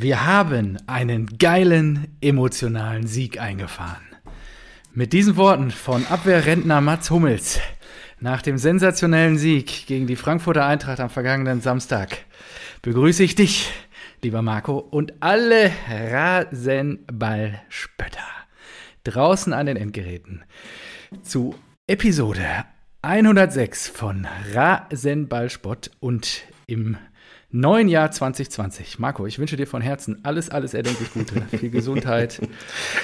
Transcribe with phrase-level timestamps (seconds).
[0.00, 4.06] Wir haben einen geilen emotionalen Sieg eingefahren.
[4.92, 7.58] Mit diesen Worten von Abwehrrentner Mats Hummels
[8.20, 12.16] nach dem sensationellen Sieg gegen die Frankfurter Eintracht am vergangenen Samstag
[12.80, 13.72] begrüße ich dich,
[14.22, 18.20] lieber Marco, und alle Rasenballspötter
[19.02, 20.44] draußen an den Endgeräten
[21.22, 21.56] zu
[21.88, 22.46] Episode
[23.02, 26.98] 106 von Rasenballspott und im
[27.50, 28.98] neuen Jahr 2020.
[28.98, 31.40] Marco, ich wünsche dir von Herzen alles, alles erdenklich Gute.
[31.56, 32.40] viel Gesundheit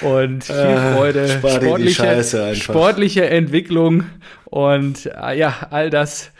[0.03, 4.05] und viel äh, Freude, sportliche, sportliche Entwicklung
[4.45, 6.31] und äh, ja, all das.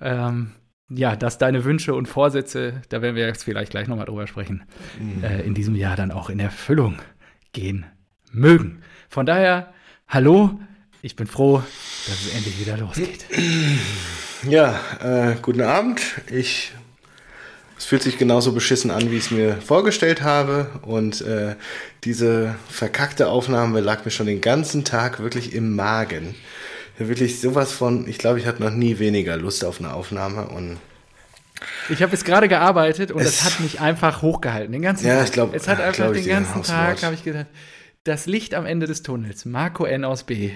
[0.00, 0.52] Ähm,
[0.92, 4.64] ja, dass deine Wünsche und Vorsätze, da werden wir jetzt vielleicht gleich nochmal drüber sprechen,
[4.98, 5.22] mhm.
[5.22, 6.98] äh, in diesem Jahr dann auch in Erfüllung
[7.52, 7.86] gehen
[8.32, 8.82] mögen.
[9.08, 9.72] Von daher,
[10.08, 10.58] hallo,
[11.00, 11.62] ich bin froh,
[12.06, 13.24] dass es endlich wieder losgeht.
[14.48, 16.00] Ja, äh, guten Abend.
[16.28, 16.72] Ich
[17.80, 20.66] es fühlt sich genauso beschissen an, wie ich es mir vorgestellt habe.
[20.82, 21.56] Und äh,
[22.04, 26.34] diese verkackte Aufnahme lag mir schon den ganzen Tag wirklich im Magen.
[26.98, 30.48] Wirklich sowas von, ich glaube, ich hatte noch nie weniger Lust auf eine Aufnahme.
[30.48, 30.76] Und
[31.88, 35.16] ich habe jetzt gerade gearbeitet und es, das hat mich einfach hochgehalten, den ganzen ja,
[35.16, 35.24] Tag.
[35.24, 37.46] Ich glaub, es hat einfach den ganzen Tag, habe ich gedacht,
[38.04, 40.50] das Licht am Ende des Tunnels, Marco N aus B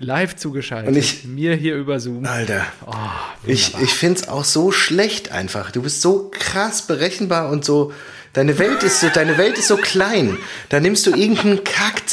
[0.00, 0.88] live zugeschaltet.
[0.88, 2.26] Und ich, mir hier über Zoom.
[2.26, 2.66] Alter.
[2.86, 2.94] Oh,
[3.46, 5.70] ich ich finde es auch so schlecht einfach.
[5.70, 7.92] Du bist so krass berechenbar und so
[8.34, 10.36] Deine Welt ist so, deine Welt ist so klein.
[10.68, 11.62] Da nimmst du irgendein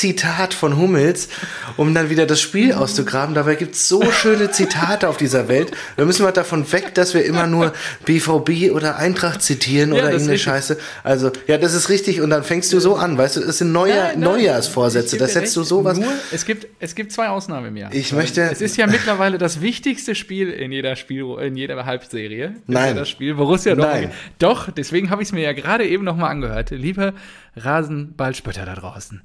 [0.01, 1.29] Kack-Zitat von Hummels,
[1.77, 3.35] um dann wieder das Spiel auszugraben.
[3.35, 5.71] Dabei gibt's so schöne Zitate auf dieser Welt.
[5.95, 7.73] Da müssen wir davon weg, dass wir immer nur
[8.05, 10.77] BVB oder Eintracht zitieren ja, oder irgendeine Scheiße.
[11.03, 12.21] Also, ja, das ist richtig.
[12.21, 15.17] Und dann fängst du so an, weißt du, es sind Neujahr, nein, nein, Neujahrsvorsätze.
[15.17, 15.99] Da setzt du sowas.
[15.99, 17.93] Nur, es gibt, es gibt zwei Ausnahmen im Jahr.
[17.93, 18.41] Ich möchte.
[18.41, 22.55] Es ist ja mittlerweile das wichtigste Spiel in jeder Spiel, in jeder Halbserie.
[22.65, 22.95] Nein.
[22.95, 24.01] Das Spiel Borussia Dortmund.
[24.01, 24.11] Nein.
[24.39, 26.71] Doch, deswegen habe ich es mir ja gerade eben noch nochmal angehört.
[26.71, 27.13] Liebe
[27.55, 29.21] Rasenballspötter da draußen,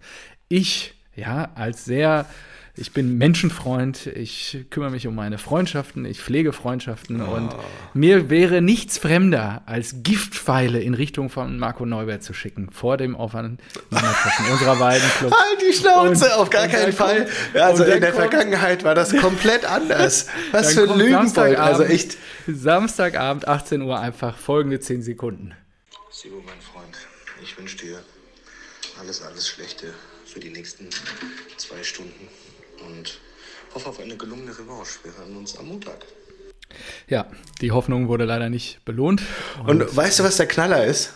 [0.49, 2.27] ich, ja, als sehr
[2.79, 7.35] ich bin Menschenfreund, ich kümmere mich um meine Freundschaften, ich pflege Freundschaften oh.
[7.35, 7.55] und
[7.95, 13.17] mir wäre nichts fremder, als Giftpfeile in Richtung von Marco Neubert zu schicken, vor dem
[13.17, 15.35] Aufeinandertreffen unserer beiden Clubs.
[15.35, 17.25] Halt die Schnauze, und, auf gar keinen Fall.
[17.25, 20.27] Kommt, also in der kommt, Vergangenheit war das komplett anders.
[20.53, 22.19] Was für ein Lügenbold, also echt.
[22.47, 25.55] Samstagabend, 18 Uhr, einfach folgende 10 Sekunden.
[26.11, 26.97] Sibo, mein Freund,
[27.43, 27.99] ich wünsche dir
[29.01, 29.89] alles, alles Schlechte
[30.37, 30.87] für die nächsten
[31.57, 32.29] zwei Stunden
[32.87, 33.21] und
[33.75, 34.99] hoffe auf eine gelungene Revanche.
[35.03, 35.97] Wir hören uns am Montag.
[37.09, 37.31] Ja,
[37.63, 39.23] die Hoffnung wurde leider nicht belohnt.
[39.67, 41.15] Und, und weißt du, was der Knaller ist?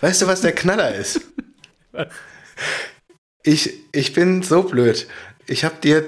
[0.00, 1.20] Weißt du, was der Knaller ist?
[3.42, 5.08] Ich, ich bin so blöd.
[5.48, 6.04] Ich habe dir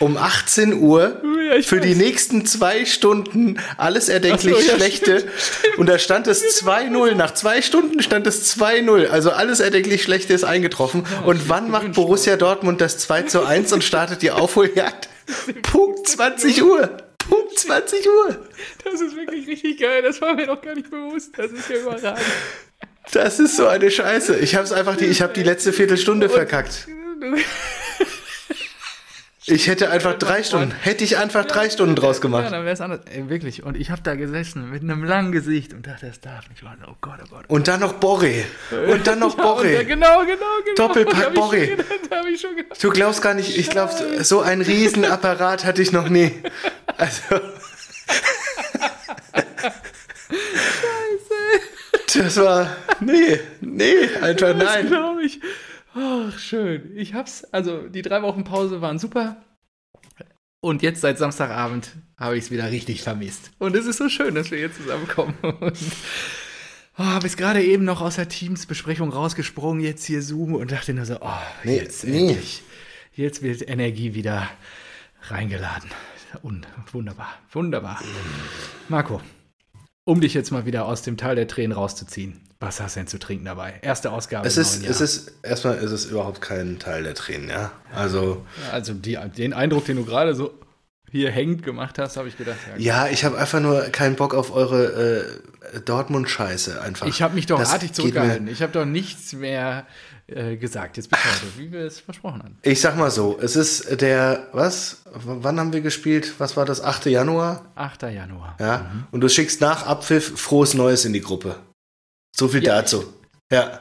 [0.00, 1.84] um 18 Uhr ja, für weiß.
[1.84, 5.20] die nächsten zwei Stunden alles erdenklich so, ja, Schlechte.
[5.20, 5.78] Stimmt, stimmt.
[5.78, 7.14] Und da stand es 2-0.
[7.14, 9.06] Nach zwei Stunden stand es 2-0.
[9.08, 11.04] Also alles erdenklich Schlechte ist eingetroffen.
[11.10, 15.08] Ja, und wann macht Borussia Dortmund das 2 zu 1 und startet die Aufholjagd?
[15.62, 16.88] Punkt 20 Uhr.
[17.18, 18.38] Punkt 20 Uhr.
[18.84, 20.02] Das ist wirklich richtig geil.
[20.02, 21.32] Das war mir noch gar nicht bewusst.
[21.36, 22.20] Das ist ja überragend.
[23.12, 24.38] Das ist so eine Scheiße.
[24.38, 26.88] Ich habe es einfach die, ich habe die letzte Viertelstunde verkackt.
[29.50, 32.44] Ich hätte einfach drei Stunden, hätte ich einfach drei Stunden draus gemacht.
[32.44, 33.00] Ja, dann wäre es anders.
[33.12, 33.62] Ey, wirklich.
[33.64, 36.62] Und ich habe da gesessen mit einem langen Gesicht und dachte, das darf nicht.
[36.62, 37.44] Oh Gott, oh Gott.
[37.48, 38.44] Und dann noch Borre.
[38.92, 39.70] Und dann noch Borre.
[39.80, 40.74] Ja, genau, genau, genau.
[40.76, 41.68] Doppelpack Borre.
[42.80, 46.32] Du glaubst gar nicht, ich glaube, so ein Riesenapparat hatte ich noch nie.
[46.96, 47.22] Also.
[50.30, 52.18] Scheiße.
[52.18, 52.76] Das war.
[53.00, 54.82] Nee, nee, einfach nein.
[54.82, 55.40] Das glaube ich.
[55.94, 56.96] Ach, schön.
[56.96, 59.42] Ich hab's, also die drei Wochen Pause waren super.
[60.60, 63.50] Und jetzt seit Samstagabend habe ich es wieder richtig vermisst.
[63.58, 65.34] Und es ist so schön, dass wir hier zusammenkommen.
[65.42, 65.78] Und
[66.98, 71.06] oh, bis gerade eben noch aus der Teams-Besprechung rausgesprungen, jetzt hier Zoom und dachte nur
[71.06, 71.30] so, oh,
[71.64, 72.28] nee, jetzt nee.
[72.28, 72.62] endlich.
[73.14, 74.50] Jetzt wird Energie wieder
[75.22, 75.90] reingeladen.
[76.42, 78.00] Und wunderbar, wunderbar.
[78.88, 79.20] Marco,
[80.04, 82.40] um dich jetzt mal wieder aus dem Tal der Tränen rauszuziehen.
[82.60, 83.74] Was hast du denn zu trinken dabei?
[83.80, 84.46] Erste Ausgabe.
[84.46, 87.72] Es ist, es ist, erstmal ist es überhaupt kein Teil der Tränen, ja.
[87.94, 90.52] Also, also die, den Eindruck, den du gerade so
[91.10, 92.58] hier hängend gemacht hast, habe ich gedacht.
[92.76, 95.40] Ja, ja ich habe einfach nur keinen Bock auf eure
[95.72, 97.06] äh, Dortmund-Scheiße einfach.
[97.06, 98.46] Ich habe mich doch das artig zurückgehalten.
[98.46, 99.86] Ich habe doch nichts mehr
[100.26, 100.98] äh, gesagt.
[100.98, 101.22] Jetzt bitte,
[101.56, 102.58] wie wir es versprochen haben.
[102.62, 105.02] Ich sag mal so, es ist der, was?
[105.06, 106.34] W wann haben wir gespielt?
[106.38, 106.82] Was war das?
[106.82, 107.06] 8.
[107.06, 107.64] Januar?
[107.74, 108.02] 8.
[108.02, 108.56] Januar.
[108.60, 108.78] Ja.
[108.78, 109.06] Mhm.
[109.10, 111.56] Und du schickst nach Abpfiff frohes Neues in die Gruppe.
[112.34, 112.76] So viel ja.
[112.76, 113.12] dazu.
[113.52, 113.80] Ja.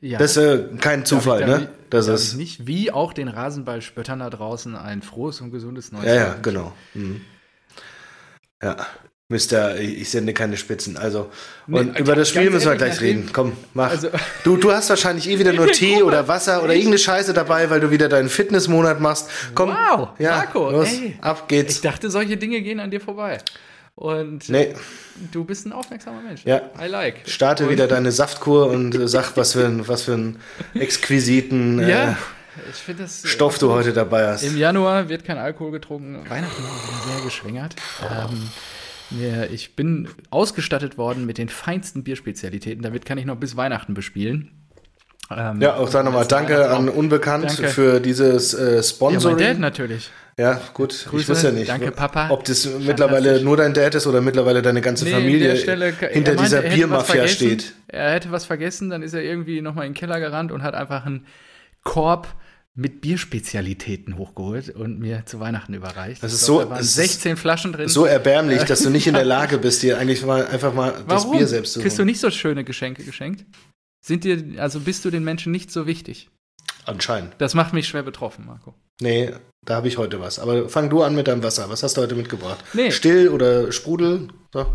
[0.00, 0.18] ja.
[0.18, 1.72] Das ist äh, kein Zufall, darf ich, ne?
[1.90, 6.14] Das ist nicht wie auch den Rasenballspöttern da draußen ein frohes und gesundes neues Ja,
[6.14, 6.72] ja, genau.
[6.94, 7.22] Mhm.
[8.62, 8.86] Ja.
[9.30, 10.96] Mister, ich sende keine Spitzen.
[10.96, 11.30] Also,
[11.66, 13.28] und nee, über das Spiel müssen wir gleich reden.
[13.30, 13.90] Komm, mach.
[13.90, 14.08] Also,
[14.44, 17.80] du, du hast wahrscheinlich eh wieder nur Tee oder Wasser oder irgendeine Scheiße dabei, weil
[17.80, 19.28] du wieder deinen Fitnessmonat machst.
[19.54, 21.74] Komm, wow, ja, Marco, los, ey, ab geht's.
[21.74, 23.36] Ich dachte, solche Dinge gehen an dir vorbei.
[23.98, 24.76] Und nee.
[25.32, 26.44] du bist ein aufmerksamer Mensch.
[26.44, 26.70] Ja.
[26.80, 27.22] I like.
[27.26, 30.38] Starte und wieder deine Saftkur und äh, sag, was für, ein, was für einen
[30.74, 32.12] exquisiten ja.
[32.12, 34.44] Äh, das, Stoff du heute dabei hast.
[34.44, 36.30] Im Januar wird kein Alkohol getrunken.
[36.30, 37.74] Weihnachten war sehr geschwängert.
[38.08, 38.50] Ähm,
[39.20, 42.82] ja, ich bin ausgestattet worden mit den feinsten Bierspezialitäten.
[42.82, 44.52] Damit kann ich noch bis Weihnachten bespielen.
[45.30, 47.68] Ähm, ja, auch sag nochmal Danke an Unbekannt danke.
[47.68, 49.38] für dieses äh, Sponsoring.
[49.38, 50.10] Ja, mein Dad natürlich.
[50.38, 51.06] Ja, gut.
[51.08, 51.68] Grüße, ich wusste ja nicht.
[51.68, 52.30] Danke, Papa.
[52.30, 56.34] Ob das mittlerweile nur dein Dad ist oder mittlerweile deine ganze nee, Familie Stelle, hinter
[56.34, 57.74] meinte, dieser Biermafia steht.
[57.88, 60.74] Er hätte was vergessen, dann ist er irgendwie nochmal in den Keller gerannt und hat
[60.74, 61.26] einfach einen
[61.82, 62.28] Korb
[62.74, 66.22] mit Bierspezialitäten hochgeholt und mir zu Weihnachten überreicht.
[66.22, 67.88] Das ist glaub, so, da waren 16 Flaschen drin.
[67.88, 71.08] So erbärmlich, dass du nicht in der Lage bist, dir eigentlich mal einfach mal Warum?
[71.08, 71.82] das Bier selbst zu holen.
[71.82, 73.44] Kriegst du nicht so schöne Geschenke geschenkt?
[74.04, 76.30] Sind dir, also bist du den Menschen nicht so wichtig?
[76.84, 77.34] Anscheinend.
[77.38, 78.74] Das macht mich schwer betroffen, Marco.
[79.00, 79.32] Nee,
[79.64, 80.38] da habe ich heute was.
[80.38, 81.68] Aber fang du an mit deinem Wasser.
[81.68, 82.64] Was hast du heute mitgebracht?
[82.72, 82.90] Nee.
[82.90, 84.28] Still oder Sprudel?
[84.52, 84.66] So.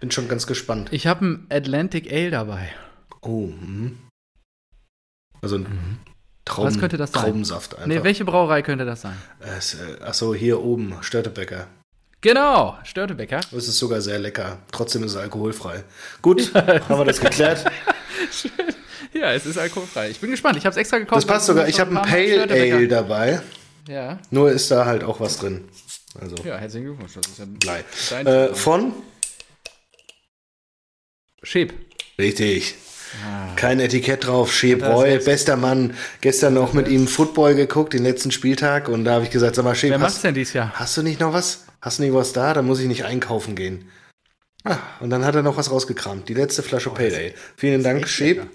[0.00, 0.88] Bin schon ganz gespannt.
[0.92, 2.70] Ich habe ein Atlantic Ale dabei.
[3.20, 3.92] Oh, mh.
[5.42, 5.98] Also ein mhm.
[6.44, 7.22] Traum, Was könnte das sein?
[7.22, 7.86] Traubensaft einfach.
[7.86, 9.16] Nee, welche Brauerei könnte das sein?
[9.40, 11.68] Es, äh, achso, hier oben, Störtebecker.
[12.24, 13.42] Genau, Störtebecker.
[13.54, 14.56] Es ist sogar sehr lecker.
[14.72, 15.84] Trotzdem ist es alkoholfrei.
[16.22, 17.70] Gut, haben wir das geklärt.
[18.32, 18.50] Schön.
[19.12, 20.08] Ja, es ist alkoholfrei.
[20.08, 20.56] Ich bin gespannt.
[20.56, 21.18] Ich habe es extra gekauft.
[21.18, 21.68] Das passt sogar.
[21.68, 23.42] Ich habe ein Pale Ale dabei.
[23.86, 24.18] Ja.
[24.30, 25.68] Nur ist da halt auch was drin.
[26.18, 26.36] Also.
[26.44, 27.12] Ja, herzlichen Glückwunsch.
[27.12, 27.84] Das ist ja Blei.
[28.24, 28.94] Äh, von?
[31.42, 31.74] Schäb.
[32.18, 32.74] Richtig.
[33.22, 33.54] Ah.
[33.54, 35.92] Kein Etikett drauf, Chebreu, bester Mann.
[36.22, 38.88] Gestern noch mit ihm Football geguckt, den letzten Spieltag.
[38.88, 40.72] Und da habe ich gesagt, sag mal, Cheb, Wer macht's denn dieses Jahr?
[40.74, 41.63] Hast du nicht noch was?
[41.84, 42.54] Hast du nicht was da?
[42.54, 43.90] Dann muss ich nicht einkaufen gehen.
[44.64, 46.26] Ah, und dann hat er noch was rausgekramt.
[46.30, 47.34] Die letzte Flasche oh, Ale.
[47.58, 48.46] Vielen Dank, Schäb.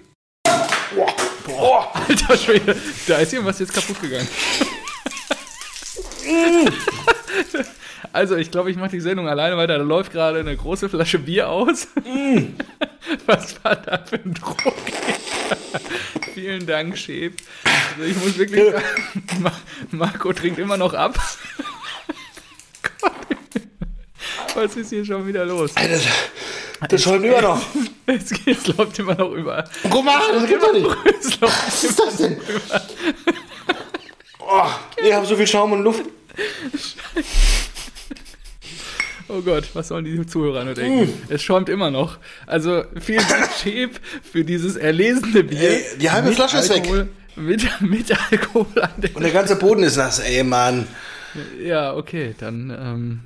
[0.42, 1.14] Boah,
[1.46, 2.76] boah, alter Schwede.
[3.06, 4.26] Da ist irgendwas jetzt kaputt gegangen.
[8.12, 9.78] Also, ich glaube, ich mache die Sendung alleine weiter.
[9.78, 11.86] Da läuft gerade eine große Flasche Bier aus.
[12.04, 12.56] Mm.
[13.26, 14.72] Was war da für ein Druck?
[16.34, 17.36] Vielen Dank, Schäb.
[17.94, 19.52] Also, ich muss wirklich sagen,
[19.92, 21.16] Marco trinkt immer noch ab.
[24.54, 25.76] Was ist hier schon wieder los?
[25.76, 26.00] Alter,
[26.88, 27.62] das schäumt immer noch.
[28.06, 29.62] Es, es, läuft immer noch über.
[29.88, 30.84] Guck mal, das geht doch nicht.
[31.40, 32.36] Was ist das denn?
[34.40, 34.66] Oh,
[35.00, 36.02] ich habe so viel Schaum und Luft.
[39.28, 41.12] Oh Gott, was sollen die Zuhörer nur denken?
[41.12, 41.32] Mm.
[41.32, 42.18] Es schäumt immer noch.
[42.46, 45.70] Also vielen Dank, Chef, für dieses erlesene Bier.
[45.70, 47.08] Ey, die halbe Flasche Alkohol, ist weg.
[47.36, 50.88] Mit, mit Alkohol an der Und der ganze Boden ist nass, ey, Mann.
[51.62, 53.20] Ja, okay, dann ähm,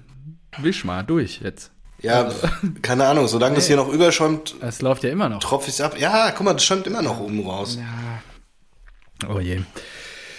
[0.58, 1.70] wisch mal durch jetzt.
[2.00, 2.46] Ja, also,
[2.82, 4.56] keine Ahnung, solange das hier noch überschäumt.
[4.60, 5.40] Es läuft ja immer noch.
[5.40, 5.98] Tropft es ab.
[5.98, 7.78] Ja, guck mal, das schäumt immer noch oben raus.
[7.78, 9.28] Ja.
[9.34, 9.62] Oh je.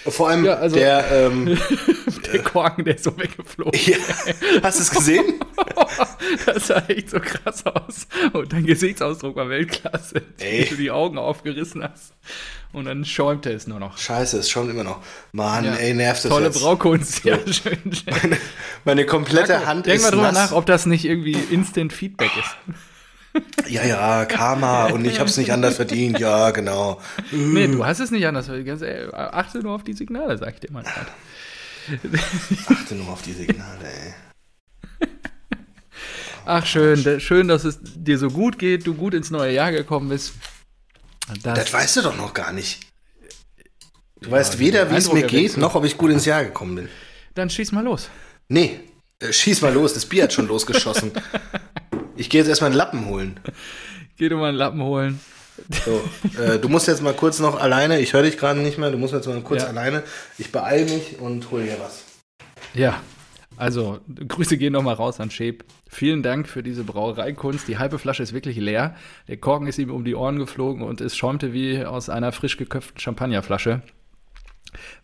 [0.08, 1.58] Vor allem ja, also, der, ähm,
[2.32, 3.78] der Korken, der ist so weggeflogen.
[3.84, 3.96] Ja.
[4.62, 5.40] Hast du es gesehen?
[6.46, 8.06] das sah echt so krass aus.
[8.32, 10.64] Und dein Gesichtsausdruck war Weltklasse, Ey.
[10.64, 12.14] wie du die Augen aufgerissen hast.
[12.72, 13.96] Und dann schäumte es nur noch.
[13.96, 15.00] Scheiße, es schäumt immer noch.
[15.32, 15.74] Mann, ja.
[15.74, 16.60] ey, nervt es Tolle jetzt.
[16.60, 17.78] Braukunst, ja, schön.
[18.22, 18.36] Meine,
[18.84, 20.50] meine komplette Hand denk ist Denk mal drüber nass.
[20.50, 22.76] nach, ob das nicht irgendwie Instant Feedback ist.
[23.68, 27.00] Ja, ja, Karma und ich habe es nicht anders verdient, ja, genau.
[27.32, 28.82] Nee, du hast es nicht anders verdient.
[29.14, 30.84] Achte nur auf die Signale, sag ich dir mal.
[32.68, 34.14] Achte nur auf die Signale, ey.
[36.44, 40.08] Ach, schön, schön, dass es dir so gut geht, du gut ins neue Jahr gekommen
[40.08, 40.34] bist.
[41.42, 42.86] Das, das weißt du doch noch gar nicht.
[44.20, 46.76] Du ja, weißt weder, wie es mir geht, noch ob ich gut ins Jahr gekommen
[46.76, 46.88] bin.
[47.34, 48.08] Dann schieß mal los.
[48.48, 48.78] Nee,
[49.18, 51.10] äh, schieß mal los, das Bier hat schon losgeschossen.
[52.16, 53.38] Ich gehe jetzt erstmal einen Lappen holen.
[54.16, 55.20] Geh du mal einen Lappen holen.
[55.84, 56.02] So,
[56.40, 58.98] äh, du musst jetzt mal kurz noch alleine, ich höre dich gerade nicht mehr, du
[58.98, 59.68] musst jetzt mal kurz ja.
[59.68, 60.02] alleine.
[60.38, 62.04] Ich beeile mich und hole hier was.
[62.74, 63.00] Ja,
[63.56, 65.64] also Grüße gehen nochmal raus an Schäb.
[65.88, 67.68] Vielen Dank für diese Brauereikunst.
[67.68, 68.94] Die halbe Flasche ist wirklich leer.
[69.28, 72.58] Der Korken ist ihm um die Ohren geflogen und es schäumte wie aus einer frisch
[72.58, 73.82] geköpften Champagnerflasche,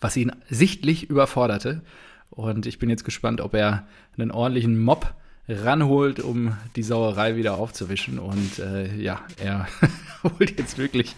[0.00, 1.82] was ihn sichtlich überforderte.
[2.28, 3.86] Und ich bin jetzt gespannt, ob er
[4.18, 5.14] einen ordentlichen Mob
[5.48, 8.18] ranholt, um die Sauerei wieder aufzuwischen.
[8.18, 9.66] Und äh, ja, er
[10.22, 11.14] holt jetzt wirklich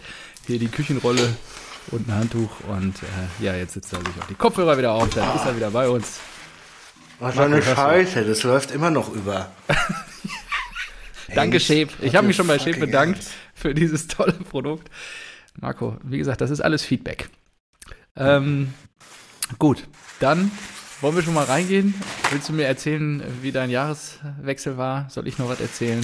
[0.47, 1.35] hier die Küchenrolle
[1.91, 2.51] und ein Handtuch.
[2.67, 5.09] Und äh, ja, jetzt sitzt er sich auch die Kopfhörer wieder auf.
[5.09, 6.19] Dann ist er wieder bei uns.
[7.19, 9.51] Was für eine Scheiße, das läuft immer noch über.
[11.33, 11.89] Danke, Shape.
[12.01, 14.89] Ich habe mich schon bei Shape bedankt für dieses tolle Produkt.
[15.59, 17.29] Marco, wie gesagt, das ist alles Feedback.
[18.17, 18.73] Ähm,
[19.57, 19.87] gut,
[20.19, 20.51] dann
[21.05, 21.93] wollen wir schon mal reingehen?
[22.31, 25.07] Willst du mir erzählen, wie dein Jahreswechsel war?
[25.11, 26.03] Soll ich noch was erzählen?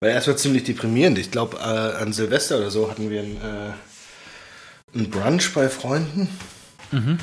[0.00, 1.18] War erstmal ziemlich deprimierend.
[1.18, 6.28] Ich glaube, äh, an Silvester oder so hatten wir ein, äh, ein Brunch bei Freunden.
[6.90, 7.18] Mhm.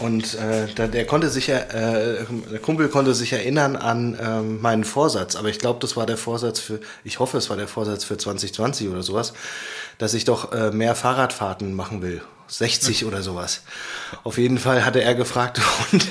[0.00, 4.82] Und äh, der, der, konnte sich, äh, der Kumpel konnte sich erinnern an ähm, meinen
[4.82, 8.02] Vorsatz, aber ich glaube, das war der Vorsatz für, ich hoffe, es war der Vorsatz
[8.02, 9.34] für 2020 oder sowas,
[9.98, 12.22] dass ich doch äh, mehr Fahrradfahrten machen will.
[12.52, 13.62] 60 oder sowas.
[14.24, 15.60] Auf jeden Fall hatte er gefragt,
[15.92, 16.06] und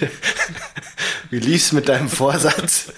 [1.30, 2.92] wie lief's mit deinem Vorsatz?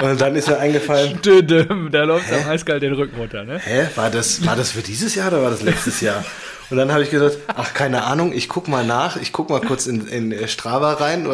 [0.00, 1.20] Und dann ist mir eingefallen.
[1.22, 3.58] da läuft am eiskalt den Rücken runter, ne?
[3.58, 3.88] Hä?
[3.96, 6.24] War das, war das für dieses Jahr oder war das letztes Jahr?
[6.70, 9.60] Und dann habe ich gesagt, ach, keine Ahnung, ich guck mal nach, ich guck mal
[9.60, 11.26] kurz in, in Strava rein.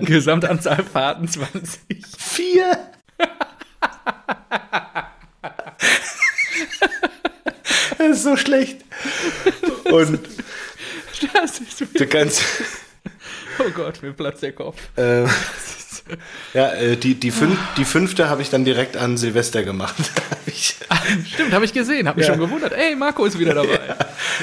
[0.00, 1.80] Gesamtanzahl Fahrten 20.
[2.16, 2.78] Vier!
[7.98, 8.78] das ist so schlecht.
[9.84, 10.20] Und
[11.94, 12.42] du kannst.
[13.58, 14.76] Oh Gott, mir platzt der Kopf.
[14.96, 15.28] Ähm,
[16.54, 19.96] ja, äh, die, die, fünf, die fünfte habe ich dann direkt an Silvester gemacht.
[20.88, 22.34] Ach, stimmt, habe ich gesehen, habe mich ja.
[22.34, 22.72] schon gewundert.
[22.72, 23.80] Ey, Marco ist wieder dabei.
[23.88, 23.96] Ja,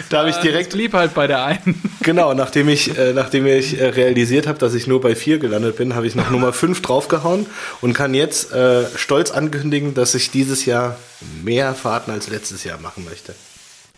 [0.09, 0.73] da habe ich direkt.
[0.73, 1.81] blieb halt bei der einen.
[2.01, 5.77] Genau, nachdem ich, äh, nachdem ich äh, realisiert habe, dass ich nur bei vier gelandet
[5.77, 7.45] bin, habe ich noch Nummer fünf draufgehauen
[7.81, 8.49] und kann jetzt
[8.95, 10.97] stolz ankündigen, dass ich dieses Jahr
[11.43, 13.33] mehr Fahrten als letztes Jahr machen möchte.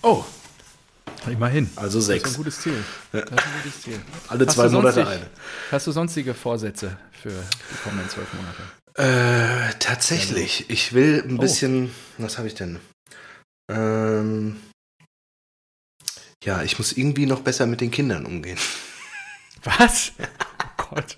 [0.06, 0.24] Oh,
[1.26, 1.68] Immerhin.
[1.76, 2.22] Also sechs.
[2.22, 2.84] Das ist ein gutes Ziel.
[3.12, 4.02] Das ist ein gutes Ziel.
[4.28, 5.30] Alle hast zwei Monate eine.
[5.72, 9.72] Hast du sonstige Vorsätze für die kommenden zwölf Monate?
[9.72, 10.70] Äh, tatsächlich.
[10.70, 11.42] Ich will ein oh.
[11.42, 11.90] bisschen.
[12.20, 12.80] Was habe ich denn?
[13.68, 14.58] Ähm,
[16.44, 18.60] ja, ich muss irgendwie noch besser mit den Kindern umgehen.
[19.64, 20.12] Was?
[20.78, 21.18] Oh Gott.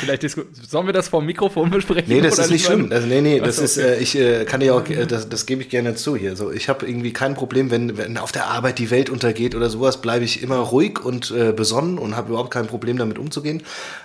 [0.00, 2.04] Vielleicht sollen wir das vom Mikrofon besprechen?
[2.08, 2.90] Nee, das ist nicht schlimm.
[2.90, 3.64] Also, nee, nee, das okay.
[3.64, 6.36] ist, äh, ich äh, kann dir auch, äh, das, das gebe ich gerne zu hier.
[6.36, 9.70] So, ich habe irgendwie kein Problem, wenn, wenn auf der Arbeit die Welt untergeht oder
[9.70, 13.62] sowas, bleibe ich immer ruhig und äh, besonnen und habe überhaupt kein Problem damit umzugehen.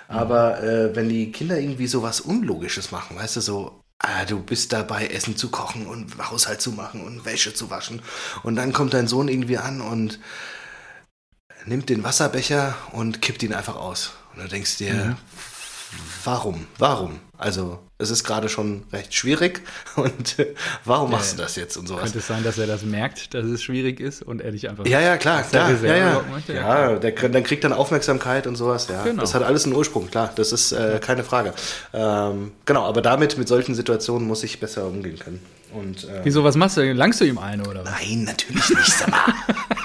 [0.08, 4.40] Aber äh, wenn die Kinder irgendwie so was Unlogisches machen, weißt du, so, Ah, du
[4.40, 8.00] bist dabei, Essen zu kochen und Haushalt zu machen und Wäsche zu waschen.
[8.42, 10.18] Und dann kommt dein Sohn irgendwie an und
[11.66, 14.12] nimmt den Wasserbecher und kippt ihn einfach aus.
[14.34, 15.16] Und du denkst dir, mhm
[16.24, 16.66] warum?
[16.78, 17.20] Warum?
[17.36, 19.62] Also, es ist gerade schon recht schwierig
[19.96, 20.36] und
[20.84, 22.02] warum machst du das jetzt und sowas?
[22.04, 24.86] Könnte es sein, dass er das merkt, dass es schwierig ist und er dich einfach.
[24.86, 25.70] Ja, ja, klar, klar.
[25.82, 26.24] Ja, ja.
[26.30, 26.54] Möchte?
[26.54, 28.88] ja der, dann kriegt dann Aufmerksamkeit und sowas.
[28.88, 29.20] Ja, genau.
[29.20, 31.54] das hat alles einen Ursprung, klar, das ist äh, keine Frage.
[31.92, 35.40] Ähm, genau, aber damit, mit solchen Situationen muss ich besser umgehen können.
[35.72, 36.92] Und, äh, Wieso, was machst du?
[36.92, 37.92] Langst du ihm eine oder was?
[37.92, 39.34] Nein, natürlich nicht, sag mal.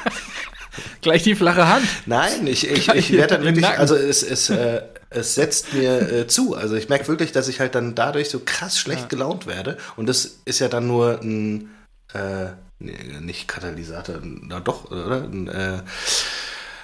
[1.05, 1.85] Gleich die flache Hand.
[2.07, 4.81] Nein, ich, ich, ich werde dann wirklich, also es, es, äh,
[5.11, 6.55] es setzt mir äh, zu.
[6.55, 9.07] Also ich merke wirklich, dass ich halt dann dadurch so krass schlecht ja.
[9.09, 9.77] gelaunt werde.
[9.97, 11.69] Und das ist ja dann nur ein,
[12.15, 12.47] äh,
[12.79, 15.25] nee, nicht Katalysator, na doch, oder?
[15.25, 15.83] Ein, äh,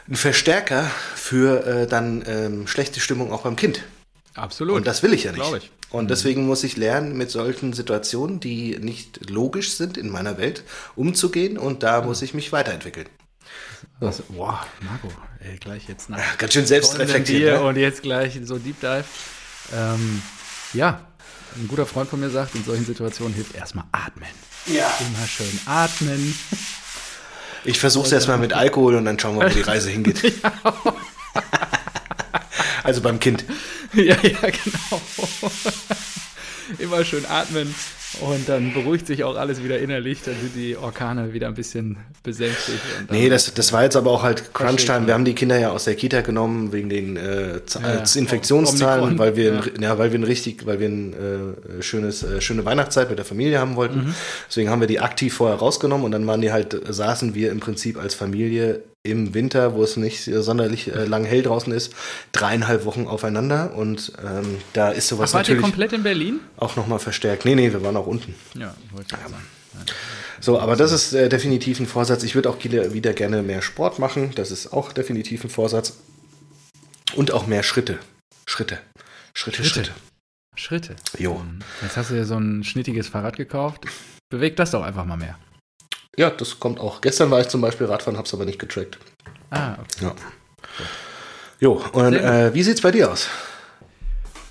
[0.08, 0.84] ein Verstärker
[1.16, 3.82] für äh, dann ähm, schlechte Stimmung auch beim Kind.
[4.36, 4.76] Absolut.
[4.76, 5.52] Und das will ich ja nicht.
[5.56, 5.72] Ich.
[5.90, 10.64] Und deswegen muss ich lernen, mit solchen Situationen, die nicht logisch sind in meiner Welt,
[10.96, 11.58] umzugehen.
[11.58, 12.06] Und da ja.
[12.06, 13.08] muss ich mich weiterentwickeln.
[14.00, 16.18] Also, wow, Marco, ey, gleich jetzt nach.
[16.18, 17.60] Ja, ganz schön selbstreflektiert.
[17.60, 17.68] Ne?
[17.68, 19.06] Und jetzt gleich so Deep Dive.
[19.74, 20.22] Ähm,
[20.74, 21.02] ja,
[21.56, 24.30] ein guter Freund von mir sagt, in solchen Situationen hilft erstmal atmen.
[24.66, 24.92] Ja.
[25.00, 26.36] Immer schön atmen.
[27.64, 30.24] Ich versuche es erstmal mit Alkohol und dann schauen wir, wo die Reise hingeht.
[30.44, 30.54] ja.
[32.84, 33.46] also beim Kind.
[33.94, 35.02] Ja, ja, genau.
[36.80, 37.76] Immer schön atmen,
[38.20, 41.98] und dann beruhigt sich auch alles wieder innerlich, dann sind die Orkane wieder ein bisschen
[42.24, 42.80] besänftigt.
[43.10, 45.08] nee, das, das war jetzt aber auch halt Crunch-Time.
[45.08, 49.36] Wir haben die Kinder ja aus der Kita genommen wegen den äh, ja, Infektionszahlen, weil
[49.38, 49.62] wir, ja.
[49.80, 49.98] ja.
[49.98, 53.60] weil wir ein richtig, weil wir ein äh, schönes, äh, schöne Weihnachtszeit mit der Familie
[53.60, 54.00] haben wollten.
[54.00, 54.16] Mhm.
[54.50, 57.62] Deswegen haben wir die aktiv vorher rausgenommen und dann waren die halt, saßen wir im
[57.62, 61.94] Prinzip als Familie im Winter, wo es nicht sonderlich äh, lang hell draußen ist,
[62.32, 65.62] dreieinhalb Wochen aufeinander und ähm, da ist sowas Ach, wart natürlich.
[65.64, 66.40] Wart ihr komplett in Berlin?
[66.58, 67.46] Auch nochmal verstärkt.
[67.46, 68.36] Nee, nee, wir waren auch unten.
[68.54, 69.36] Ja, wollte ich sagen.
[70.40, 72.24] So, aber das ist äh, definitiv ein Vorsatz.
[72.24, 74.32] Ich würde auch wieder gerne mehr Sport machen.
[74.36, 75.98] Das ist auch definitiv ein Vorsatz.
[77.16, 78.00] Und auch mehr Schritte.
[78.46, 78.80] Schritte.
[79.34, 79.92] Schritte, Schritte.
[80.56, 80.96] Schritte.
[81.18, 81.36] Jo.
[81.42, 83.86] Ähm, jetzt hast du dir so ein schnittiges Fahrrad gekauft.
[84.30, 85.38] Beweg das doch einfach mal mehr.
[86.18, 87.02] Ja, das kommt auch.
[87.02, 88.98] Gestern war ich zum Beispiel Radfahren, hab's aber nicht getrackt.
[89.50, 90.06] Ah, okay.
[90.06, 90.16] Ja.
[91.60, 93.30] Jo, und äh, wie sieht's bei dir aus?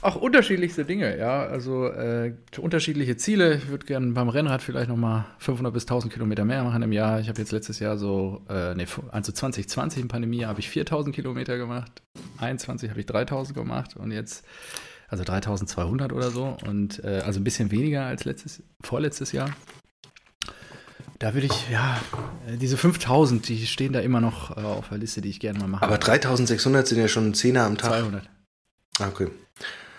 [0.02, 1.43] Auch unterschiedlichste Dinge, ja.
[1.47, 3.57] Also äh, unterschiedliche Ziele.
[3.57, 7.21] Ich würde gerne beim Rennrad vielleicht nochmal 500 bis 1000 Kilometer mehr machen im Jahr.
[7.21, 11.14] Ich habe jetzt letztes Jahr so, äh, nee, also 2020 in Pandemie habe ich 4000
[11.14, 12.00] Kilometer gemacht.
[12.38, 14.45] 21 habe ich 3000 gemacht und jetzt,
[15.09, 16.57] also 3200 oder so.
[16.67, 19.50] Und äh, also ein bisschen weniger als letztes, vorletztes Jahr.
[21.21, 22.00] Da würde ich, ja,
[22.49, 25.67] diese 5000, die stehen da immer noch äh, auf der Liste, die ich gerne mal
[25.69, 25.85] mache.
[25.85, 27.91] Aber 3600 sind ja schon Zehner am Tag.
[28.00, 28.29] 200.
[29.00, 29.29] Ah, okay.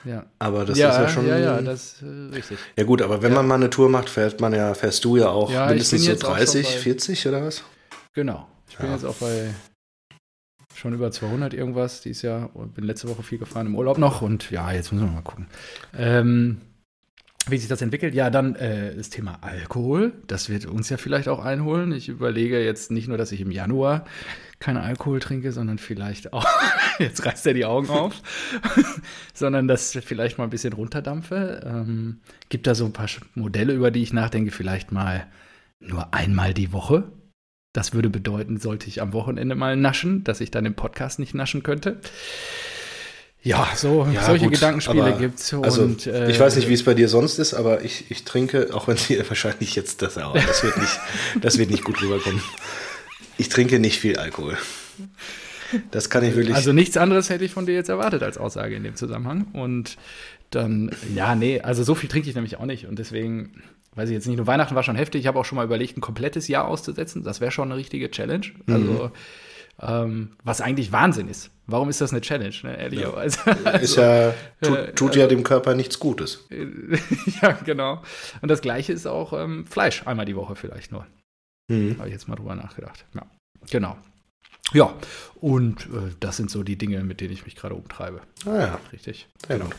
[0.03, 0.25] Ja.
[0.39, 1.27] Aber das ja, ist ja schon.
[1.27, 2.57] Ja, ja, das ist äh, richtig.
[2.75, 3.37] Ja gut, aber wenn Ja.
[3.37, 6.09] man mal eine Tour macht, fährt man ja, fährst du ja auch Ja, mindestens so
[6.11, 7.63] jetzt auch schon 30, bei- 40 oder was?
[8.13, 8.47] Genau.
[8.67, 9.53] Ich bin jetzt auch bei
[10.73, 14.23] schon über 200 irgendwas dieses Jahr und bin letzte Woche viel gefahren im Urlaub noch
[14.23, 15.45] und ja, jetzt müssen wir mal gucken.
[15.95, 16.61] Ähm,
[17.51, 21.27] wie sich das entwickelt, ja, dann äh, das Thema Alkohol, das wird uns ja vielleicht
[21.27, 21.91] auch einholen.
[21.91, 24.05] Ich überlege jetzt nicht nur, dass ich im Januar
[24.59, 26.45] keinen Alkohol trinke, sondern vielleicht auch,
[26.99, 28.21] jetzt reißt er die Augen auf,
[29.33, 31.61] sondern das vielleicht mal ein bisschen runterdampfe.
[31.65, 35.27] Ähm, gibt da so ein paar Modelle, über die ich nachdenke, vielleicht mal
[35.79, 37.11] nur einmal die Woche.
[37.73, 41.33] Das würde bedeuten, sollte ich am Wochenende mal naschen, dass ich dann im Podcast nicht
[41.33, 41.99] naschen könnte.
[43.43, 45.53] Ja, so Ja, solche gut, Gedankenspiele gibt's.
[45.53, 48.23] Also, und, äh, ich weiß nicht, wie es bei dir sonst ist, aber ich, ich
[48.23, 50.99] trinke, auch wenn sie wahrscheinlich jetzt das, aber das wird nicht,
[51.41, 52.41] das wird nicht gut rüberkommen.
[53.37, 54.57] Ich trinke nicht viel Alkohol.
[55.89, 56.55] Das kann ich wirklich.
[56.55, 59.47] Also nichts anderes hätte ich von dir jetzt erwartet als Aussage in dem Zusammenhang.
[59.53, 59.97] Und
[60.51, 62.87] dann, ja, nee, also so viel trinke ich nämlich auch nicht.
[62.87, 63.63] Und deswegen,
[63.95, 65.21] weiß ich jetzt nicht, nur Weihnachten war schon heftig.
[65.21, 67.23] Ich habe auch schon mal überlegt, ein komplettes Jahr auszusetzen.
[67.23, 68.47] Das wäre schon eine richtige Challenge.
[68.67, 69.11] Also,
[69.81, 71.49] ähm, was eigentlich Wahnsinn ist.
[71.71, 73.39] Warum ist das eine Challenge, ne, ehrlicherweise?
[73.81, 76.45] ist ja, äh, tut, tut ja dem Körper nichts Gutes.
[77.41, 78.01] ja, genau.
[78.41, 81.07] Und das gleiche ist auch ähm, Fleisch, einmal die Woche vielleicht nur.
[81.69, 81.97] Mhm.
[81.97, 83.05] Habe ich jetzt mal drüber nachgedacht.
[83.13, 83.25] Ja,
[83.69, 83.97] genau.
[84.73, 84.93] Ja,
[85.41, 88.21] und äh, das sind so die Dinge, mit denen ich mich gerade umtreibe.
[88.45, 89.27] Ah ja, Richtig.
[89.45, 89.75] sehr gut.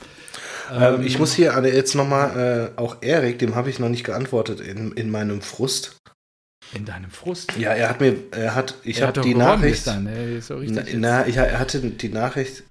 [0.71, 4.05] Ähm, ich muss hier Anne, jetzt nochmal, äh, auch Erik, dem habe ich noch nicht
[4.05, 5.97] geantwortet in, in meinem Frust.
[6.75, 7.53] In deinem Frust.
[7.59, 9.85] Ja, er hat mir, er hat, ich habe die Nachricht.
[9.85, 10.95] gestern, ey, so Na, richtig.
[10.99, 12.63] na ich, er hatte die Nachricht,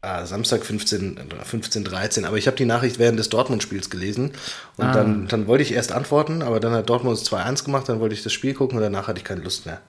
[0.00, 4.32] ah, Samstag 15, 15, 13, aber ich habe die Nachricht während des Dortmund-Spiels gelesen
[4.76, 4.92] und Ah.
[4.92, 8.14] dann, dann wollte ich erst antworten, aber dann hat Dortmund es 2-1 gemacht, dann wollte
[8.14, 9.80] ich das Spiel gucken und danach hatte ich keine Lust mehr.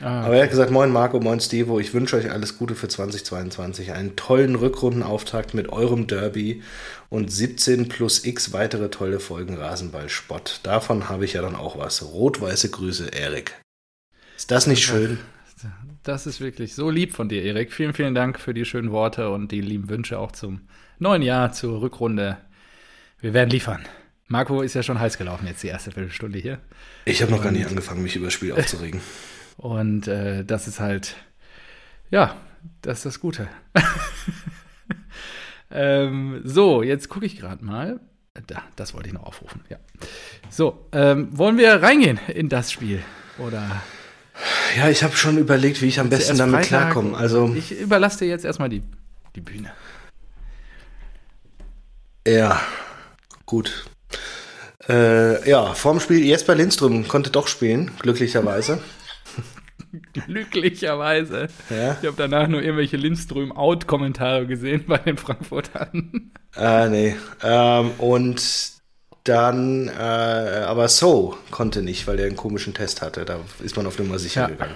[0.00, 2.88] Ah, Aber er hat gesagt, moin Marco, moin Stevo, ich wünsche euch alles Gute für
[2.88, 6.62] 2022, einen tollen Rückrundenauftakt mit eurem Derby
[7.08, 10.60] und 17 plus x weitere tolle Folgen Rasenball-Spott.
[10.62, 12.02] Davon habe ich ja dann auch was.
[12.02, 13.54] Rot-weiße Grüße, Erik.
[14.36, 15.18] Ist das nicht schön?
[16.02, 17.72] das ist wirklich so lieb von dir, Erik.
[17.72, 20.60] Vielen, vielen Dank für die schönen Worte und die lieben Wünsche auch zum
[20.98, 22.36] neuen Jahr, zur Rückrunde.
[23.20, 23.84] Wir werden liefern.
[24.28, 26.58] Marco ist ja schon heiß gelaufen jetzt die erste Viertelstunde hier.
[27.04, 29.00] Ich habe noch gar nicht angefangen, mich über das Spiel aufzuregen.
[29.66, 31.16] Und äh, das ist halt,
[32.08, 32.36] ja,
[32.82, 33.48] das ist das Gute.
[35.72, 37.98] ähm, so, jetzt gucke ich gerade mal.
[38.46, 39.78] Da, das wollte ich noch aufrufen, ja.
[40.50, 43.02] So, ähm, wollen wir reingehen in das Spiel?
[43.38, 43.82] Oder
[44.76, 46.92] Ja, ich habe schon überlegt, wie ich am besten damit Freitag?
[46.92, 47.16] klarkomme.
[47.16, 48.84] Also, ich überlasse dir jetzt erstmal die,
[49.34, 49.72] die Bühne.
[52.24, 52.60] ja,
[53.46, 53.84] gut.
[54.88, 58.78] Äh, ja, vorm Spiel Jesper Lindström konnte doch spielen, glücklicherweise.
[60.26, 61.48] Glücklicherweise.
[61.70, 61.96] Ja.
[62.00, 66.32] Ich habe danach nur irgendwelche Lindström-Out-Kommentare gesehen bei den Frankfurtern.
[66.58, 67.14] Äh, nee.
[67.44, 68.42] Ähm, und
[69.24, 73.26] dann, äh, aber So konnte nicht, weil er einen komischen Test hatte.
[73.26, 74.46] Da ist man auf Nummer sicher Ja.
[74.46, 74.74] gegangen.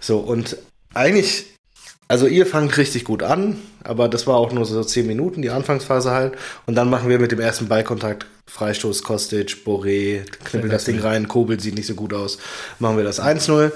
[0.00, 0.56] So, und
[0.92, 1.46] eigentlich,
[2.08, 5.50] also ihr fangt richtig gut an, aber das war auch nur so 10 Minuten, die
[5.50, 6.34] Anfangsphase halt.
[6.66, 11.28] Und dann machen wir mit dem ersten Ballkontakt Freistoß, Kostic, Boré, knippelt das Ding rein,
[11.28, 12.38] Kobel sieht nicht so gut aus,
[12.80, 13.70] machen wir das 1-0.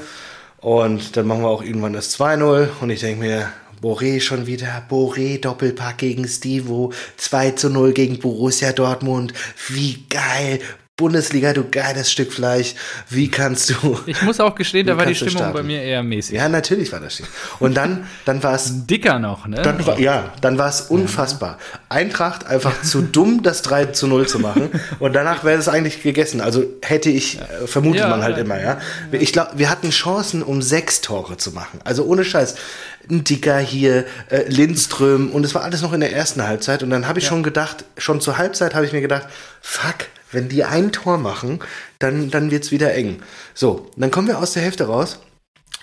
[0.60, 2.68] Und dann machen wir auch irgendwann das 2-0.
[2.80, 8.18] Und ich denke mir, Boré schon wieder, Boré Doppelpack gegen Stivo, 2 zu 0 gegen
[8.18, 9.32] Borussia Dortmund.
[9.68, 10.60] Wie geil.
[10.98, 12.74] Bundesliga, du geiles Stück Fleisch.
[13.08, 14.00] Wie kannst du.
[14.04, 15.66] Ich muss auch gestehen, da war die Stimmung bei starten?
[15.68, 16.34] mir eher mäßig.
[16.34, 17.26] Ja, natürlich war das schön.
[17.60, 19.62] Und dann, dann war es Dicker noch, ne?
[19.62, 21.58] dann war, ja, dann war es unfassbar.
[21.88, 24.70] Eintracht einfach zu dumm, das 3 zu 0 zu machen.
[24.98, 26.40] Und danach wäre es eigentlich gegessen.
[26.40, 28.42] Also hätte ich, äh, vermutet Ja, man halt ja.
[28.42, 28.80] immer, ja.
[29.12, 31.78] Ich glaube, wir hatten Chancen, um sechs Tore zu machen.
[31.84, 32.56] Also ohne Scheiß.
[33.08, 36.82] Ein Dicker hier, äh, Lindström und es war alles noch in der ersten Halbzeit.
[36.82, 39.28] Und dann habe ich schon gedacht, schon zur Halbzeit habe ich mir gedacht,
[39.62, 39.94] fuck,
[40.30, 41.60] wenn die ein Tor machen,
[41.98, 43.22] dann, dann wird's wieder eng.
[43.54, 45.20] So, dann kommen wir aus der Hälfte raus.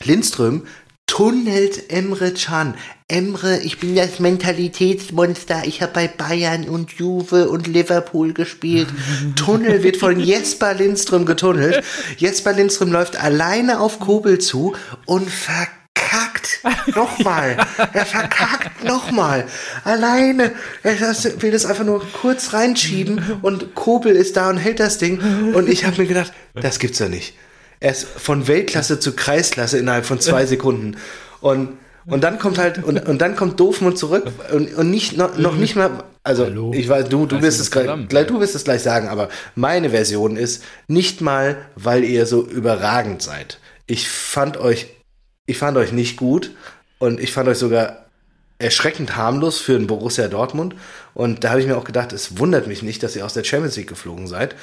[0.03, 0.63] Lindström
[1.07, 2.75] tunnelt Emre Can.
[3.07, 5.63] Emre, ich bin das Mentalitätsmonster.
[5.65, 8.87] Ich habe bei Bayern und Juve und Liverpool gespielt.
[9.35, 11.83] Tunnel wird von Jesper Lindström getunnelt.
[12.17, 15.84] Jesper Lindström läuft alleine auf Kobel zu und verkackt
[16.95, 17.57] nochmal.
[17.93, 19.45] Er verkackt nochmal.
[19.83, 20.51] Alleine.
[20.83, 25.19] Er will das einfach nur kurz reinschieben und Kobel ist da und hält das Ding.
[25.53, 27.35] Und ich habe mir gedacht, das gibt's ja nicht.
[27.79, 30.97] Er ist von Weltklasse zu Kreisklasse innerhalb von zwei Sekunden.
[31.41, 31.77] Und,
[32.07, 35.55] Und dann kommt halt, und, und dann kommt Doofmund zurück und, und nicht, noch, noch
[35.55, 36.71] nicht mal, also Hallo.
[36.73, 39.89] ich weiß, du, du wirst es gleich, gleich, du wirst es gleich sagen, aber meine
[39.89, 43.59] Version ist nicht mal, weil ihr so überragend seid.
[43.87, 44.87] Ich fand euch,
[45.45, 46.51] ich fand euch nicht gut
[46.99, 48.05] und ich fand euch sogar
[48.57, 50.75] erschreckend harmlos für den Borussia Dortmund.
[51.13, 53.43] Und da habe ich mir auch gedacht, es wundert mich nicht, dass ihr aus der
[53.43, 54.55] Champions League geflogen seid.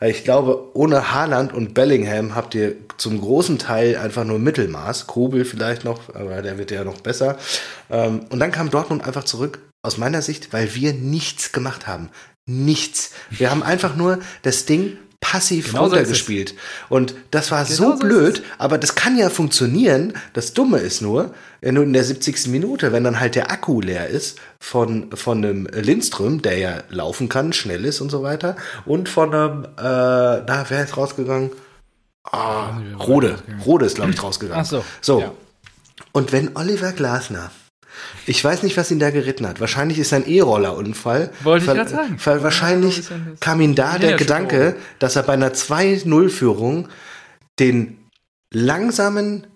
[0.00, 5.08] Ich glaube, ohne Haaland und Bellingham habt ihr zum großen Teil einfach nur Mittelmaß.
[5.08, 7.38] Kobel vielleicht noch, aber der wird ja noch besser.
[7.90, 12.10] Ähm, und dann kam Dortmund einfach zurück, aus meiner Sicht, weil wir nichts gemacht haben.
[12.46, 13.12] Nichts.
[13.30, 16.54] Wir haben einfach nur das Ding passiv genau runtergespielt.
[16.88, 20.14] Und das war genau so blöd, aber das kann ja funktionieren.
[20.32, 22.48] Das Dumme ist nur, du in der 70.
[22.48, 27.28] Minute, wenn dann halt der Akku leer ist von, von einem Lindström, der ja laufen
[27.28, 28.56] kann, schnell ist und so weiter,
[28.86, 31.50] und von einem, äh, na, wer ist rausgegangen?
[32.24, 33.38] Ah, Rode.
[33.64, 34.62] Rode ist, glaube ich, rausgegangen.
[34.64, 34.84] Ach so.
[35.00, 35.20] So.
[35.20, 35.32] Ja.
[36.12, 37.50] Und wenn Oliver Glasner
[38.26, 39.60] ich weiß nicht, was ihn da geritten hat.
[39.60, 41.30] Wahrscheinlich ist ein E-Roller-Unfall.
[41.42, 42.16] Wollte ich gerade sagen.
[42.24, 43.02] Weil wahrscheinlich
[43.40, 46.88] kam ihm da der Gedanke, dass er bei einer 2-0-Führung
[47.58, 47.98] den
[48.52, 49.46] langsamen,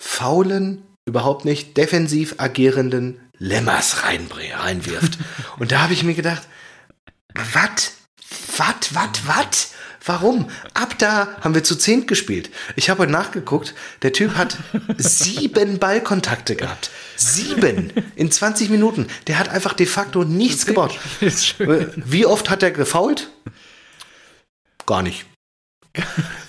[0.00, 5.18] faulen, überhaupt nicht defensiv agierenden Lemmers reinwirft.
[5.58, 6.42] Und da habe ich mir gedacht,
[7.34, 7.94] was?
[8.56, 9.74] Was, was, was?
[10.04, 10.48] Warum?
[10.72, 12.50] Ab da haben wir zu zehnt gespielt.
[12.76, 14.56] Ich habe heute nachgeguckt, der Typ hat
[14.96, 16.90] sieben Ballkontakte gehabt.
[17.16, 19.06] Sieben in 20 Minuten.
[19.26, 20.98] Der hat einfach de facto nichts gebaut.
[21.96, 23.30] Wie oft hat er gefault?
[24.86, 25.26] Gar nicht.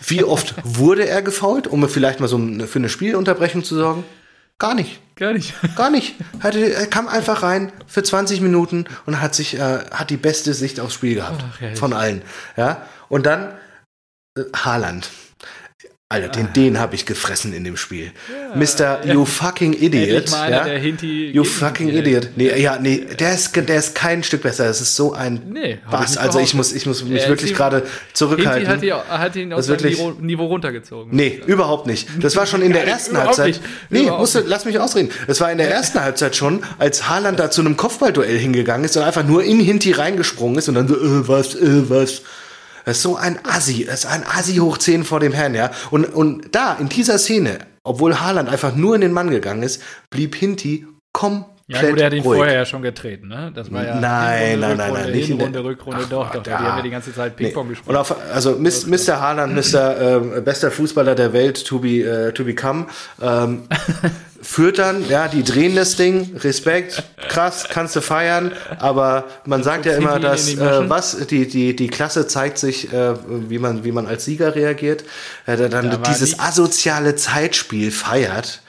[0.05, 2.37] Wie oft wurde er gefault, um vielleicht mal so
[2.67, 4.03] für eine Spielunterbrechung zu sorgen?
[4.59, 4.99] Gar nicht.
[5.15, 5.53] Gar nicht.
[5.75, 6.15] Gar nicht.
[6.41, 10.79] Er kam einfach rein für 20 Minuten und hat sich, äh, hat die beste Sicht
[10.79, 11.43] aufs Spiel gehabt.
[11.43, 12.21] Ach, von allen.
[12.55, 12.85] Ja.
[13.11, 13.53] Und dann
[14.37, 15.09] äh, Haaland.
[16.11, 16.49] Alter, den, ah.
[16.49, 18.11] den habe ich gefressen in dem Spiel.
[18.29, 19.05] Ja, Mr.
[19.05, 19.13] Ja.
[19.13, 20.29] You fucking Idiot.
[20.29, 20.65] ja?
[20.65, 22.31] der Hinti you fucking Idiot.
[22.35, 24.65] Nee, ja, nee, der ist, der ist kein Stück besser.
[24.65, 26.17] Das ist so ein nee, Bass.
[26.17, 28.67] Also ich muss, ich muss mich wirklich gerade zurückhalten.
[28.67, 31.15] Hinti hat, die, hat ihn aus dem Niveau, Niveau, runtergezogen.
[31.15, 32.09] Nee, überhaupt nicht.
[32.19, 33.47] Das war schon in der ersten Halbzeit.
[33.47, 33.61] Nicht.
[33.89, 35.11] Nee, musste, lass mich ausreden.
[35.27, 38.97] Das war in der ersten Halbzeit schon, als Haaland da zu einem Kopfballduell hingegangen ist
[38.97, 42.21] und einfach nur in Hinti reingesprungen ist und dann so, äh, was, äh, was.
[42.85, 45.71] Das ist so ein Assi, das ist ein Assi hoch 10 vor dem Herrn, ja.
[45.91, 49.81] Und, und da, in dieser Szene, obwohl Haaland einfach nur in den Mann gegangen ist,
[50.09, 52.37] blieb Hinti komplett ja, gut, er hat ihn ruhig.
[52.37, 53.51] vorher ja schon getreten, ne?
[53.53, 56.51] Das war ja nein, nein, nein, nein, nicht Hinrunde, in der Rückrunde, doch, doch, die
[56.51, 57.69] haben ja die ganze Zeit Ping-Pong nee.
[57.71, 57.89] gespielt.
[57.89, 59.21] Und auf, also Mr.
[59.21, 60.37] Haaland, Mr.
[60.37, 62.87] Äh, bester Fußballer der Welt to be, äh, to become,
[63.21, 63.63] ähm,
[64.41, 69.85] führt dann, ja, die drehen das Ding, Respekt, krass, kannst du feiern, aber man sagt
[69.85, 73.13] ja immer, dass äh, was die die die Klasse zeigt sich, äh,
[73.49, 75.03] wie man wie man als Sieger reagiert,
[75.45, 78.61] äh, dann da dieses asoziale Zeitspiel feiert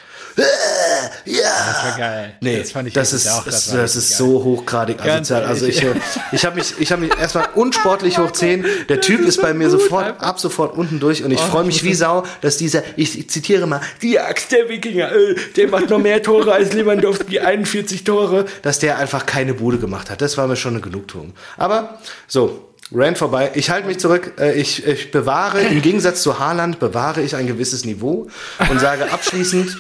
[1.24, 1.42] ja.
[1.42, 2.34] Das war geil.
[2.40, 5.44] Nee, das fand ich das ist, auch, das, das ist so hochgradig asozial.
[5.44, 5.94] Also ich, äh,
[6.32, 8.64] ich habe mich, ich habe mich erstmal unsportlich hoch 10.
[8.88, 11.84] Der Typ ist bei mir sofort, ab sofort unten durch und ich oh, freue mich
[11.84, 15.90] wie Sau, dass dieser, ich, ich zitiere mal, die Axt der Wikinger, äh, der macht
[15.90, 20.22] noch mehr Tore als Lewandowski, 41 Tore, dass der einfach keine Bude gemacht hat.
[20.22, 21.34] Das war mir schon eine Genugtuung.
[21.56, 23.52] Aber so, Rand vorbei.
[23.54, 24.34] Ich halte mich zurück.
[24.38, 28.28] Äh, ich, ich bewahre, im Gegensatz zu Haaland, bewahre ich ein gewisses Niveau
[28.70, 29.78] und sage abschließend,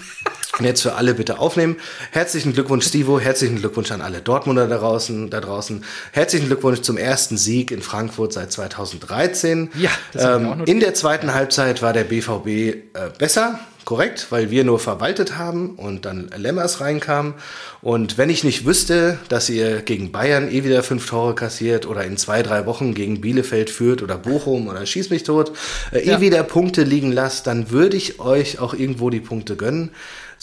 [0.58, 1.76] und jetzt für alle bitte aufnehmen.
[2.10, 3.18] Herzlichen Glückwunsch, Stivo.
[3.18, 5.30] Herzlichen Glückwunsch an alle Dortmunder da draußen.
[5.30, 5.84] Da draußen.
[6.12, 9.70] Herzlichen Glückwunsch zum ersten Sieg in Frankfurt seit 2013.
[9.78, 12.82] Ja, das ähm, in der zweiten Halbzeit war der BVB äh,
[13.18, 17.34] besser korrekt, weil wir nur verwaltet haben und dann Lemmers reinkam.
[17.80, 22.04] Und wenn ich nicht wüsste, dass ihr gegen Bayern eh wieder fünf Tore kassiert oder
[22.04, 25.52] in zwei, drei Wochen gegen Bielefeld führt oder Bochum oder Schieß mich tot,
[25.90, 26.20] äh, eh ja.
[26.20, 29.90] wieder Punkte liegen lasst, dann würde ich euch auch irgendwo die Punkte gönnen.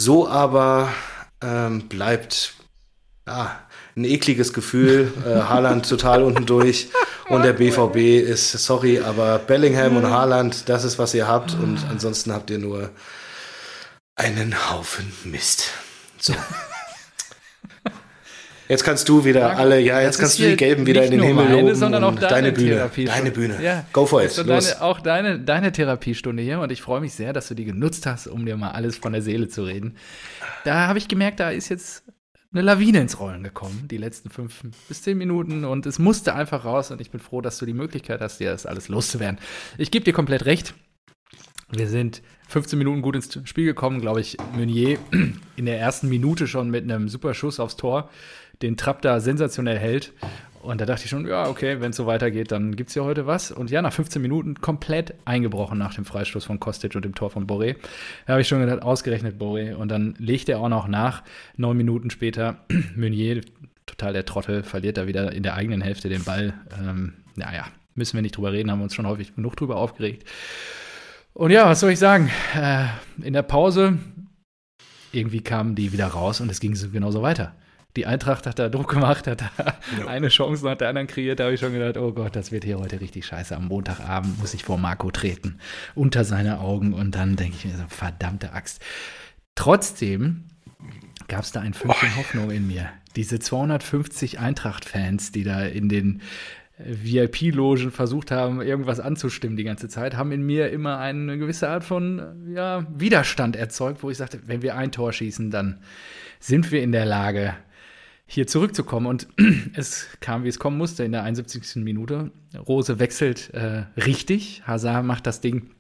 [0.02, 0.94] So aber
[1.42, 2.54] ähm, bleibt
[3.28, 3.60] ja,
[3.98, 5.12] ein ekliges Gefühl.
[5.26, 6.88] Äh, Haaland total unten durch.
[7.28, 11.54] Und der BVB ist, sorry, aber Bellingham und Haaland, das ist, was ihr habt.
[11.54, 12.92] Und ansonsten habt ihr nur
[14.16, 15.72] einen Haufen Mist.
[16.18, 16.34] So.
[18.70, 21.46] Jetzt kannst du wieder alle, ja, jetzt kannst du die Gelben wieder in den Himmel
[21.46, 21.76] meine, loben.
[21.76, 22.92] sondern auch deine, deine Bühne.
[23.08, 23.58] Deine Bühne.
[23.64, 23.84] Ja.
[23.94, 24.38] Go for it.
[24.38, 28.06] Deine, auch deine, deine Therapiestunde hier und ich freue mich sehr, dass du die genutzt
[28.06, 29.98] hast, um dir mal alles von der Seele zu reden.
[30.66, 32.04] Da habe ich gemerkt, da ist jetzt
[32.52, 36.64] eine Lawine ins Rollen gekommen, die letzten fünf bis zehn Minuten und es musste einfach
[36.64, 39.40] raus und ich bin froh, dass du die Möglichkeit hast, dir das alles loszuwerden.
[39.80, 40.76] Ich gebe dir komplett recht.
[41.72, 44.38] Wir sind 15 Minuten gut ins Spiel gekommen, glaube ich.
[44.56, 44.98] Meunier
[45.56, 48.10] in der ersten Minute schon mit einem super Schuss aufs Tor,
[48.62, 50.14] den Trapp da sensationell hält.
[50.62, 53.04] Und da dachte ich schon, ja, okay, wenn es so weitergeht, dann gibt es ja
[53.04, 53.52] heute was.
[53.52, 57.30] Und ja, nach 15 Minuten komplett eingebrochen nach dem Freistoß von Kostic und dem Tor
[57.30, 57.78] von Boré.
[58.26, 59.74] Da habe ich schon gedacht, ausgerechnet Boré.
[59.74, 61.24] Und dann legt er auch noch nach.
[61.56, 62.58] Neun Minuten später,
[62.96, 63.42] Meunier,
[63.86, 66.54] total der Trottel, verliert da wieder in der eigenen Hälfte den Ball.
[66.78, 70.28] Ähm, naja, müssen wir nicht drüber reden, haben wir uns schon häufig genug drüber aufgeregt.
[71.34, 72.30] Und ja, was soll ich sagen?
[72.54, 72.88] Äh,
[73.24, 73.98] in der Pause,
[75.14, 77.56] irgendwie kamen die wieder raus und es ging so genauso weiter
[78.00, 79.52] die Eintracht hat da Druck gemacht, hat da
[80.00, 80.08] ja.
[80.08, 81.42] eine Chance nach der anderen kreiert.
[81.42, 83.54] Da habe ich schon gedacht, oh Gott, das wird hier heute richtig scheiße.
[83.54, 85.60] Am Montagabend muss ich vor Marco treten,
[85.96, 86.94] unter seine Augen.
[86.94, 88.82] Und dann denke ich mir so, verdammte Axt.
[89.56, 90.46] Trotzdem
[91.28, 92.90] gab es da ein Fünkchen Hoffnung in mir.
[93.18, 96.22] Diese 250 Eintracht-Fans, die da in den
[96.78, 101.84] VIP-Logen versucht haben, irgendwas anzustimmen die ganze Zeit, haben in mir immer eine gewisse Art
[101.84, 105.82] von ja, Widerstand erzeugt, wo ich sagte, wenn wir ein Tor schießen, dann
[106.40, 107.56] sind wir in der Lage,
[108.30, 109.08] hier zurückzukommen.
[109.08, 109.28] Und
[109.74, 111.84] es kam, wie es kommen musste, in der 71.
[111.84, 112.32] Minute.
[112.68, 114.64] Rose wechselt äh, richtig.
[114.66, 115.72] Hazard macht das Ding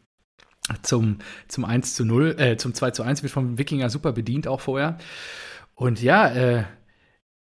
[0.82, 4.48] zum, zum 1 zu 0, äh, zum 2 zu 1, wird vom Wikinger super bedient
[4.48, 4.98] auch vorher.
[5.76, 6.64] Und ja, äh,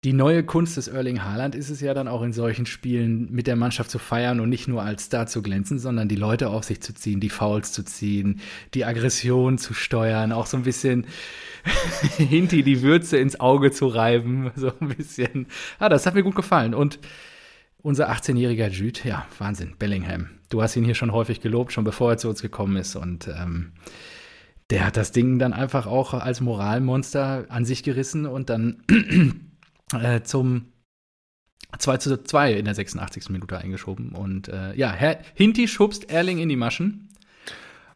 [0.04, 3.48] die neue Kunst des Erling Haaland ist es ja dann auch in solchen Spielen mit
[3.48, 6.66] der Mannschaft zu feiern und nicht nur als Star zu glänzen, sondern die Leute auf
[6.66, 8.40] sich zu ziehen, die Fouls zu ziehen,
[8.76, 11.08] die Aggression zu steuern, auch so ein bisschen
[12.18, 15.48] Hinti die Würze ins Auge zu reiben, so ein bisschen.
[15.80, 16.76] Ah, das hat mir gut gefallen.
[16.76, 17.00] Und
[17.82, 20.30] unser 18-jähriger Jude, ja, Wahnsinn, Bellingham.
[20.50, 22.96] Du hast ihn hier schon häufig gelobt, schon bevor er zu uns gekommen ist.
[22.96, 23.72] Und ähm,
[24.70, 28.84] der hat das Ding dann einfach auch als Moralmonster an sich gerissen und dann
[29.94, 30.66] äh, zum
[31.78, 33.30] 2 zu 2 in der 86.
[33.30, 34.14] Minute eingeschoben.
[34.14, 37.10] Und äh, ja, Herr Hinti schubst Erling in die Maschen.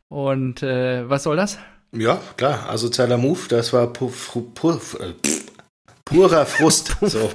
[0.10, 1.58] Und äh, was soll das?
[1.94, 5.14] Ja, klar, asozialer Move, das war puff, puff, äh,
[6.06, 6.96] purer Frust.
[7.02, 7.32] so,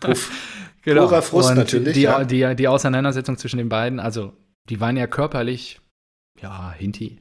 [0.00, 0.30] puff.
[0.82, 1.06] Genau.
[1.06, 1.92] Purer Frust Und natürlich.
[1.94, 2.24] Die, ja.
[2.24, 4.32] die, die Auseinandersetzung zwischen den beiden, also
[4.70, 5.80] die waren ja körperlich,
[6.40, 7.18] ja, Hinti,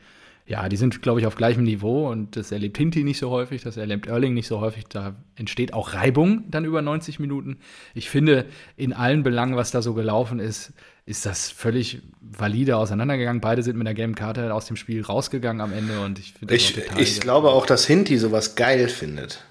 [0.48, 3.64] ja, die sind, glaube ich, auf gleichem Niveau und das erlebt Hinti nicht so häufig,
[3.64, 4.86] das erlebt Erling nicht so häufig.
[4.88, 7.58] Da entsteht auch Reibung dann über 90 Minuten.
[7.94, 8.46] Ich finde,
[8.78, 10.72] in allen Belangen, was da so gelaufen ist,
[11.06, 13.42] ist das völlig valide auseinandergegangen.
[13.42, 16.56] Beide sind mit der gelben Karte aus dem Spiel rausgegangen am Ende und ich finde
[16.56, 19.47] Ich, ich glaube auch, dass Hinti sowas geil findet.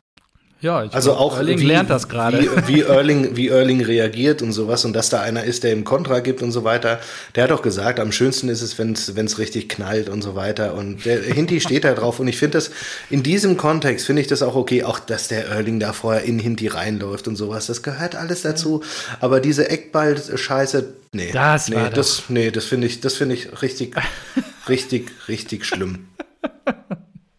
[0.66, 2.40] Ja, ich also auch Erling wie, lernt das gerade.
[2.40, 5.84] Wie, wie, Erling, wie Erling reagiert und sowas und dass da einer ist, der ihm
[5.84, 6.98] Kontra gibt und so weiter.
[7.36, 10.74] Der hat doch gesagt, am schönsten ist es, wenn es richtig knallt und so weiter.
[10.74, 12.72] Und der Hinti steht da drauf und ich finde das,
[13.10, 16.40] in diesem Kontext finde ich das auch okay, auch dass der Erling da vorher in
[16.40, 17.68] Hinti reinläuft und sowas.
[17.68, 18.82] Das gehört alles dazu.
[19.20, 21.30] Aber diese Eckball-Scheiße, nee.
[21.32, 23.94] Das nee, das, nee, das finde ich, das finde ich richtig,
[24.68, 26.08] richtig, richtig schlimm.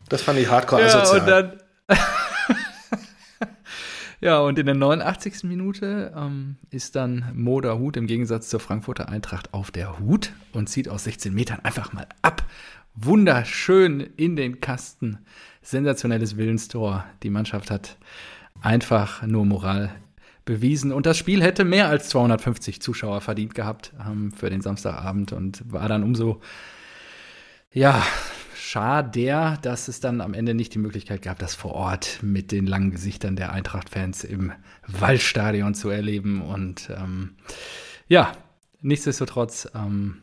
[0.08, 1.20] Das fand ich hardcore ja, asozial.
[1.20, 1.98] Und dann
[4.20, 5.44] ja, und in der 89.
[5.44, 10.70] Minute ähm, ist dann Moda Hut im Gegensatz zur Frankfurter Eintracht auf der Hut und
[10.70, 12.44] zieht aus 16 Metern einfach mal ab.
[12.96, 15.20] Wunderschön in den Kasten.
[15.62, 17.06] Sensationelles Willenstor.
[17.22, 17.98] Die Mannschaft hat
[18.62, 19.94] einfach nur Moral
[20.46, 20.92] bewiesen.
[20.92, 25.72] Und das Spiel hätte mehr als 250 Zuschauer verdient gehabt ähm, für den Samstagabend und
[25.72, 26.42] war dann umso,
[27.72, 28.02] ja,
[28.68, 32.68] schade, dass es dann am Ende nicht die Möglichkeit gab, das vor Ort mit den
[32.68, 34.52] langen Gesichtern der Eintracht-Fans im
[34.88, 36.42] Waldstadion zu erleben.
[36.42, 37.36] Und ähm,
[38.08, 38.34] ja,
[38.82, 40.22] nichtsdestotrotz ähm,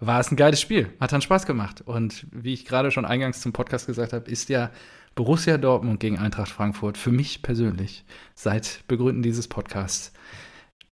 [0.00, 0.92] war es ein geiles Spiel.
[1.00, 1.82] Hat dann Spaß gemacht.
[1.82, 4.70] Und wie ich gerade schon eingangs zum Podcast gesagt habe, ist ja
[5.14, 8.04] Borussia Dortmund gegen Eintracht Frankfurt für mich persönlich
[8.34, 10.12] seit Begründen dieses Podcasts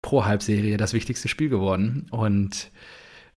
[0.04, 2.06] pro Halbserie das wichtigste Spiel geworden.
[2.12, 2.70] Und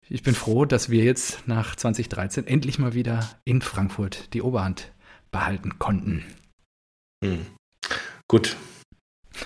[0.08, 4.92] ich bin froh, dass wir jetzt nach 2013 endlich mal wieder in Frankfurt die Oberhand
[5.30, 6.24] behalten konnten.
[7.24, 7.46] Hm.
[8.28, 8.56] Gut.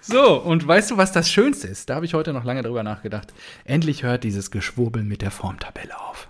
[0.00, 1.88] so, und weißt du, was das Schönste ist?
[1.88, 3.32] Da habe ich heute noch lange drüber nachgedacht.
[3.64, 6.28] Endlich hört dieses Geschwurbel mit der Formtabelle auf.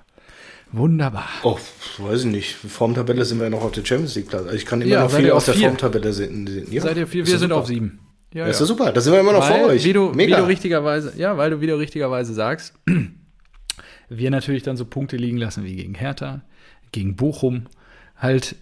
[0.71, 1.29] Wunderbar.
[1.43, 1.59] Oh,
[1.99, 2.55] weiß ich nicht.
[2.55, 4.45] Formtabelle sind wir ja noch auf der Champions League Platz.
[4.45, 6.67] Also ich kann immer ja, noch viel aus der Formtabelle sehen.
[6.71, 7.27] Ja, seid ihr vier?
[7.27, 7.61] Wir sind super.
[7.61, 7.99] auf sieben.
[8.33, 8.93] Ja, das ist ja super.
[8.93, 9.85] Da sind wir immer noch weil, vor euch.
[9.85, 10.37] Wie du, Mega.
[10.37, 12.75] wie du richtigerweise, ja, weil du wieder richtigerweise sagst,
[14.09, 16.43] wir natürlich dann so Punkte liegen lassen wie gegen Hertha,
[16.93, 17.67] gegen Bochum,
[18.17, 18.57] halt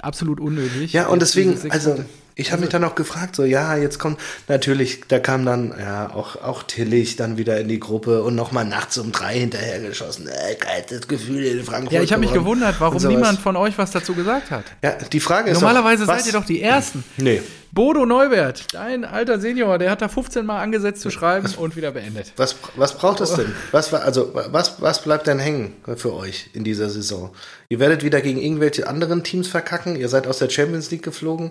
[0.00, 0.92] absolut unnötig.
[0.92, 2.04] Ja, und deswegen, also
[2.36, 4.18] ich habe also, mich dann auch gefragt, so ja, jetzt kommt
[4.48, 8.64] natürlich, da kam dann ja auch auch Tillich dann wieder in die Gruppe und nochmal
[8.64, 10.26] nachts um drei hinterhergeschossen.
[10.28, 11.92] Äh, kaltes Gefühl in Frankfurt.
[11.92, 14.64] Ja, ich habe mich gewundert, warum niemand von euch was dazu gesagt hat.
[14.82, 17.04] Ja, die Frage ist Normalerweise doch, seid ihr doch die Ersten.
[17.16, 17.40] Nee.
[17.70, 21.74] Bodo Neubert, dein alter Senior, der hat da 15 Mal angesetzt zu schreiben was, und
[21.74, 22.32] wieder beendet.
[22.36, 23.52] Was, was braucht es denn?
[23.72, 27.34] Was, also, was, was bleibt denn hängen für euch in dieser Saison?
[27.68, 29.96] Ihr werdet wieder gegen irgendwelche anderen Teams verkacken.
[29.96, 31.50] Ihr seid aus der Champions League geflogen.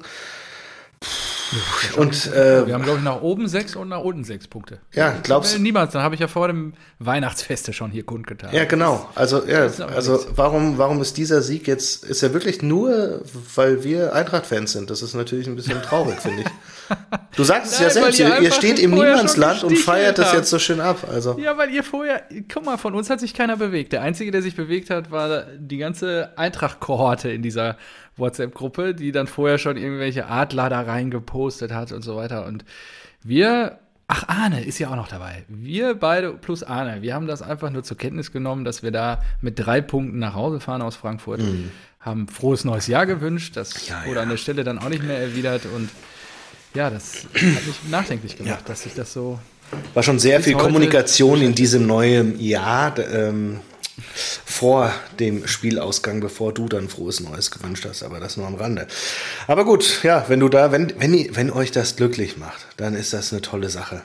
[1.97, 4.79] Und äh, wir haben, glaube ich, nach oben sechs und nach unten sechs Punkte.
[4.93, 5.59] Ja, glaubst du?
[5.59, 8.53] Niemals, dann habe ich ja vor dem Weihnachtsfeste schon hier kundgetan.
[8.53, 9.07] Ja, genau.
[9.15, 13.21] Also, ja, also warum, warum ist dieser Sieg jetzt, ist er wirklich nur,
[13.55, 14.89] weil wir Eintracht-Fans sind?
[14.89, 16.47] Das ist natürlich ein bisschen traurig, finde ich.
[17.35, 20.59] Du sagst es ja selbst, ihr, ihr steht im Niemandsland und feiert das jetzt so
[20.59, 21.07] schön ab.
[21.09, 21.39] Also.
[21.39, 23.93] Ja, weil ihr vorher, guck mal, von uns hat sich keiner bewegt.
[23.93, 27.77] Der Einzige, der sich bewegt hat, war die ganze Eintracht-Kohorte in dieser
[28.17, 32.45] WhatsApp-Gruppe, die dann vorher schon irgendwelche Adler da reingepostet hat und so weiter.
[32.45, 32.65] Und
[33.23, 35.43] wir, ach, Arne ist ja auch noch dabei.
[35.47, 39.21] Wir beide plus Arne, wir haben das einfach nur zur Kenntnis genommen, dass wir da
[39.41, 41.41] mit drei Punkten nach Hause fahren aus Frankfurt.
[41.41, 41.71] Mhm.
[41.99, 43.55] Haben frohes neues Jahr gewünscht.
[43.55, 44.23] Das ja, wurde ja.
[44.23, 45.65] an der Stelle dann auch nicht mehr erwidert.
[45.73, 45.89] Und
[46.73, 48.67] ja, das hat mich nachdenklich gemacht, ja.
[48.67, 49.39] dass sich das so.
[49.93, 52.99] War schon sehr viel Kommunikation in diesem neuen Jahr.
[52.99, 53.61] Ähm,
[54.07, 58.87] vor dem Spielausgang, bevor du dann frohes Neues gewünscht hast, aber das nur am Rande.
[59.47, 63.13] Aber gut, ja, wenn du da, wenn, wenn, wenn euch das glücklich macht, dann ist
[63.13, 64.01] das eine tolle Sache.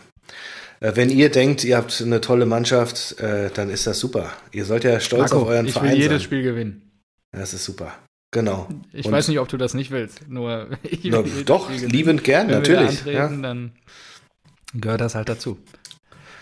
[0.81, 4.33] Äh, wenn ihr denkt, ihr habt eine tolle Mannschaft, äh, dann ist das super.
[4.53, 5.96] Ihr sollt ja stolz Marco, auf euren ich Verein sein.
[5.96, 6.90] Ich will jedes Spiel gewinnen.
[7.33, 7.92] Das ist super.
[8.31, 8.68] Genau.
[8.92, 10.29] Ich Und weiß nicht, ob du das nicht willst.
[10.29, 13.05] Nur ich will na, doch, liebend gern, wenn natürlich.
[13.05, 13.48] Wir antreten, ja.
[13.48, 13.72] Dann
[14.74, 15.59] gehört das halt dazu.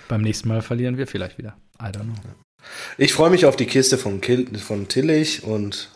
[0.08, 1.56] Beim nächsten Mal verlieren wir vielleicht wieder.
[1.80, 2.14] I don't know.
[2.98, 5.90] Ich freue mich auf die Kiste von, Kill, von Tillich und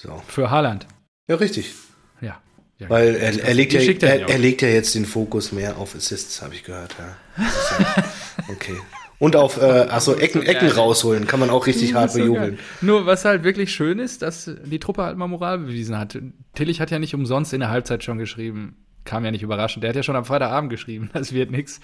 [0.00, 0.22] so.
[0.28, 0.86] Für Haaland.
[1.28, 1.74] Ja, richtig.
[2.20, 2.40] Ja.
[2.78, 5.94] ja Weil er, er, legt ja, er, er, legt ja jetzt den Fokus mehr auf
[5.94, 6.96] Assists, habe ich gehört.
[6.98, 7.44] Ja.
[7.78, 8.04] ja
[8.48, 8.76] okay.
[9.18, 12.58] Und auf, äh, achso, Ecken, Ecken rausholen, kann man auch richtig hart bejubeln.
[12.80, 16.16] So Nur was halt wirklich schön ist, dass die Truppe halt mal Moral bewiesen hat.
[16.54, 18.76] Tillich hat ja nicht umsonst in der Halbzeit schon geschrieben,
[19.08, 19.82] kam ja nicht überraschend.
[19.82, 21.80] Der hat ja schon am Freitagabend geschrieben, das wird nichts.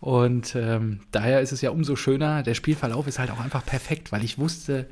[0.00, 2.42] Und ähm, daher ist es ja umso schöner.
[2.42, 4.88] Der Spielverlauf ist halt auch einfach perfekt, weil ich wusste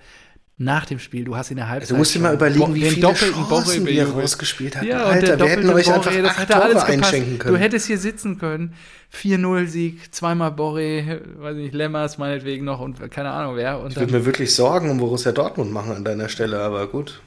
[0.63, 1.91] nach dem Spiel, du hast in der Halbzeit.
[1.91, 4.85] Du musst dir mal überlegen, wie viele Chancen wir rausgespielt hat.
[4.85, 7.55] Ja, Alter, wir hätten euch einfach das acht Tore alles einschenken können.
[7.55, 8.75] Du hättest hier sitzen können.
[9.15, 13.81] 4-0-Sieg, zweimal Borre, weiß nicht, Lemmers meinetwegen noch und keine Ahnung wer.
[13.81, 17.23] Und ich würde mir wirklich Sorgen um Borussia Dortmund machen an deiner Stelle, aber gut.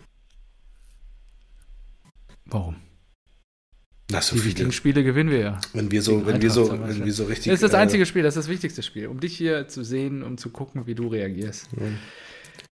[2.45, 2.75] Warum?
[4.11, 5.61] Na, so die wichtigen Spiele gewinnen wir ja.
[5.73, 7.51] Wenn wir so, wenn wir so, wenn wir so richtig.
[7.51, 9.83] Das ist das einzige äh, Spiel, das ist das wichtigste Spiel, um dich hier zu
[9.83, 11.69] sehen, um zu gucken, wie du reagierst.
[11.77, 11.97] Mhm.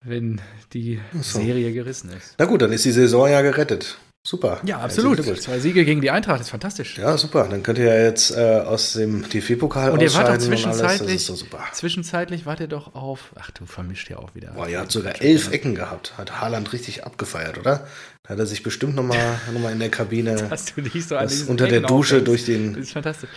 [0.03, 0.41] Wenn
[0.73, 1.39] die so.
[1.39, 2.35] Serie gerissen ist.
[2.37, 3.97] Na gut, dann ist die Saison ja gerettet.
[4.27, 4.59] Super.
[4.65, 5.23] Ja, absolut.
[5.41, 6.97] Zwei Siege gegen die Eintracht ist fantastisch.
[6.97, 7.47] Ja, super.
[7.49, 11.33] Dann könnt ihr ja jetzt äh, aus dem DFB-Pokal Und ihr wart doch zwischenzeitlich, so
[11.71, 14.51] zwischenzeitlich wart ihr doch auf, ach du vermischt ja auch wieder.
[14.51, 16.17] Boah, ihr habt sogar elf Ecken gehabt.
[16.17, 17.87] Hat Haaland richtig abgefeiert, oder?
[18.23, 21.15] Da hat er sich bestimmt nochmal noch mal in der Kabine das du nicht so
[21.47, 23.29] unter der Dusche durch den, das ist fantastisch.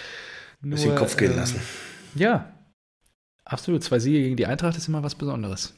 [0.60, 1.60] Nur, durch den Kopf gehen ähm, lassen.
[2.16, 2.52] Ja,
[3.44, 3.84] absolut.
[3.84, 5.72] Zwei Siege gegen die Eintracht ist immer was Besonderes.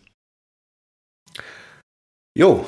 [2.34, 2.66] Jo,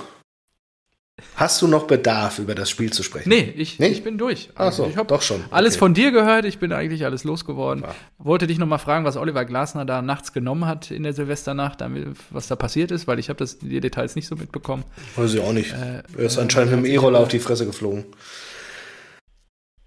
[1.36, 3.28] Hast du noch Bedarf, über das Spiel zu sprechen?
[3.28, 3.88] Nee, ich, nee?
[3.88, 4.50] ich bin durch.
[4.54, 5.42] Ach so, ich habe doch schon.
[5.50, 5.78] Alles okay.
[5.80, 7.82] von dir gehört, ich bin eigentlich alles losgeworden.
[7.82, 7.94] Ja.
[8.18, 11.82] Wollte dich noch mal fragen, was Oliver Glasner da nachts genommen hat in der Silvesternacht,
[12.30, 14.84] was da passiert ist, weil ich habe das die Details nicht so mitbekommen.
[15.16, 15.72] Weiß ich auch nicht.
[15.72, 18.04] Äh, er ist anscheinend äh, mit dem E-Roller auf die Fresse geflogen.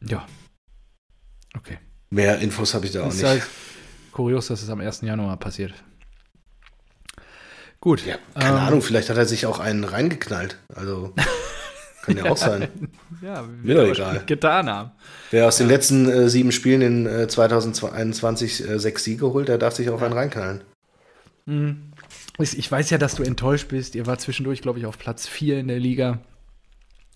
[0.01, 0.25] Ja.
[1.55, 1.77] Okay.
[2.09, 3.23] Mehr Infos habe ich da auch nicht.
[3.23, 3.43] Halt
[4.11, 5.01] kurios, dass es am 1.
[5.01, 5.73] Januar passiert.
[7.79, 8.05] Gut.
[8.05, 10.57] Ja, keine ähm, Ahnung, vielleicht hat er sich auch einen reingeknallt.
[10.73, 11.13] Also
[12.03, 12.69] kann ja, auch sein.
[13.21, 14.23] ja, mir doch egal.
[14.25, 14.91] Getan haben.
[15.31, 15.65] Wer aus ja.
[15.65, 19.89] den letzten äh, sieben Spielen in äh, 2021 äh, sechs Siege holt, der darf sich
[19.89, 20.61] auch einen reinknallen.
[21.45, 21.91] Mhm.
[22.39, 23.95] Ich weiß ja, dass du enttäuscht bist.
[23.95, 26.19] Ihr war zwischendurch, glaube ich, auf Platz vier in der Liga.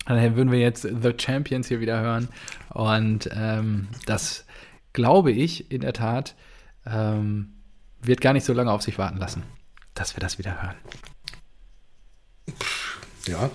[0.06, 2.28] Daher würden wir jetzt The Champions hier wieder hören.
[2.70, 4.44] Und ähm, das
[4.92, 6.34] glaube ich in der Tat
[6.86, 7.52] ähm,
[8.02, 9.44] wird gar nicht so lange auf sich warten lassen
[9.94, 10.76] dass wir das wieder hören.
[13.26, 13.50] Ja,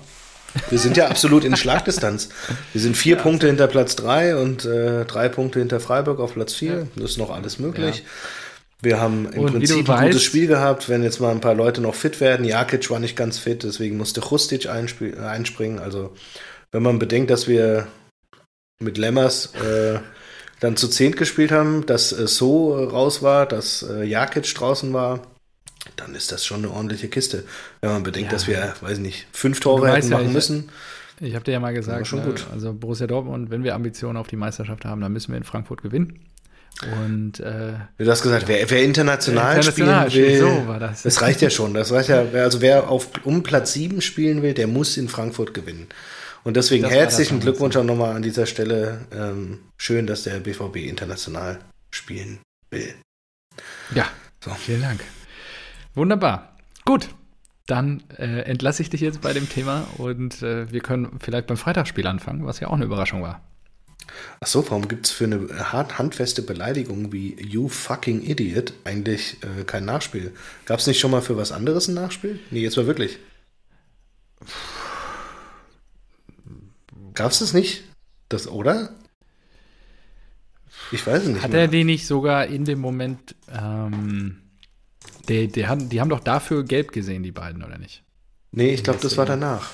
[0.69, 2.29] wir sind ja absolut in Schlagdistanz.
[2.73, 6.33] Wir sind vier ja, Punkte hinter Platz drei und äh, drei Punkte hinter Freiburg auf
[6.33, 6.79] Platz vier.
[6.79, 6.87] Ja.
[6.95, 7.97] Das ist noch alles möglich.
[7.97, 8.03] Ja.
[8.81, 11.81] Wir haben im und Prinzip ein gutes Spiel gehabt, wenn jetzt mal ein paar Leute
[11.81, 12.45] noch fit werden.
[12.45, 15.79] Jakic war nicht ganz fit, deswegen musste Chustic einspringen.
[15.79, 16.13] Also,
[16.71, 17.87] wenn man bedenkt, dass wir
[18.79, 19.99] mit Lemmers äh,
[20.59, 25.21] dann zu zehnt gespielt haben, dass äh, So raus war, dass äh, Jakic draußen war,
[25.95, 27.43] dann ist das schon eine ordentliche Kiste.
[27.81, 28.35] Wenn man bedenkt, ja.
[28.35, 30.69] dass wir, weiß ich nicht, fünf Tore hätten machen ja, ich, müssen.
[31.19, 32.45] Ich habe dir ja mal gesagt, schon ne, gut.
[32.51, 35.81] also Borussia Dortmund, wenn wir Ambitionen auf die Meisterschaft haben, dann müssen wir in Frankfurt
[35.81, 36.19] gewinnen.
[37.01, 41.01] Und äh, du hast gesagt, wer, wer international, international spielen will, so war das.
[41.01, 41.73] das reicht ja schon.
[41.73, 45.55] Das reicht ja, also wer auf um Platz 7 spielen will, der muss in Frankfurt
[45.55, 45.87] gewinnen.
[46.43, 49.01] Und deswegen das herzlichen Glückwunsch auch nochmal an dieser Stelle.
[49.11, 51.59] Ähm, schön, dass der BVB international
[51.89, 52.39] spielen
[52.69, 52.93] will.
[53.93, 54.05] Ja,
[54.43, 54.51] so.
[54.51, 55.01] vielen Dank.
[55.97, 56.55] Wunderbar.
[56.85, 57.09] Gut.
[57.65, 61.57] Dann äh, entlasse ich dich jetzt bei dem Thema und äh, wir können vielleicht beim
[61.57, 63.41] Freitagsspiel anfangen, was ja auch eine Überraschung war.
[64.39, 69.63] Ach so, warum gibt es für eine handfeste Beleidigung wie You fucking idiot eigentlich äh,
[69.63, 70.33] kein Nachspiel?
[70.65, 72.39] Gab es nicht schon mal für was anderes ein Nachspiel?
[72.51, 73.17] Nee, jetzt mal wirklich.
[77.15, 77.83] Gab es das nicht?
[78.29, 78.91] Das, oder?
[80.91, 81.43] Ich weiß es nicht.
[81.43, 81.61] Hat mehr.
[81.61, 84.37] er die nicht sogar in dem Moment, ähm,
[85.29, 88.03] die, die, haben, die haben doch dafür gelb gesehen, die beiden, oder nicht?
[88.51, 89.71] Nee, ich glaube, das war danach.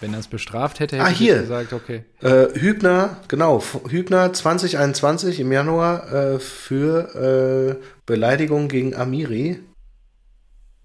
[0.00, 1.38] Wenn er es bestraft hätte, hätte ah, hier.
[1.42, 2.04] gesagt, okay.
[2.20, 9.60] Äh, Hübner, genau, Hübner 2021 im Januar äh, für äh, Beleidigung gegen Amiri.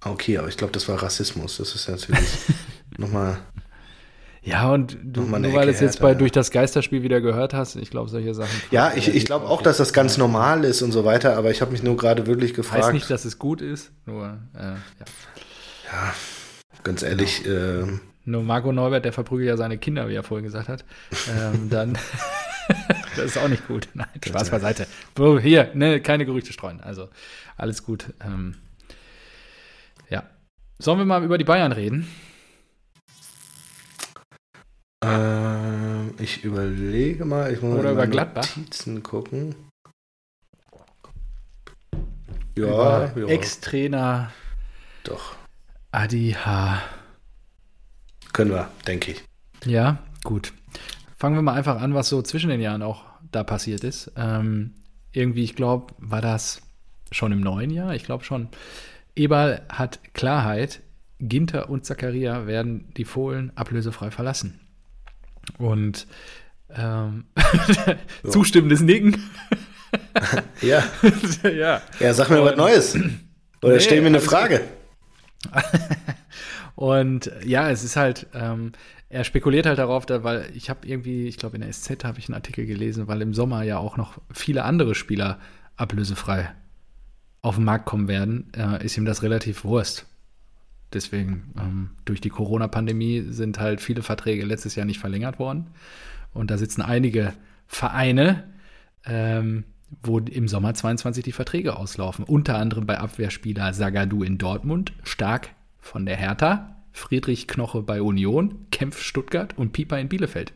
[0.01, 1.57] Ah, okay, aber ich glaube, das war Rassismus.
[1.57, 2.29] Das ist natürlich
[2.97, 3.39] nochmal.
[4.47, 7.75] Ja, und du, nur weil du es jetzt bei durch das Geisterspiel wieder gehört hast,
[7.75, 8.61] ich glaube, solche Sachen.
[8.71, 11.61] Ja, ich, ich glaube auch, dass das ganz normal ist und so weiter, aber ich
[11.61, 12.83] habe mich nur gerade wirklich gefragt.
[12.83, 14.77] Heißt nicht, dass es gut ist, nur, äh, ja.
[15.91, 16.13] Ja,
[16.83, 17.87] ganz ehrlich, genau.
[17.87, 20.85] äh, nur Marco Neubert, der verprügelt ja seine Kinder, wie er vorhin gesagt hat,
[21.29, 21.97] ähm, dann
[23.15, 23.89] das ist auch nicht gut.
[23.93, 24.87] Nein, Spaß beiseite.
[25.41, 26.81] Hier, ne, keine Gerüchte streuen.
[26.81, 27.09] Also
[27.55, 28.13] alles gut.
[28.23, 28.55] Ähm,
[30.09, 30.23] ja.
[30.79, 32.07] Sollen wir mal über die Bayern reden?
[35.03, 37.53] Ähm, ich überlege mal.
[37.53, 38.57] Ich muss Oder über Gladbach.
[38.57, 39.55] Notizen gucken.
[42.57, 43.27] Ja, ja.
[43.27, 44.31] Ex-Trainer.
[45.03, 45.35] Doch.
[45.91, 46.81] Adi H.
[48.33, 49.23] Können wir, denke ich.
[49.65, 50.53] Ja, gut.
[51.17, 54.11] Fangen wir mal einfach an, was so zwischen den Jahren auch da passiert ist.
[54.15, 54.73] Ähm,
[55.11, 56.61] irgendwie, ich glaube, war das
[57.11, 57.95] schon im neuen Jahr?
[57.95, 58.49] Ich glaube schon.
[59.15, 60.81] Eberl hat Klarheit.
[61.19, 64.59] Ginter und Zakaria werden die Fohlen ablösefrei verlassen.
[65.57, 66.07] Und
[66.69, 67.25] ähm,
[68.29, 69.21] zustimmendes Nicken.
[70.61, 70.83] ja.
[71.43, 71.81] ja.
[71.99, 72.95] Ja, sag mir und, was Neues.
[73.61, 74.61] Oder nee, stell mir eine Frage.
[76.75, 78.73] Und ja, es ist halt, ähm,
[79.09, 82.19] er spekuliert halt darauf, da, weil ich habe irgendwie, ich glaube in der SZ habe
[82.19, 85.39] ich einen Artikel gelesen, weil im Sommer ja auch noch viele andere Spieler
[85.75, 86.53] ablösefrei
[87.41, 90.05] auf den Markt kommen werden, äh, ist ihm das relativ Wurst.
[90.93, 95.67] Deswegen, ähm, durch die Corona-Pandemie sind halt viele Verträge letztes Jahr nicht verlängert worden.
[96.33, 97.33] Und da sitzen einige
[97.67, 98.43] Vereine,
[99.05, 99.65] ähm,
[100.01, 102.25] wo im Sommer 22 die Verträge auslaufen.
[102.25, 108.67] Unter anderem bei Abwehrspieler Sagadu in Dortmund, Stark von der Hertha, Friedrich Knoche bei Union,
[108.71, 110.53] Kempf Stuttgart und Pieper in Bielefeld.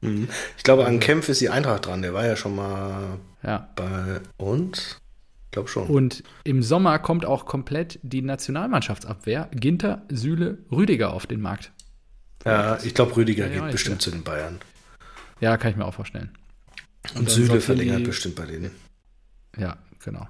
[0.00, 0.28] Mhm.
[0.56, 2.02] Ich glaube, an Kempf ist die Eintracht dran.
[2.02, 3.68] Der war ja schon mal ja.
[3.74, 5.00] bei uns.
[5.54, 5.86] Ich glaube schon.
[5.86, 9.48] Und im Sommer kommt auch komplett die Nationalmannschaftsabwehr.
[9.52, 11.70] Ginter, Süle, Rüdiger auf den Markt.
[12.44, 14.58] Ja, ich glaube, Rüdiger geht bestimmt zu den Bayern.
[15.38, 16.30] Ja, kann ich mir auch vorstellen.
[17.14, 18.72] Und, und Süle verlängert die, bestimmt bei denen.
[19.56, 20.26] Ja, genau.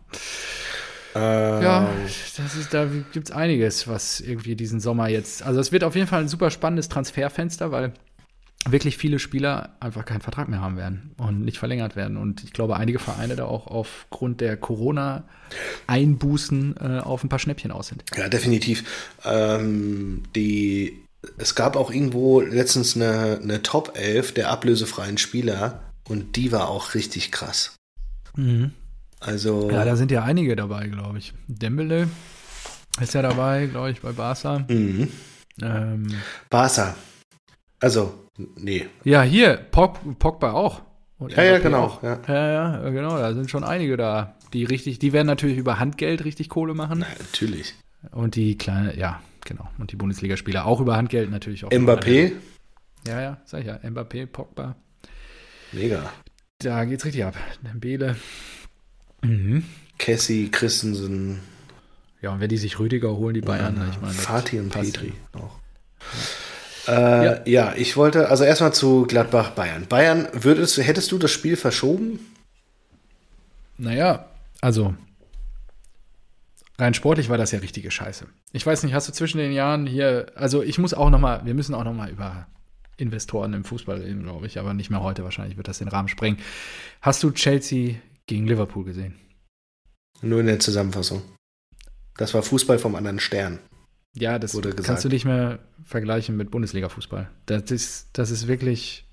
[1.14, 1.18] Äh,
[1.64, 1.88] ja,
[2.36, 5.42] das ist, da gibt es einiges, was irgendwie diesen Sommer jetzt.
[5.42, 7.94] Also es wird auf jeden Fall ein super spannendes Transferfenster, weil
[8.68, 12.16] wirklich viele Spieler einfach keinen Vertrag mehr haben werden und nicht verlängert werden.
[12.16, 17.70] Und ich glaube, einige Vereine da auch aufgrund der Corona-Einbußen äh, auf ein paar Schnäppchen
[17.70, 18.04] aus sind.
[18.16, 18.84] Ja, definitiv.
[19.24, 21.04] Ähm, die,
[21.38, 26.68] es gab auch irgendwo letztens eine, eine Top 11 der ablösefreien Spieler und die war
[26.68, 27.76] auch richtig krass.
[28.36, 28.70] Mhm.
[29.20, 29.70] Also.
[29.70, 31.34] Ja, da sind ja einige dabei, glaube ich.
[31.48, 32.08] Dembele
[33.00, 34.64] ist ja dabei, glaube ich, bei Barca.
[34.68, 35.08] Mhm.
[35.62, 36.08] Ähm,
[36.50, 36.94] Barca.
[37.80, 38.87] Also, nee.
[39.05, 40.82] Ja, hier, Pog, Pogba auch.
[41.18, 41.99] Und ja, ja, genau.
[42.03, 42.20] Ja.
[42.26, 43.16] ja, ja, genau.
[43.16, 47.01] Da sind schon einige da, die richtig, die werden natürlich über Handgeld richtig Kohle machen.
[47.01, 47.74] Na, natürlich.
[48.11, 49.68] Und die kleine, ja, genau.
[49.78, 51.70] Und die Bundesligaspieler auch über Handgeld natürlich auch.
[51.70, 52.32] Mbappé.
[53.07, 53.76] Ja, ja, sag ich ja.
[53.76, 54.76] Mbappé, Pogba.
[55.72, 56.11] Mega.
[56.59, 57.37] Da geht's richtig ab.
[57.62, 58.16] Dembele.
[59.22, 59.64] Mhm.
[59.99, 61.41] Cassie, Christensen.
[62.20, 64.14] Ja, und wenn die sich Rüdiger holen, die Bayern, ja, ich meine.
[64.14, 65.59] Fatih und Petri auch.
[66.01, 66.43] Ja.
[66.89, 66.93] Äh,
[67.24, 67.41] ja.
[67.47, 67.74] ja.
[67.76, 69.87] ich wollte, also erstmal zu Gladbach Bayern.
[69.89, 72.18] Bayern, würdest, hättest du das Spiel verschoben?
[73.76, 74.26] Naja,
[74.61, 74.95] also
[76.78, 78.26] rein sportlich war das ja richtige Scheiße.
[78.53, 81.45] Ich weiß nicht, hast du zwischen den Jahren hier, also ich muss auch noch mal,
[81.45, 82.47] wir müssen auch noch mal über
[82.97, 86.09] Investoren im Fußball reden, glaube ich, aber nicht mehr heute wahrscheinlich, wird das den Rahmen
[86.09, 86.39] sprengen.
[87.01, 89.16] Hast du Chelsea gegen Liverpool gesehen.
[90.22, 91.22] Nur in der Zusammenfassung.
[92.16, 93.59] Das war Fußball vom anderen Stern.
[94.16, 97.28] Ja, das kannst du nicht mehr vergleichen mit Bundesliga-Fußball.
[97.46, 99.04] Das ist, das ist wirklich,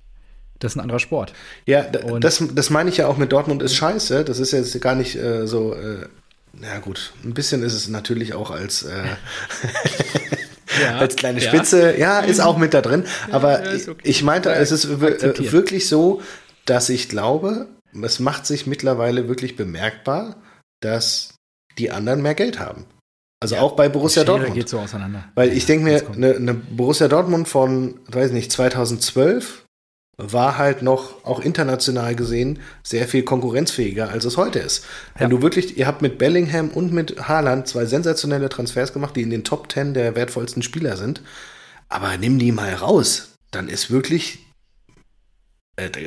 [0.59, 1.33] das ist ein anderer Sport.
[1.65, 4.23] Ja, das, das meine ich ja auch mit Dortmund ist scheiße.
[4.23, 6.07] Das ist jetzt gar nicht äh, so, äh,
[6.53, 9.03] na gut, ein bisschen ist es natürlich auch als, äh,
[10.81, 11.97] ja, als kleine Spitze.
[11.97, 12.21] Ja.
[12.21, 12.27] ja.
[12.27, 13.05] ist auch mit da drin.
[13.31, 13.95] Aber ja, okay.
[14.03, 16.21] ich meinte, es ist äh, wirklich so,
[16.65, 17.67] dass ich glaube,
[18.03, 20.35] es macht sich mittlerweile wirklich bemerkbar,
[20.79, 21.33] dass
[21.79, 22.85] die anderen mehr Geld haben.
[23.41, 24.53] Also ja, auch bei Borussia Dortmund.
[24.53, 25.23] geht so auseinander.
[25.33, 29.65] Weil ich denke mir, eine, eine, Borussia Dortmund von, weiß nicht, 2012
[30.17, 34.85] war halt noch auch international gesehen sehr viel konkurrenzfähiger, als es heute ist.
[35.17, 35.35] Wenn ja.
[35.35, 39.31] du wirklich, ihr habt mit Bellingham und mit Haaland zwei sensationelle Transfers gemacht, die in
[39.31, 41.23] den Top 10 der wertvollsten Spieler sind.
[41.89, 44.50] Aber nimm die mal raus, dann ist wirklich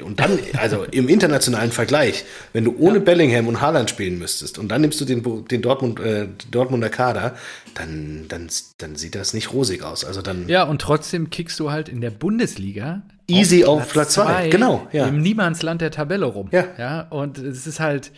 [0.05, 3.05] und dann, also im internationalen Vergleich, wenn du ohne ja.
[3.05, 7.35] Bellingham und Haaland spielen müsstest und dann nimmst du den, den Dortmund, äh, Dortmunder Kader,
[7.75, 8.49] dann, dann,
[8.79, 10.05] dann sieht das nicht rosig aus.
[10.05, 14.49] Also dann ja, und trotzdem kickst du halt in der Bundesliga easy auf Platz 2,
[14.49, 14.87] genau.
[14.93, 15.07] Ja.
[15.07, 16.49] Im Niemandsland der Tabelle rum.
[16.53, 16.67] Ja.
[16.79, 17.01] ja.
[17.09, 18.13] Und es ist halt.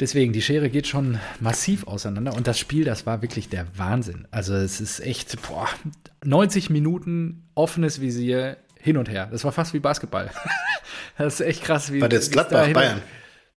[0.00, 4.28] Deswegen, die Schere geht schon massiv auseinander und das Spiel, das war wirklich der Wahnsinn.
[4.30, 5.66] Also es ist echt, boah,
[6.24, 9.28] 90 Minuten offenes Visier, hin und her.
[9.30, 10.30] Das war fast wie Basketball.
[11.18, 11.92] das ist echt krass.
[11.92, 13.02] Wie, war das Gladbach, Bayern?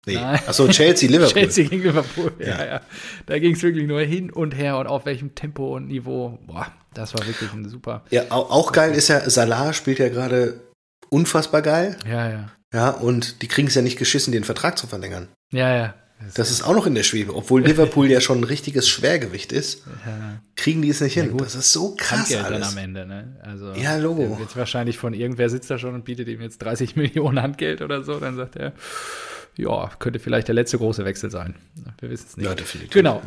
[0.07, 0.17] Nee.
[0.17, 1.35] Achso, Chelsea, Liverpool.
[1.35, 2.67] Chelsea gegen Liverpool, ja, ja.
[2.67, 2.81] ja.
[3.27, 6.39] Da ging es wirklich nur hin und her und auf welchem Tempo und Niveau.
[6.47, 8.05] Boah, das war wirklich ein super.
[8.11, 10.61] Ja, auch, auch geil ist ja, Salah spielt ja gerade
[11.11, 11.99] unfassbar geil.
[12.09, 12.51] Ja, ja.
[12.73, 15.29] Ja, und die kriegen es ja nicht geschissen, den Vertrag zu verlängern.
[15.53, 15.95] Ja, ja.
[16.35, 17.35] Das ist auch noch in der Schwebe.
[17.35, 20.41] Obwohl Liverpool ja schon ein richtiges Schwergewicht ist, ja.
[20.57, 21.31] kriegen die es nicht hin.
[21.31, 22.61] Ja, das ist so krass Handgeld alles.
[22.61, 23.07] dann am Ende.
[23.07, 23.37] Ne?
[23.43, 24.37] Also, ja, Logo.
[24.41, 28.03] Jetzt wahrscheinlich von irgendwer sitzt da schon und bietet ihm jetzt 30 Millionen Handgeld oder
[28.03, 28.19] so.
[28.19, 28.73] Dann sagt er,
[29.57, 31.55] ja, könnte vielleicht der letzte große Wechsel sein.
[32.01, 32.47] Wir wissen es nicht.
[32.47, 32.93] Ja, definitiv.
[32.93, 33.23] Genau.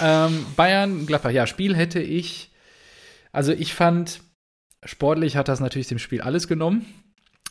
[0.00, 1.30] Ähm, Bayern, Gladbach.
[1.30, 2.52] Ja, Spiel hätte ich,
[3.32, 4.20] also ich fand,
[4.84, 6.86] sportlich hat das natürlich dem Spiel alles genommen.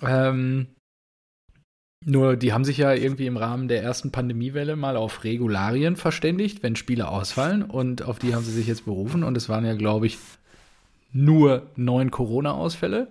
[0.01, 0.67] Ähm,
[2.07, 6.61] nur die haben sich ja irgendwie im Rahmen der ersten Pandemiewelle mal auf Regularien verständigt,
[6.61, 7.63] wenn Spiele ausfallen.
[7.63, 9.23] Und auf die haben sie sich jetzt berufen.
[9.23, 10.19] Und es waren ja, glaube ich,
[11.11, 13.07] nur neun Corona-Ausfälle.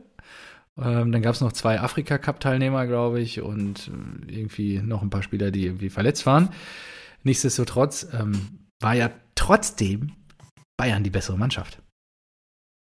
[0.78, 5.24] Ähm, dann gab es noch zwei Afrika-Cup-Teilnehmer, glaube ich, und äh, irgendwie noch ein paar
[5.24, 6.50] Spieler, die irgendwie verletzt waren.
[7.24, 10.12] Nichtsdestotrotz ähm, war ja trotzdem
[10.76, 11.80] Bayern die bessere Mannschaft.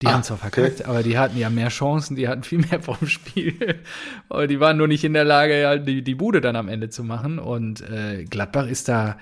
[0.01, 0.89] Die ah, haben zwar verkackt, okay.
[0.89, 3.81] aber die hatten ja mehr Chancen, die hatten viel mehr vom Spiel.
[4.29, 6.89] Aber die waren nur nicht in der Lage, ja, die, die Bude dann am Ende
[6.89, 7.39] zu machen.
[7.39, 9.17] Und äh, Gladbach ist da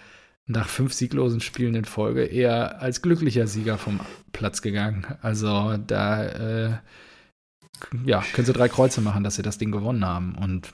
[0.45, 3.99] nach fünf sieglosen Spielen in Folge eher als glücklicher Sieger vom
[4.31, 5.05] Platz gegangen.
[5.21, 6.77] Also da äh,
[8.05, 10.35] ja, können sie drei Kreuze machen, dass sie das Ding gewonnen haben.
[10.35, 10.73] Und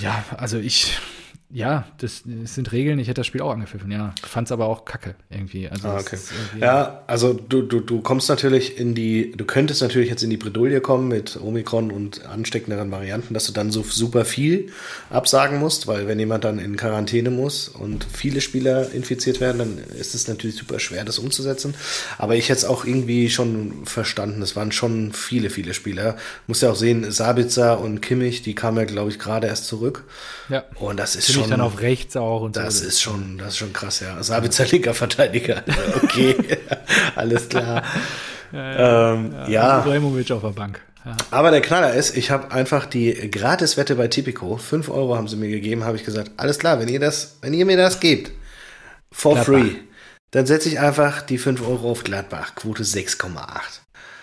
[0.00, 0.98] ja, also ich
[1.54, 2.98] ja, das, das, sind Regeln.
[2.98, 4.14] Ich hätte das Spiel auch angepfiffen, ja.
[4.22, 5.68] Fand es aber auch kacke irgendwie.
[5.68, 6.16] Also ah, okay.
[6.16, 10.30] irgendwie ja, also du, du, du kommst natürlich in die, du könntest natürlich jetzt in
[10.30, 14.72] die Bredouille kommen mit Omikron und ansteckenderen Varianten, dass du dann so super viel
[15.10, 19.78] absagen musst, weil wenn jemand dann in Quarantäne muss und viele Spieler infiziert werden, dann
[20.00, 21.74] ist es natürlich super schwer, das umzusetzen.
[22.16, 24.40] Aber ich hätte es auch irgendwie schon verstanden.
[24.40, 26.16] Es waren schon viele, viele Spieler.
[26.46, 30.04] Muss ja auch sehen, Sabitzer und Kimmich, die kamen ja, glaube ich, gerade erst zurück.
[30.48, 30.64] Ja.
[30.76, 31.41] Und das ist schon.
[31.50, 32.86] Dann auf rechts auch und das so.
[32.86, 34.22] ist schon, das ist schon krass, ja.
[34.22, 35.62] Sabitzer linker Verteidiger.
[36.02, 36.36] Okay,
[37.16, 37.82] alles klar.
[38.52, 38.58] ja.
[38.58, 39.12] ja.
[39.14, 39.80] Ähm, ja.
[39.80, 40.80] Ibrahimovic auf der Bank.
[41.04, 41.16] Ja.
[41.30, 45.36] Aber der Knaller ist, ich habe einfach die Gratiswette bei Tipico, 5 Euro haben sie
[45.36, 48.30] mir gegeben, habe ich gesagt, alles klar, wenn ihr das, wenn ihr mir das gebt,
[49.10, 49.54] for Gladbach.
[49.54, 49.70] free,
[50.30, 53.81] dann setze ich einfach die 5 Euro auf Gladbach, Quote 6,8.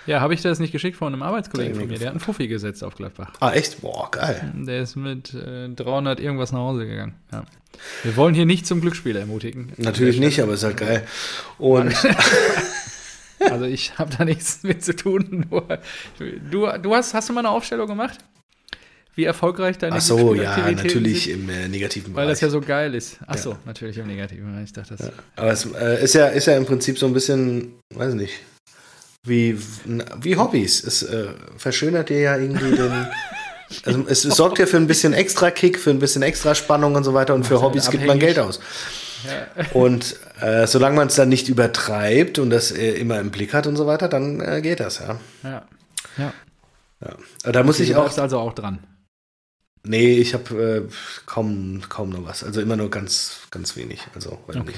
[0.10, 2.00] Ja, habe ich das nicht geschickt von einem Arbeitskollegen von mir?
[2.00, 3.32] Der hat einen Fuffi gesetzt auf Gladbach.
[3.42, 3.82] Ah, echt?
[3.82, 4.52] Boah, geil.
[4.56, 7.14] Der ist mit äh, 300 irgendwas nach Hause gegangen.
[7.32, 7.44] Ja.
[8.02, 9.72] Wir wollen hier nicht zum Glücksspiel ermutigen.
[9.78, 11.06] Natürlich nicht, aber ist halt geil.
[11.60, 11.94] Und.
[13.40, 15.46] also ich habe da nichts mit zu tun.
[15.52, 15.78] Nur,
[16.50, 18.18] du, du hast, hast du mal eine Aufstellung gemacht?
[19.14, 21.44] Wie erfolgreich deine Ach so, ja, natürlich sind?
[21.44, 22.24] im äh, negativen Bereich.
[22.24, 23.20] Weil das ja so geil ist.
[23.28, 23.60] Ach so, ja.
[23.64, 24.64] natürlich im negativen Bereich.
[24.64, 25.06] Ich dachte das.
[25.06, 25.14] Ja.
[25.36, 28.34] Aber es äh, ist, ja, ist ja im Prinzip so ein bisschen, weiß nicht,
[29.24, 29.60] wie,
[30.22, 30.84] wie Hobbys.
[30.84, 33.08] Es äh, verschönert dir ja irgendwie den.
[33.86, 36.96] Also es, es sorgt ja für ein bisschen extra Kick, für ein bisschen extra Spannung
[36.96, 38.60] und so weiter und für Hobbys gibt man Geld aus.
[39.28, 39.66] Ja.
[39.74, 43.68] Und äh, solange man es dann nicht übertreibt und das äh, immer im Blick hat
[43.68, 45.20] und so weiter, dann äh, geht das, ja.
[45.44, 45.68] Ja.
[46.18, 46.34] Ja.
[47.06, 47.52] ja.
[47.52, 48.12] Da muss okay, ich auch.
[48.12, 48.80] Du also auch dran.
[49.84, 50.94] Nee, ich habe äh,
[51.26, 52.44] kaum, kaum noch was.
[52.44, 54.02] Also immer nur ganz, ganz wenig.
[54.14, 54.74] Also, weiß okay.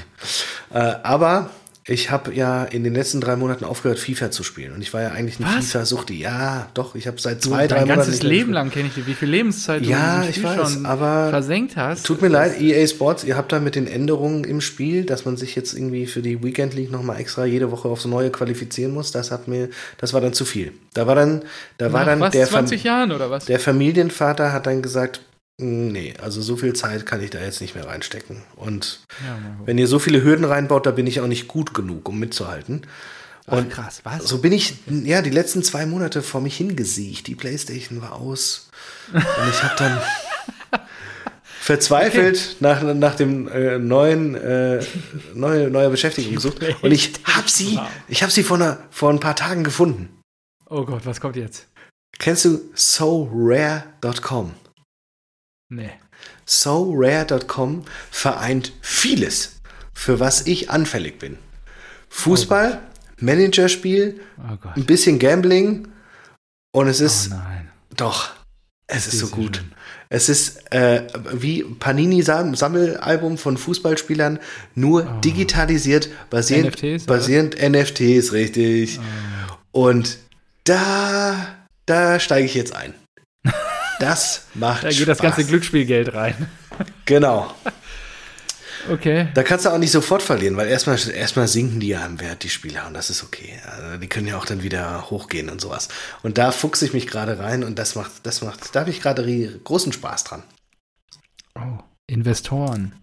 [0.74, 1.50] Äh, aber
[1.88, 4.74] ich habe ja in den letzten drei Monaten aufgehört, FIFA zu spielen.
[4.74, 6.14] Und ich war ja eigentlich ein FIFA-Suchti.
[6.14, 7.90] Ja, doch, ich habe seit zwei, du, drei Monaten.
[7.90, 9.08] Dein ganzes Leben lang kenne ich dich.
[9.08, 12.06] Wie viel Lebenszeit ja, du ich weiß, schon aber versenkt hast.
[12.06, 15.38] Tut mir leid, EA Sports, ihr habt da mit den Änderungen im Spiel, dass man
[15.38, 19.12] sich jetzt irgendwie für die Weekend League nochmal extra jede Woche aufs Neue qualifizieren muss.
[19.12, 20.74] Das hat mir, das war dann zu viel.
[20.94, 21.42] Da war dann,
[21.80, 23.46] da war Nach dann was, der, 20 Jahren oder was?
[23.46, 25.22] der Familienvater hat dann gesagt,
[25.62, 28.42] Nee, also so viel Zeit kann ich da jetzt nicht mehr reinstecken.
[28.56, 32.10] Und ja, wenn ihr so viele Hürden reinbaut, da bin ich auch nicht gut genug,
[32.10, 32.88] um mitzuhalten.
[33.46, 34.24] Und Ach, krass, was?
[34.24, 37.28] So bin ich, ja, die letzten zwei Monate vor mich hingesiegt.
[37.28, 38.70] Die Playstation war aus.
[39.14, 40.02] Und ich habe dann
[41.60, 42.56] verzweifelt okay.
[42.60, 44.84] nach, nach dem äh, neuen, äh,
[45.36, 46.58] neue, neue Beschäftigung gesucht.
[46.82, 50.10] Und ich habe sie, ich habe sie vor, einer, vor ein paar Tagen gefunden.
[50.70, 51.68] Oh Gott, was kommt jetzt?
[52.18, 54.54] Kennst du sorare.com?
[55.72, 55.92] Nee.
[56.46, 59.62] SoRare.com vereint vieles,
[59.94, 61.38] für was ich anfällig bin.
[62.10, 62.82] Fußball,
[63.18, 65.88] Managerspiel, Oh ein bisschen Gambling
[66.74, 67.70] und es ist oh nein.
[67.96, 68.32] doch,
[68.88, 69.58] es ist so gut.
[69.58, 69.72] schön.
[70.10, 74.40] Es ist äh, wie Panini-Sammelalbum von Fußballspielern,
[74.76, 77.16] nur digitalisiert, basierend, NFTs, oder?
[77.16, 79.00] basierend NFTs, richtig.
[79.72, 80.18] Und
[80.66, 81.56] da,
[81.86, 82.94] da steige ich jetzt ein.
[84.02, 85.50] Das macht Da geht das ganze Spaß.
[85.50, 86.48] Glücksspielgeld rein.
[87.06, 87.54] Genau.
[88.90, 89.28] Okay.
[89.36, 92.44] Da kannst du auch nicht sofort verlieren, weil erstmal, erstmal sinken die ja im Wert,
[92.44, 93.60] die Spieler, und das ist okay.
[93.66, 95.88] Also die können ja auch dann wieder hochgehen und sowas.
[96.24, 99.02] Und da fuchse ich mich gerade rein und das macht, das macht, da habe ich
[99.02, 100.44] gerade großen Spaß dran.
[101.56, 101.84] Oh.
[102.08, 102.94] Investoren.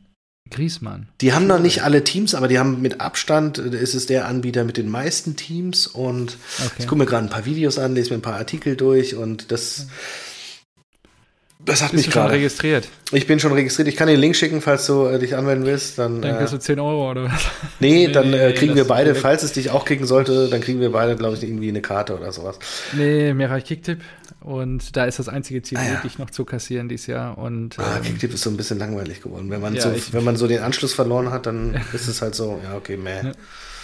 [0.50, 1.08] Griesmann.
[1.20, 4.26] Die haben noch nicht alle Teams, aber die haben mit Abstand, äh, ist es der
[4.26, 6.72] Anbieter mit den meisten Teams und Okay.
[6.78, 9.52] ich gucke mir gerade ein paar Videos an, lese mir ein paar Artikel durch und
[9.52, 9.88] das,
[11.68, 12.34] das hat Bist mich du schon gerade.
[12.34, 12.88] registriert?
[13.12, 13.86] Ich bin schon registriert.
[13.88, 15.98] Ich kann dir den Link schicken, falls du äh, dich anmelden willst.
[15.98, 17.40] Dann, Dann äh, kriegst du 10 Euro oder was?
[17.80, 20.48] nee, Nee, dann äh, nee, kriegen das wir beide, falls es dich auch kriegen sollte,
[20.48, 22.58] dann kriegen wir beide, glaube ich, irgendwie eine Karte oder sowas.
[22.92, 24.00] Nee, mir reicht Kicktipp.
[24.40, 25.90] Und da ist das einzige Ziel, Ah, ja.
[25.92, 27.36] wirklich noch zu kassieren dieses Jahr.
[27.38, 29.50] Und Ah, ähm, Kicktipp ist so ein bisschen langweilig geworden.
[29.50, 32.22] Wenn man, Ja, so, ich- wenn man so den Anschluss verloren hat, dann ist es
[32.22, 33.32] halt so, ja, okay, meh.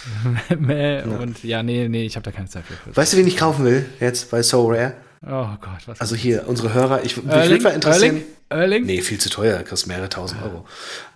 [0.59, 2.95] Mäh, und ja, nee, nee, ich habe da keine Zeit für.
[2.95, 4.93] Weißt du, wen ich kaufen will jetzt bei So Rare?
[5.27, 8.23] Oh Gott, was Also hier, unsere Hörer, ich, würde mal interessieren.
[8.49, 8.61] Erling?
[8.61, 8.85] Erling?
[8.85, 10.65] Nee, viel zu teuer, kostet mehrere tausend Euro.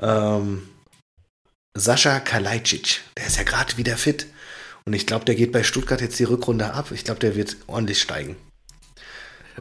[0.01, 0.68] Ähm,
[1.76, 4.26] Sascha Kalajdzic, der ist ja gerade wieder fit.
[4.86, 6.91] Und ich glaube, der geht bei Stuttgart jetzt die Rückrunde ab.
[6.91, 8.36] Ich glaube, der wird ordentlich steigen.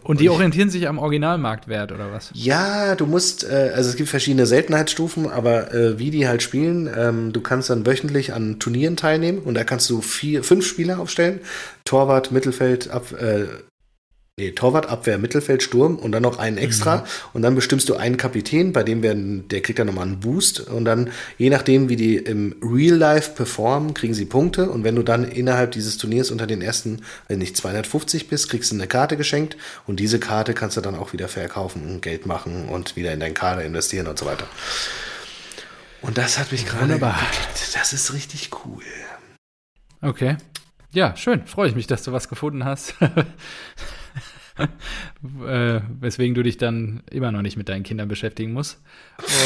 [0.02, 2.30] Und die orientieren sich am Originalmarktwert oder was?
[2.32, 6.88] Ja, du musst, äh, also es gibt verschiedene Seltenheitsstufen, aber äh, wie die halt spielen,
[6.94, 11.00] ähm, du kannst dann wöchentlich an Turnieren teilnehmen und da kannst du vier, fünf Spieler
[11.00, 11.40] aufstellen.
[11.84, 13.46] Torwart, Mittelfeld, ab, äh,
[14.38, 18.16] nee, Torwart, Abwehr, Mittelfeld, Sturm und dann noch einen extra und dann bestimmst du einen
[18.16, 21.96] Kapitän, bei dem werden, der kriegt dann nochmal einen Boost und dann, je nachdem, wie
[21.96, 26.30] die im Real Life performen, kriegen sie Punkte und wenn du dann innerhalb dieses Turniers
[26.30, 30.54] unter den ersten, wenn nicht 250 bist, kriegst du eine Karte geschenkt und diese Karte
[30.54, 34.06] kannst du dann auch wieder verkaufen und Geld machen und wieder in deinen Kader investieren
[34.06, 34.46] und so weiter.
[36.00, 37.18] Und das hat mich gerade Wunderbar.
[37.18, 37.74] gekickt.
[37.74, 38.84] Das ist richtig cool.
[40.00, 40.36] Okay.
[40.92, 41.46] Ja, schön.
[41.46, 42.94] Freue ich mich, dass du was gefunden hast.
[44.58, 48.78] äh, weswegen du dich dann immer noch nicht mit deinen Kindern beschäftigen musst.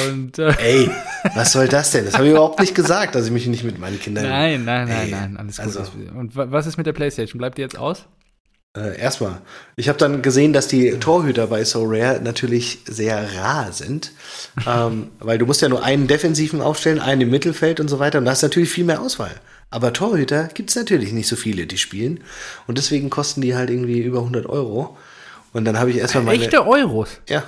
[0.09, 0.91] Und äh, Ey,
[1.35, 2.05] was soll das denn?
[2.05, 4.29] Das habe ich überhaupt nicht gesagt, dass ich mich nicht mit meinen Kindern.
[4.29, 5.67] nein, nein, nein, Ey, nein, alles gut.
[5.67, 5.83] also-
[6.17, 7.39] Und wa- was ist mit der Playstation?
[7.39, 8.07] Bleibt die jetzt aus?
[8.75, 9.43] Äh, erstmal.
[9.77, 14.13] Ich habe dann gesehen, dass die Torhüter bei So Rare natürlich sehr rar sind.
[14.67, 18.19] ähm, weil du musst ja nur einen defensiven aufstellen, einen im Mittelfeld und so weiter.
[18.19, 19.33] Und da hast du natürlich viel mehr Auswahl.
[19.73, 22.21] Aber Torhüter gibt es natürlich nicht so viele, die spielen.
[22.67, 24.97] Und deswegen kosten die halt irgendwie über 100 Euro.
[25.55, 26.43] Und dann habe ich erstmal meine.
[26.43, 27.09] Echte Euros.
[27.29, 27.43] Ja.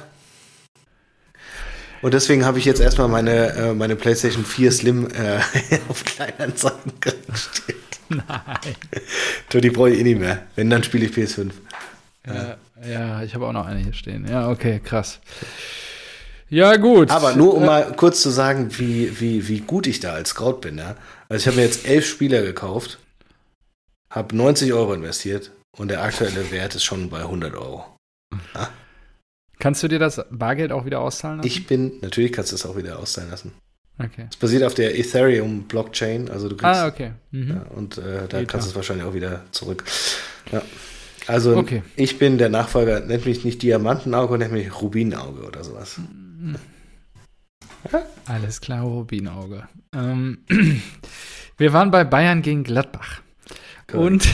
[2.01, 5.39] Und deswegen habe ich jetzt erstmal meine, äh, meine PlayStation 4 Slim äh,
[5.89, 7.77] auf Kleinanzeigen gestellt.
[8.09, 8.25] Nein.
[9.51, 10.43] Du, die brauche ich eh nicht mehr.
[10.57, 11.51] Wenn, dann spiele ich PS5.
[12.27, 12.57] Ja,
[12.89, 14.27] ja ich habe auch noch eine hier stehen.
[14.29, 15.21] Ja, okay, krass.
[16.49, 17.11] Ja, gut.
[17.11, 20.61] Aber nur um mal kurz zu sagen, wie, wie, wie gut ich da als Scout
[20.61, 20.79] bin.
[20.79, 20.97] Ja?
[21.29, 22.99] Also ich habe mir jetzt elf Spieler gekauft,
[24.11, 27.85] habe 90 Euro investiert und der aktuelle Wert ist schon bei 100 Euro.
[29.59, 31.47] Kannst du dir das Bargeld auch wieder auszahlen lassen?
[31.47, 33.53] Ich bin, natürlich kannst du es auch wieder auszahlen lassen.
[33.99, 34.27] Okay.
[34.29, 37.13] Es basiert auf der Ethereum-Blockchain, also du kriegst Ah, okay.
[37.31, 37.51] Mhm.
[37.51, 38.71] Ja, und äh, da Geht kannst du ja.
[38.73, 39.85] es wahrscheinlich auch wieder zurück.
[40.51, 40.63] Ja.
[41.29, 41.83] Also Okay.
[41.97, 46.01] ich bin der Nachfolger, nennt mich nicht Diamantenauge, nennt mich Rubinauge oder sowas.
[48.27, 49.69] Alles klar, Rubinauge.
[49.95, 50.39] Ähm,
[51.59, 53.21] wir waren bei Bayern gegen Gladbach.
[53.93, 54.27] Und,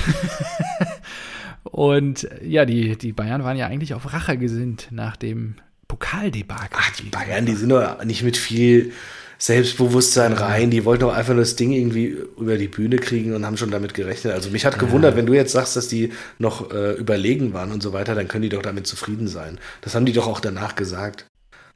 [1.64, 5.57] und ja, die, die Bayern waren ja eigentlich auf Rache gesinnt nach dem
[5.88, 6.70] Pokaldebakel.
[6.72, 8.92] Ach, die Bayern, die sind doch nicht mit viel
[9.38, 10.70] Selbstbewusstsein rein.
[10.70, 13.70] Die wollten doch einfach nur das Ding irgendwie über die Bühne kriegen und haben schon
[13.70, 14.34] damit gerechnet.
[14.34, 17.82] Also mich hat gewundert, wenn du jetzt sagst, dass die noch äh, überlegen waren und
[17.82, 19.59] so weiter, dann können die doch damit zufrieden sein.
[19.80, 21.26] Das haben die doch auch danach gesagt.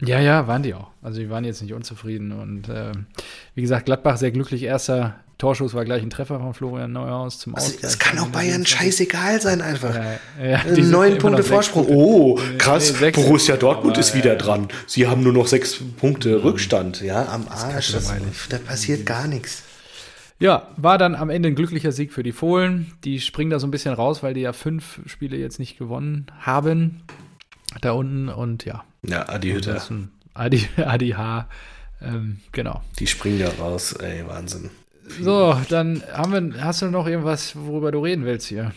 [0.02, 0.88] Ja, ja, waren die auch.
[1.02, 2.32] Also die waren jetzt nicht unzufrieden.
[2.32, 2.92] Und äh,
[3.54, 4.62] wie gesagt, Gladbach sehr glücklich.
[4.64, 7.92] Erster Torschuss war gleich ein Treffer von Florian Neuhaus zum Also, Ausgleich.
[7.92, 9.94] es kann auch Bayern scheißegal sein einfach.
[9.94, 11.86] Ja, ja, Äh, die sind Neun Punkte Vorsprung.
[11.86, 12.02] Punkte.
[12.02, 12.94] Oh, krass.
[13.00, 13.10] nee.
[13.10, 14.38] Borussia Dortmund Aber, ist wieder ja.
[14.38, 14.68] dran.
[14.86, 17.00] Sie haben nur noch sechs Punkte Rückstand.
[17.00, 17.92] Ja, am Arsch.
[17.92, 18.12] Das,
[18.48, 19.62] da passiert gar nichts.
[20.40, 22.92] Ja, war dann am Ende ein glücklicher Sieg für die Fohlen.
[23.04, 26.26] Die springen da so ein bisschen raus, weil die ja fünf Spiele jetzt nicht gewonnen
[26.40, 27.02] haben.
[27.80, 28.84] Da unten und ja.
[29.06, 29.82] Ja, Adi Hütter.
[30.34, 31.48] Adi, Adi H.
[32.02, 32.82] Ähm, genau.
[32.98, 33.92] Die springen da raus.
[33.94, 34.70] Ey, Wahnsinn.
[35.20, 38.72] So, dann haben wir, hast du noch irgendwas, worüber du reden willst hier?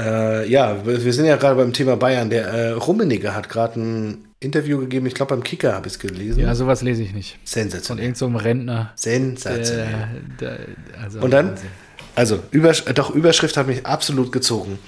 [0.00, 2.30] Äh, ja, wir sind ja gerade beim Thema Bayern.
[2.30, 5.98] Der äh, Rummenigge hat gerade ein Interview gegeben, ich glaube beim Kicker habe ich es
[5.98, 6.40] gelesen.
[6.40, 7.38] Ja, sowas lese ich nicht.
[7.44, 8.04] Sensationell.
[8.14, 8.92] Von irgendeinem so Rentner.
[8.94, 10.22] Sensationell.
[10.40, 10.66] Der, der,
[11.02, 11.54] also Und dann,
[12.14, 14.78] also Übersch doch, Überschrift hat mich absolut gezogen.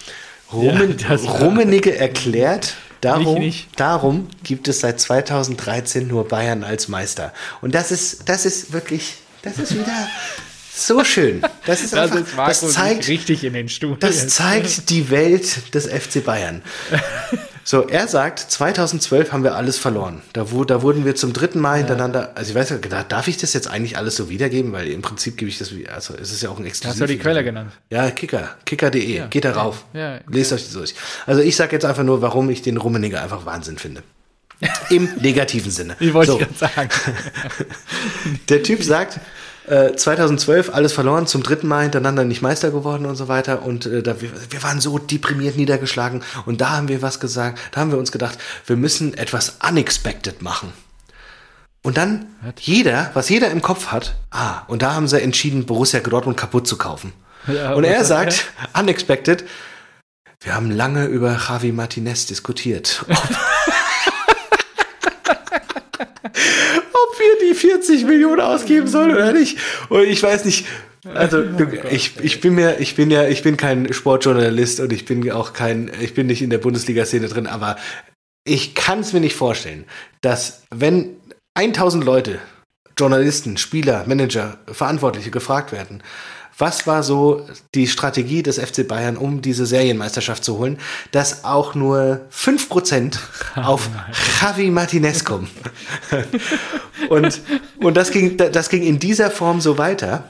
[0.53, 7.33] Rummen ja, Rummenigge erklärt, darum, darum gibt es seit 2013 nur Bayern als Meister.
[7.61, 10.09] Und das ist, das ist wirklich, das ist wieder
[10.75, 11.43] so schön.
[11.67, 13.97] Das ist einfach, das, das zeigt richtig in den Stuhl.
[13.99, 16.63] Das zeigt die Welt des FC Bayern.
[17.63, 20.23] So, er sagt, 2012 haben wir alles verloren.
[20.33, 23.37] Da, wo, da wurden wir zum dritten Mal hintereinander, also ich weiß ja, darf ich
[23.37, 24.73] das jetzt eigentlich alles so wiedergeben?
[24.73, 27.01] Weil im Prinzip gebe ich das, also es ist ja auch ein Exklusiv.
[27.03, 27.73] Hast du die Quelle genannt?
[27.91, 29.85] Ja, Kicker, kicker.de, ja, geht da rauf.
[29.93, 30.95] Ja, ja, Lest euch das durch.
[31.27, 34.03] Also ich sage jetzt einfach nur, warum ich den Rummeniger einfach Wahnsinn finde.
[34.91, 35.97] Im negativen Sinne.
[35.99, 36.41] Wie wollte so.
[36.41, 36.91] ich sagen.
[38.49, 39.21] Der Typ sagt,
[39.71, 43.63] 2012 äh, alles verloren, zum dritten Mal hintereinander nicht Meister geworden und so weiter.
[43.63, 46.23] Und äh, da, wir, wir waren so deprimiert niedergeschlagen.
[46.47, 47.59] Und da haben wir was gesagt.
[47.73, 50.73] Da haben wir uns gedacht, wir müssen etwas unexpected machen.
[51.83, 52.27] Und dann
[52.59, 56.67] jeder, was jeder im Kopf hat, ah, und da haben sie entschieden, Borussia Dortmund kaputt
[56.67, 57.13] zu kaufen.
[57.47, 59.45] Ja, und er sagt, unexpected,
[60.43, 63.05] wir haben lange über Javi Martinez diskutiert.
[67.19, 69.59] wir die 40 Millionen ausgeben sollen oder nicht.
[69.89, 70.67] Und ich weiß nicht,
[71.15, 75.07] also du, ich, ich bin mir, ich bin ja, ich bin kein Sportjournalist und ich
[75.07, 77.77] bin auch kein, ich bin nicht in der Bundesliga-Szene drin, aber
[78.45, 79.85] ich kann es mir nicht vorstellen,
[80.21, 81.17] dass wenn
[81.55, 82.39] 1000 Leute,
[82.99, 86.03] Journalisten, Spieler, Manager, Verantwortliche gefragt werden,
[86.61, 90.79] was war so die Strategie des FC Bayern, um diese Serienmeisterschaft zu holen,
[91.13, 93.19] dass auch nur 5%
[93.57, 93.89] auf
[94.41, 95.51] Javi Martinez kommen?
[97.09, 97.41] und
[97.83, 100.25] und das, ging, das ging in dieser Form so weiter.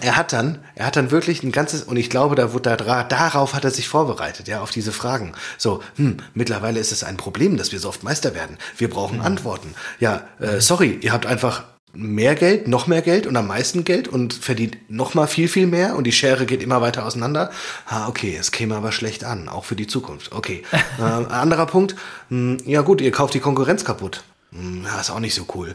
[0.00, 3.04] Er hat dann, er hat dann wirklich ein ganzes, und ich glaube, da wurde da,
[3.04, 5.32] darauf hat er sich vorbereitet, ja, auf diese Fragen.
[5.58, 8.56] So, hm, mittlerweile ist es ein Problem, dass wir so oft Meister werden.
[8.78, 9.20] Wir brauchen.
[9.20, 9.74] Antworten.
[10.00, 14.08] Ja, äh, sorry, ihr habt einfach mehr Geld, noch mehr Geld und am meisten Geld
[14.08, 17.50] und verdient noch mal viel, viel mehr und die Schere geht immer weiter auseinander.
[17.86, 20.32] Ah, okay, es käme aber schlecht an, auch für die Zukunft.
[20.32, 20.62] Okay.
[20.98, 21.94] äh, anderer Punkt,
[22.28, 24.24] mh, hm, ja gut, ihr kauft die Konkurrenz kaputt.
[24.52, 25.74] Hm, ja, ist auch nicht so cool.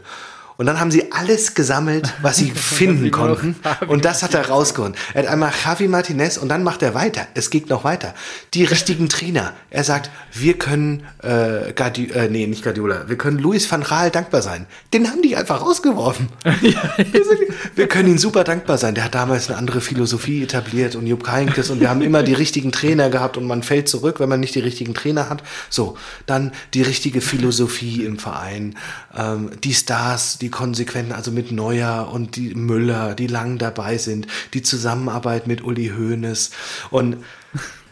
[0.60, 3.56] Und dann haben sie alles gesammelt, was sie finden konnten.
[3.88, 4.94] Und das hat er rausgeholt.
[5.14, 7.26] Er hat einmal Javi Martinez und dann macht er weiter.
[7.32, 8.12] Es geht noch weiter.
[8.52, 9.54] Die richtigen Trainer.
[9.70, 14.10] Er sagt, wir können, äh, Guardi äh, nee, nicht Guardiola, wir können Luis van Gaal
[14.10, 14.66] dankbar sein.
[14.92, 16.28] Den haben die einfach rausgeworfen.
[17.74, 18.94] wir können ihm super dankbar sein.
[18.94, 22.34] Der hat damals eine andere Philosophie etabliert und Jupp Heynckes und wir haben immer die
[22.34, 25.42] richtigen Trainer gehabt und man fällt zurück, wenn man nicht die richtigen Trainer hat.
[25.70, 25.96] So,
[26.26, 28.76] dann die richtige Philosophie im Verein,
[29.16, 34.26] ähm, die Stars, die konsequenten, also mit Neuer und die Müller, die lang dabei sind,
[34.54, 36.50] die Zusammenarbeit mit Uli Hoeneß
[36.90, 37.24] und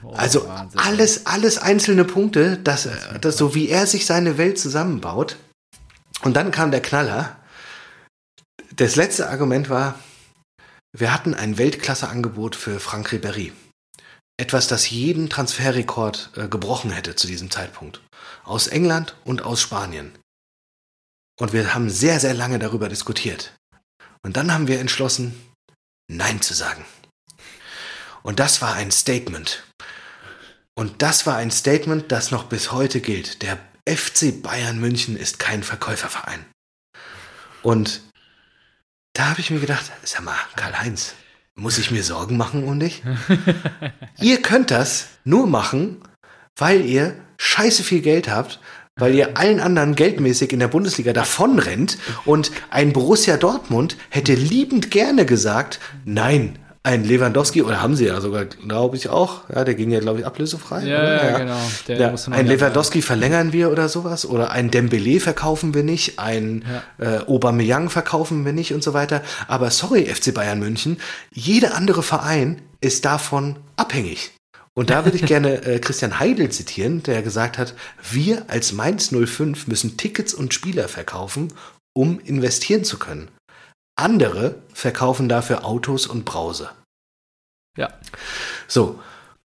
[0.02, 0.80] oh, also Wahnsinn.
[0.80, 2.88] alles, alles einzelne Punkte, dass,
[3.20, 5.36] dass so wie er sich seine Welt zusammenbaut.
[6.22, 7.36] Und dann kam der Knaller.
[8.74, 9.98] Das letzte Argument war,
[10.92, 13.52] wir hatten ein Weltklasse-Angebot für Frank Ribéry.
[14.36, 18.00] Etwas, das jeden Transferrekord äh, gebrochen hätte zu diesem Zeitpunkt.
[18.44, 20.12] Aus England und aus Spanien.
[21.40, 23.54] Und wir haben sehr, sehr lange darüber diskutiert.
[24.22, 25.34] Und dann haben wir entschlossen,
[26.10, 26.84] Nein zu sagen.
[28.22, 29.64] Und das war ein Statement.
[30.74, 33.42] Und das war ein Statement, das noch bis heute gilt.
[33.42, 33.58] Der
[33.88, 36.44] FC Bayern München ist kein Verkäuferverein.
[37.62, 38.02] Und
[39.12, 41.14] da habe ich mir gedacht, sag mal, Karl-Heinz,
[41.54, 43.02] muss ich mir Sorgen machen um dich?
[44.20, 46.02] ihr könnt das nur machen,
[46.56, 48.60] weil ihr scheiße viel Geld habt,
[48.98, 54.90] weil ihr allen anderen geldmäßig in der Bundesliga davonrennt und ein Borussia Dortmund hätte liebend
[54.90, 59.74] gerne gesagt, nein, ein Lewandowski, oder haben sie ja sogar, glaube ich auch, ja, der
[59.74, 60.84] ging ja, glaube ich, ablösefrei.
[60.84, 61.58] Ja, ja, genau.
[61.86, 66.64] Ja, ein Lewandowski verlängern wir oder sowas, oder ein Dembele verkaufen wir nicht, ein
[66.98, 67.18] ja.
[67.18, 69.22] äh, Aubameyang verkaufen wir nicht und so weiter.
[69.48, 70.98] Aber sorry, FC Bayern München,
[71.30, 74.30] jeder andere Verein ist davon abhängig.
[74.78, 77.74] Und da würde ich gerne äh, Christian Heidel zitieren, der gesagt hat,
[78.12, 81.52] wir als Mainz 05 müssen Tickets und Spieler verkaufen,
[81.94, 83.28] um investieren zu können.
[83.96, 86.70] Andere verkaufen dafür Autos und Brause.
[87.76, 87.92] Ja.
[88.68, 89.00] So.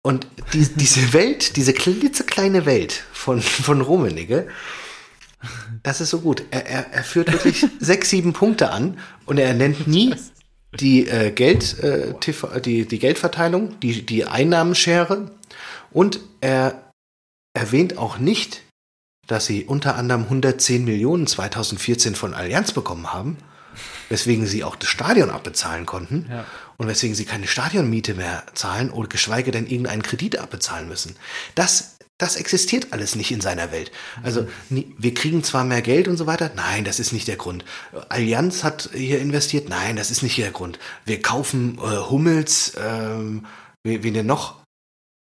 [0.03, 4.47] Und die, diese Welt, diese klitzekleine Welt von, von Rummenigge,
[5.81, 6.43] das ist so gut.
[6.51, 10.13] Er, er, er führt wirklich sechs, sieben Punkte an und er nennt nie
[10.79, 15.31] die, äh, Geld, äh, TV, die, die Geldverteilung, die, die Einnahmenschere
[15.91, 16.91] und er
[17.53, 18.61] erwähnt auch nicht,
[19.27, 23.37] dass sie unter anderem 110 Millionen 2014 von Allianz bekommen haben,
[24.09, 26.27] weswegen sie auch das Stadion abbezahlen konnten.
[26.29, 26.45] Ja.
[26.77, 31.15] und weswegen sie keine Stadionmiete mehr zahlen oder geschweige denn irgendeinen Kredit abbezahlen müssen.
[31.55, 33.91] Das, das existiert alles nicht in seiner Welt.
[34.23, 37.65] Also wir kriegen zwar mehr Geld und so weiter, nein, das ist nicht der Grund.
[38.09, 40.79] Allianz hat hier investiert, nein, das ist nicht der Grund.
[41.05, 43.45] Wir kaufen äh, Hummels, ähm,
[43.83, 44.63] wie denn noch?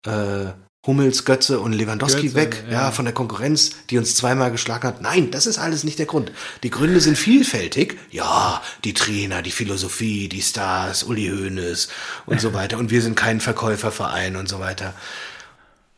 [0.06, 0.54] Äh,
[0.86, 2.84] Hummels, Götze und Lewandowski Götze, weg, ja.
[2.84, 2.92] ja.
[2.92, 5.02] von der Konkurrenz, die uns zweimal geschlagen hat.
[5.02, 6.32] Nein, das ist alles nicht der Grund.
[6.64, 8.00] Die Gründe sind vielfältig.
[8.10, 11.90] Ja, die Trainer, die Philosophie, die Stars, Uli Hoeneß
[12.26, 12.78] und so weiter.
[12.78, 14.94] Und wir sind kein Verkäuferverein und so weiter.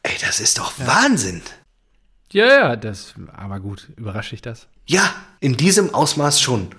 [0.04, 0.88] Ey, das ist doch ja.
[0.88, 1.42] Wahnsinn.
[2.32, 4.68] Ja, ja, das, aber gut, überrasche ich das?
[4.86, 6.70] Ja, in diesem Ausmaß schon.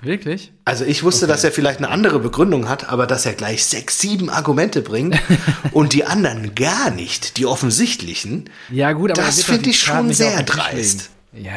[0.00, 0.52] Wirklich?
[0.64, 1.32] Also ich wusste, okay.
[1.32, 5.18] dass er vielleicht eine andere Begründung hat, aber dass er gleich sechs, sieben Argumente bringt
[5.72, 8.50] und die anderen gar nicht, die offensichtlichen.
[8.70, 11.10] Ja gut, aber das finde ich schon sehr dreist.
[11.32, 11.52] Ja,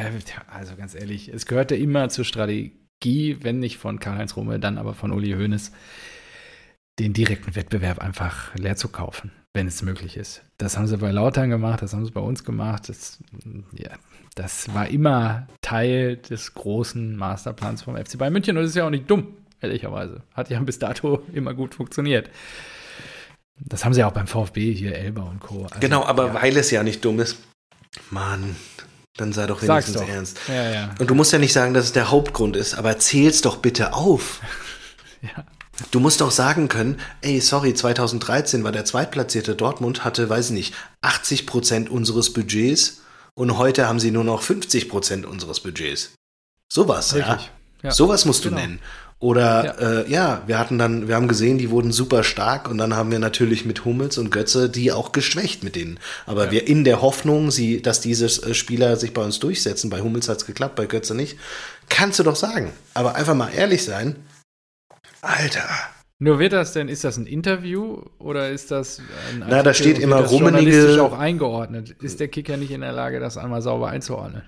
[0.52, 4.94] also ganz ehrlich, es gehörte immer zur Strategie, wenn nicht von Karl-Heinz Rumme, dann aber
[4.94, 5.72] von Uli Hoeneß,
[7.00, 10.42] den direkten Wettbewerb einfach leer zu kaufen, wenn es möglich ist.
[10.58, 12.90] Das haben sie bei Lautern gemacht, das haben sie bei uns gemacht.
[12.90, 13.20] Das,
[13.74, 13.92] ja,
[14.36, 18.86] das war immer Teil des großen Masterplans vom FC Bayern München und das ist ja
[18.86, 20.22] auch nicht dumm, ehrlicherweise.
[20.34, 22.30] Hat ja bis dato immer gut funktioniert.
[23.60, 25.64] Das haben sie ja auch beim VfB hier, Elba und Co.
[25.64, 26.34] Also, genau, aber ja.
[26.36, 27.40] weil es ja nicht dumm ist.
[28.12, 28.56] Mann,
[29.18, 30.08] dann sei doch wenigstens doch.
[30.08, 30.40] ernst.
[30.48, 30.96] Ja, ja.
[31.00, 33.94] Und du musst ja nicht sagen, dass es der Hauptgrund ist, aber zähl's doch bitte
[33.94, 34.42] auf.
[35.22, 35.44] ja.
[35.92, 40.54] Du musst doch sagen können, ey, sorry, 2013 war der zweitplatzierte Dortmund, hatte, weiß ich
[40.54, 43.02] nicht, 80 Prozent unseres Budgets
[43.36, 46.12] und heute haben sie nur noch 50 Prozent unseres Budgets.
[46.68, 47.40] Sowas, ja.
[47.84, 47.92] ja.
[47.92, 48.62] Sowas musst du genau.
[48.62, 48.80] nennen.
[49.20, 50.02] Oder ja.
[50.02, 53.10] Äh, ja, wir hatten dann, wir haben gesehen, die wurden super stark und dann haben
[53.10, 56.00] wir natürlich mit Hummels und Götze die auch geschwächt mit denen.
[56.28, 56.52] Aber ja.
[56.52, 60.30] wir in der Hoffnung, sie, dass diese äh, Spieler sich bei uns durchsetzen, bei Hummels
[60.30, 61.38] hat es geklappt, bei Götze nicht,
[61.90, 62.74] kannst du doch sagen.
[62.94, 64.18] Aber einfach mal ehrlich sein,
[65.28, 65.68] Alter.
[66.20, 69.00] Nur wird das denn, ist das ein Interview oder ist das
[69.32, 71.02] ein Na, da steht immer rummenige.
[71.04, 71.92] auch eingeordnet.
[72.02, 74.42] Ist der Kicker nicht in der Lage, das einmal sauber einzuordnen?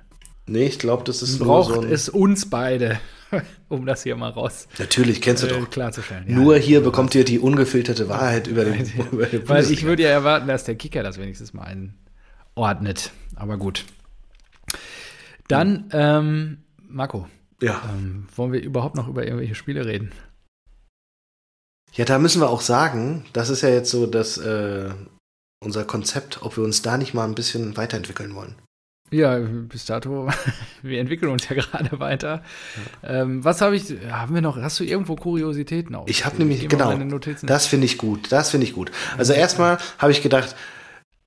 [0.47, 2.99] Nee, ich glaube, das ist Braucht so es uns beide,
[3.69, 5.69] um das hier mal raus Natürlich, kennst du äh, doch.
[5.69, 6.25] klarzustellen.
[6.27, 10.01] Ja, nur hier bekommt ihr die ungefilterte Wahrheit über den, über den Weil ich würde
[10.03, 11.67] ja erwarten, dass der Kicker das wenigstens mal
[12.55, 13.11] einordnet.
[13.35, 13.85] Aber gut.
[15.47, 17.27] Dann, ähm, Marco.
[17.61, 17.83] Ja.
[17.93, 20.11] Ähm, wollen wir überhaupt noch über irgendwelche Spiele reden?
[21.93, 24.89] Ja, da müssen wir auch sagen, das ist ja jetzt so das, äh,
[25.63, 28.55] unser Konzept, ob wir uns da nicht mal ein bisschen weiterentwickeln wollen.
[29.11, 30.29] Ja, bis dato,
[30.83, 32.43] wir entwickeln uns ja gerade weiter.
[33.01, 33.21] Ja.
[33.21, 36.07] Ähm, was habe ich, haben wir noch, hast du irgendwo Kuriositäten auf?
[36.07, 36.95] Ich habe nämlich, genau,
[37.41, 38.91] das finde ich gut, das finde ich gut.
[39.17, 40.55] Also erstmal habe ich gedacht,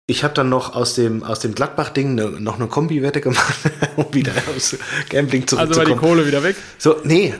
[0.07, 3.59] ich habe dann noch aus dem, aus dem Gladbach-Ding ne, noch eine Kombi-Wette gemacht,
[3.97, 4.77] um wieder aus
[5.09, 5.69] Gambling zurückzukommen.
[5.69, 6.57] Also war die Kohle wieder weg?
[6.79, 7.35] So, nee,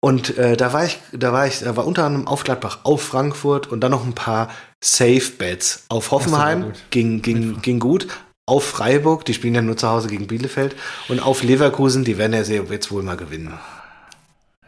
[0.00, 3.02] und äh, da war ich, da war ich, da war unter anderem auf Gladbach, auf
[3.02, 4.50] Frankfurt und dann noch ein paar
[4.82, 5.84] Safe Bets.
[5.88, 8.06] Auf Hoffenheim ging, ging, ging gut.
[8.48, 10.76] Auf Freiburg, die spielen ja nur zu Hause gegen Bielefeld.
[11.08, 13.52] Und auf Leverkusen, die werden ja jetzt wohl mal gewinnen.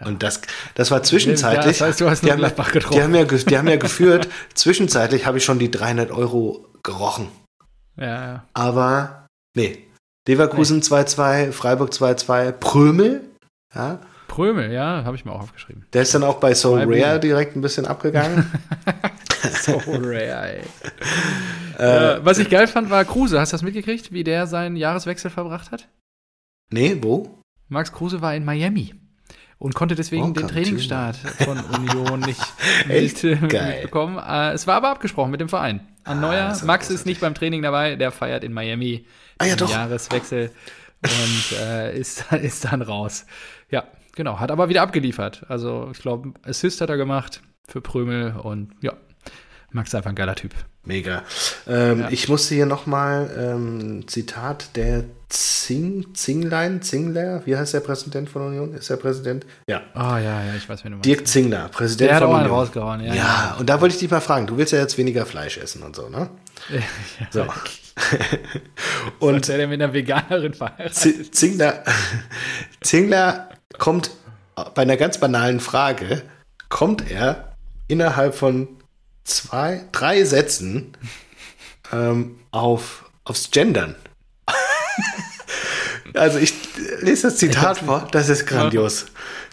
[0.00, 0.06] Ja.
[0.06, 0.40] Und das,
[0.74, 1.78] das war zwischenzeitlich.
[1.78, 2.96] Ja, das heißt, du hast nur Gladbach getroffen.
[2.96, 4.28] Die haben ja, die haben ja geführt.
[4.54, 7.28] zwischenzeitlich habe ich schon die 300 Euro gerochen.
[7.96, 8.44] Ja, ja.
[8.54, 9.84] Aber, nee.
[10.26, 11.52] Leverkusen 2-2, nee.
[11.52, 13.22] Freiburg 2-2, Prömel,
[13.74, 14.00] ja,
[14.38, 15.84] Prömel, ja, habe ich mir auch aufgeschrieben.
[15.92, 18.48] Der ist dann auch bei So Rare direkt ein bisschen abgegangen.
[19.62, 20.62] so Rare, ey.
[21.78, 23.40] äh, was ich geil fand, war Kruse.
[23.40, 25.88] Hast du das mitgekriegt, wie der seinen Jahreswechsel verbracht hat?
[26.70, 27.42] Nee, wo?
[27.66, 28.94] Max Kruse war in Miami
[29.58, 32.40] und konnte deswegen oh, den Trainingsstart von Union nicht
[32.86, 34.18] mit, mitbekommen.
[34.24, 35.80] Äh, es war aber abgesprochen mit dem Verein.
[36.04, 39.04] An ah, Neuer, Max ist nicht beim Training dabei, der feiert in Miami
[39.38, 40.52] ah, ja, den Jahreswechsel
[41.02, 43.26] und äh, ist, ist dann raus.
[43.68, 43.84] Ja,
[44.18, 45.46] Genau, hat aber wieder abgeliefert.
[45.46, 48.94] Also ich glaube, Assist hat er gemacht für Prömel und ja,
[49.70, 50.56] Max ist einfach ein geiler Typ.
[50.82, 51.22] Mega.
[51.68, 52.08] Ähm, ja.
[52.10, 58.42] Ich musste hier nochmal ähm, Zitat der Zing, Zinglein, Zingler, wie heißt der Präsident von
[58.48, 58.74] Union?
[58.74, 59.46] Ist der Präsident?
[59.68, 59.82] Ja.
[59.94, 61.06] Ah, oh, ja, ja, ich weiß, wen du meinst.
[61.06, 62.42] Dirk Zingler, Präsident der von Union.
[62.42, 63.14] Der hat auch einen rausgehauen, ja, ja.
[63.14, 65.84] Ja, und da wollte ich dich mal fragen, du willst ja jetzt weniger Fleisch essen
[65.84, 66.28] und so, ne?
[66.70, 66.80] ja.
[67.30, 67.46] So.
[69.20, 71.84] und der, der mit einer Veganerin verheiratet Zingler,
[72.80, 74.10] Zingler kommt
[74.74, 76.22] bei einer ganz banalen Frage,
[76.68, 77.56] kommt er
[77.86, 78.68] innerhalb von
[79.24, 80.92] zwei, drei Sätzen
[81.92, 83.94] ähm, auf, aufs Gendern.
[86.14, 86.54] also ich
[87.00, 89.06] lese das Zitat vor, das ist grandios.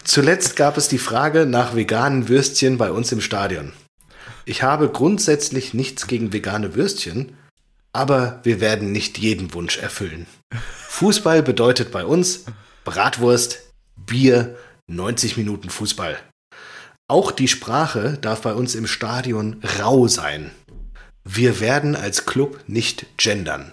[0.04, 3.72] Zuletzt gab es die Frage nach veganen Würstchen bei uns im Stadion.
[4.44, 7.36] Ich habe grundsätzlich nichts gegen vegane Würstchen,
[7.92, 10.26] aber wir werden nicht jeden Wunsch erfüllen.
[10.88, 12.44] Fußball bedeutet bei uns
[12.84, 13.65] Bratwurst,
[13.96, 16.18] Bier, 90 Minuten Fußball.
[17.08, 20.50] auch die Sprache darf bei uns im Stadion rau sein.
[21.24, 23.72] Wir werden als Club nicht gendern.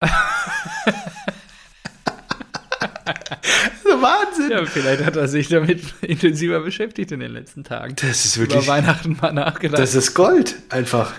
[4.00, 4.50] Wahnsinn.
[4.50, 7.94] Ja, vielleicht hat er sich damit intensiver beschäftigt in den letzten Tagen.
[7.96, 8.64] Das ist wirklich.
[8.64, 9.80] Über Weihnachten mal nachgedacht.
[9.80, 11.12] Das ist Gold, einfach.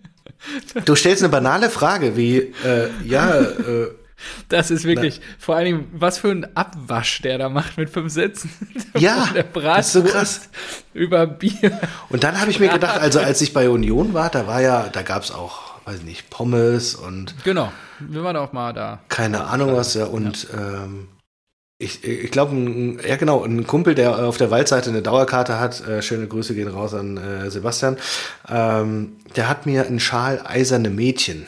[0.84, 3.88] du stellst eine banale Frage wie, äh, ja, äh,
[4.48, 5.34] das ist wirklich, Na.
[5.38, 8.50] vor allen Dingen, was für ein Abwasch der da macht mit fünf Sätzen.
[8.98, 10.48] Ja, der das ist so krass.
[10.94, 11.78] Über Bier.
[12.08, 14.88] Und dann habe ich mir gedacht, also als ich bei Union war, da war ja,
[14.88, 17.34] da gab es auch, weiß nicht, Pommes und.
[17.44, 19.00] Genau, wir waren auch mal da.
[19.08, 20.84] Keine Ahnung was, ja, und ja.
[20.84, 21.08] Ähm,
[21.78, 22.56] ich, ich glaube,
[23.06, 26.68] ja genau, ein Kumpel, der auf der Waldseite eine Dauerkarte hat, äh, schöne Grüße gehen
[26.68, 27.98] raus an äh, Sebastian,
[28.48, 31.46] ähm, der hat mir einen Schal eiserne Mädchen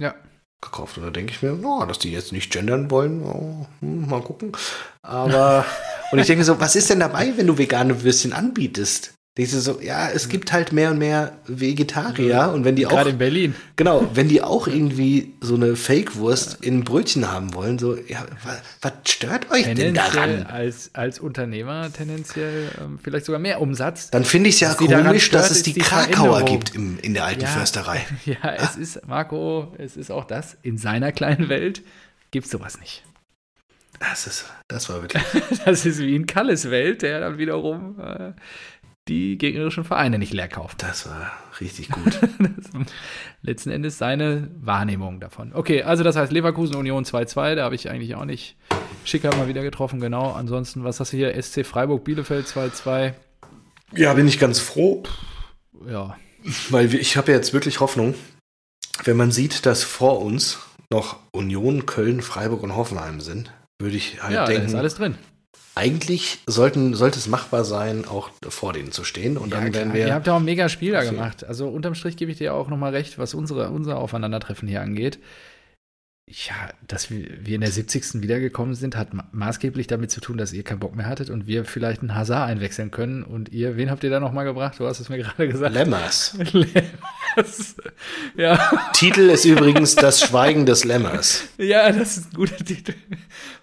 [0.00, 0.14] ja.
[0.60, 0.98] Gekauft.
[0.98, 4.22] Und da denke ich mir, oh, dass die jetzt nicht gendern wollen, oh, hm, mal
[4.22, 4.52] gucken.
[5.02, 5.64] Aber,
[6.12, 9.14] und ich denke so, was ist denn dabei, wenn du vegane Würstchen anbietest?
[9.38, 12.90] Diese so, ja, es gibt halt mehr und mehr Vegetarier und wenn die auch.
[12.90, 13.54] Gerade in Berlin.
[13.76, 18.60] Genau, wenn die auch irgendwie so eine Fake-Wurst in Brötchen haben wollen, so, ja, was,
[18.82, 20.42] was stört euch denn daran?
[20.42, 24.10] Als, als Unternehmer tendenziell ähm, vielleicht sogar mehr Umsatz.
[24.10, 27.14] Dann finde ich es ja komisch, stört, dass es die, die Krakauer gibt im, in
[27.14, 28.04] der alten ja, Försterei.
[28.24, 31.82] Ja, es ist, Marco, es ist auch das, in seiner kleinen Welt
[32.32, 33.04] gibt es sowas nicht.
[34.00, 35.22] Das ist, das war wirklich.
[35.64, 38.32] das ist wie in Kalles Welt, der dann wiederum äh,
[39.08, 40.82] die gegnerischen Vereine nicht leer kauft.
[40.82, 42.18] Das war richtig gut.
[43.42, 45.52] letzten Endes seine Wahrnehmung davon.
[45.54, 48.56] Okay, also das heißt Leverkusen Union 2-2, da habe ich eigentlich auch nicht
[49.04, 50.32] Schicker mal wieder getroffen, genau.
[50.32, 51.42] Ansonsten, was hast du hier?
[51.42, 53.14] SC Freiburg Bielefeld 2-2.
[53.94, 55.02] Ja, bin ich ganz froh.
[55.88, 56.16] Ja.
[56.70, 58.14] Weil ich habe jetzt wirklich Hoffnung,
[59.04, 60.58] wenn man sieht, dass vor uns
[60.90, 64.62] noch Union, Köln, Freiburg und Hoffenheim sind, würde ich halt ja, denken.
[64.62, 65.16] Da ist alles drin
[65.78, 69.36] eigentlich sollten, sollte es machbar sein, auch vor denen zu stehen.
[69.36, 70.06] Und dann ja, werden wir.
[70.06, 71.44] Ihr habt ja auch ein mega Spiel da gemacht.
[71.44, 75.18] Also unterm Strich gebe ich dir auch nochmal recht, was unsere, unser Aufeinandertreffen hier angeht
[76.30, 76.54] ja,
[76.86, 78.22] dass wir in der 70.
[78.22, 81.64] wiedergekommen sind, hat maßgeblich damit zu tun, dass ihr keinen Bock mehr hattet und wir
[81.64, 83.22] vielleicht einen Hazard einwechseln können.
[83.22, 84.78] Und ihr, wen habt ihr da nochmal gebracht?
[84.78, 85.74] Du hast es mir gerade gesagt.
[85.74, 86.36] Lemmers.
[86.52, 87.76] Lemmers.
[88.36, 88.58] Ja.
[88.94, 91.44] Titel ist übrigens Das Schweigen des Lemmers.
[91.56, 92.94] Ja, das ist ein guter Titel.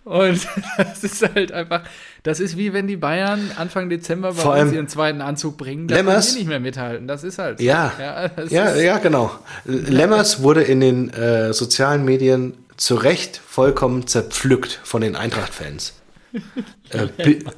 [0.06, 0.48] Und
[0.78, 1.82] das ist halt einfach,
[2.22, 5.88] das ist wie wenn die Bayern Anfang Dezember bei Vor uns ihren zweiten Anzug bringen,
[5.88, 7.08] da können wir nicht mehr mithalten.
[7.08, 7.66] Das ist halt so.
[7.66, 9.32] Ja, ja, ja, ja, genau.
[9.66, 15.94] Lemmers wurde in den äh, sozialen Medien zu Recht vollkommen zerpflückt von den Eintracht-Fans.
[16.90, 17.08] äh,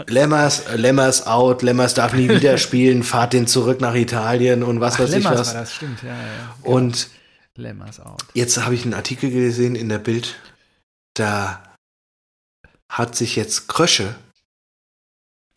[0.08, 4.80] Lemmers, äh, Lemmers out, Lemmers darf nie wieder spielen, fahrt den zurück nach Italien und
[4.80, 5.54] was Ach, weiß Lemmers ich was.
[5.54, 6.56] War das stimmt, ja, ja.
[6.62, 7.10] Und
[7.56, 8.22] Lemmers out.
[8.34, 10.36] Jetzt habe ich einen Artikel gesehen in der Bild,
[11.16, 11.64] da
[12.90, 14.16] hat sich jetzt Krösche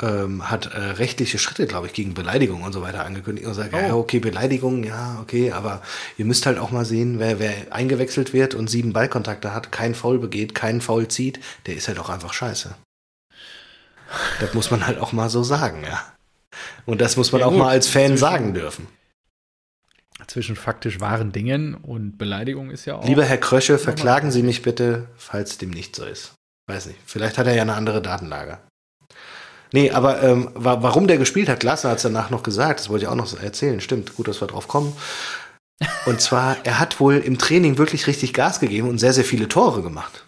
[0.02, 3.74] ähm, hat äh, rechtliche Schritte, glaube ich, gegen Beleidigung und so weiter angekündigt und sagt,
[3.74, 3.78] oh.
[3.78, 5.82] ja, okay, Beleidigung, ja, okay, aber
[6.16, 9.94] ihr müsst halt auch mal sehen, wer, wer eingewechselt wird und sieben Ballkontakte hat, keinen
[9.94, 12.74] Foul begeht, keinen Foul zieht, der ist halt auch einfach scheiße.
[14.40, 16.00] Das muss man halt auch mal so sagen, ja.
[16.84, 18.88] Und das muss man ja, auch gut, mal als Fan sagen dürfen.
[20.26, 23.04] Zwischen faktisch wahren Dingen und Beleidigung ist ja auch.
[23.04, 26.34] Lieber Herr Krösche, verklagen Sie mich bitte, falls dem nicht so ist.
[26.70, 27.00] Weiß nicht.
[27.04, 28.58] Vielleicht hat er ja eine andere Datenlage.
[29.72, 33.06] Nee, aber ähm, warum der gespielt hat, Glasner hat es danach noch gesagt, das wollte
[33.06, 33.80] ich auch noch erzählen.
[33.80, 34.96] Stimmt, gut, dass wir drauf kommen.
[36.06, 39.48] Und zwar, er hat wohl im Training wirklich richtig Gas gegeben und sehr, sehr viele
[39.48, 40.26] Tore gemacht.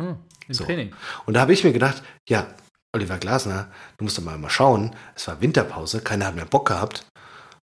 [0.00, 0.16] Hm,
[0.48, 0.64] Im so.
[0.64, 0.92] Training.
[1.26, 2.48] Und da habe ich mir gedacht, ja,
[2.92, 3.68] Oliver Glasner,
[3.98, 7.06] du musst doch mal, mal schauen, es war Winterpause, keiner hat mehr Bock gehabt.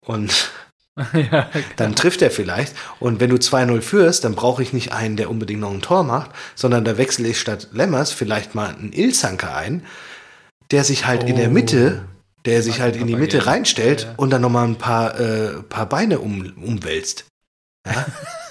[0.03, 0.51] Und
[1.31, 2.73] ja, dann trifft er vielleicht.
[2.99, 6.03] Und wenn du 2-0 führst, dann brauche ich nicht einen, der unbedingt noch ein Tor
[6.03, 9.83] macht, sondern da wechsle ich statt Lemmers vielleicht mal einen Ilzanke ein,
[10.71, 11.27] der sich halt oh.
[11.27, 12.05] in der Mitte,
[12.45, 13.47] der sich halt in die Mitte gehen.
[13.47, 14.13] reinstellt ja, ja.
[14.15, 17.25] und dann nochmal ein paar, äh, paar Beine um, umwälzt.
[17.85, 18.05] Ja?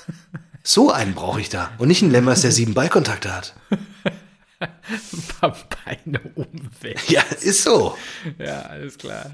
[0.63, 1.71] so einen brauche ich da.
[1.79, 3.55] Und nicht einen Lemmers, der sieben Ballkontakte hat.
[4.61, 7.11] ein paar Beine umwälzt.
[7.11, 7.97] Ja, ist so.
[8.39, 9.31] Ja, alles klar.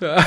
[0.00, 0.24] Ja.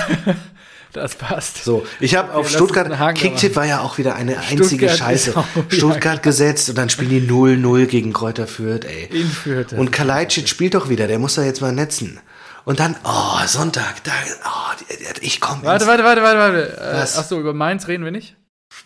[0.98, 1.64] Das passt.
[1.64, 5.44] So, ich habe auf Stuttgart, Kicktipp war ja auch wieder eine einzige Stuttgart Scheiße.
[5.70, 9.06] Stuttgart gesetzt und dann spielen die 0-0 gegen Kräuter Fürth, ey.
[9.12, 9.74] In Fürth.
[9.74, 12.20] Und Kalajdzic spielt doch wieder, der muss da jetzt mal netzen.
[12.66, 14.12] Und dann, oh, Sonntag, da,
[14.44, 15.62] oh, ich komme.
[15.64, 16.78] Warte, warte, warte, warte, warte.
[16.82, 18.36] Äh, Achso, über Mainz reden wir nicht?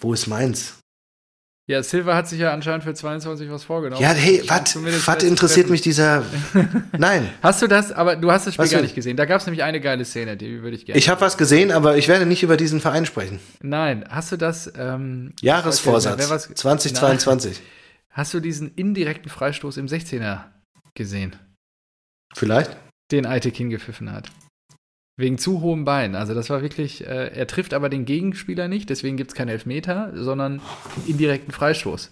[0.02, 0.81] Wo ist Mainz?
[1.68, 4.02] Ja, Silva hat sich ja anscheinend für 22 was vorgenommen.
[4.02, 6.26] Ja, hey, was interessiert mich dieser.
[6.98, 7.30] Nein.
[7.42, 7.92] Hast du das?
[7.92, 9.16] Aber du hast das Spiel was gar nicht gesehen.
[9.16, 10.98] Da gab es nämlich eine geile Szene, die würde ich gerne.
[10.98, 13.40] Ich habe was gesehen, aber ich werde nicht über diesen Verein sprechen.
[13.62, 14.04] Nein.
[14.10, 14.72] Hast du das?
[14.76, 17.54] Ähm, Jahresvorsatz was, 2022.
[17.54, 17.68] Nein.
[18.10, 20.46] Hast du diesen indirekten Freistoß im 16er
[20.96, 21.36] gesehen?
[22.36, 22.76] Vielleicht.
[23.12, 24.30] Den Aitekin gepfiffen hat.
[25.22, 26.16] Wegen zu hohem Bein.
[26.16, 29.50] Also das war wirklich, äh, er trifft aber den Gegenspieler nicht, deswegen gibt es keinen
[29.50, 30.62] Elfmeter, sondern
[31.08, 32.12] indirekten Freistoß.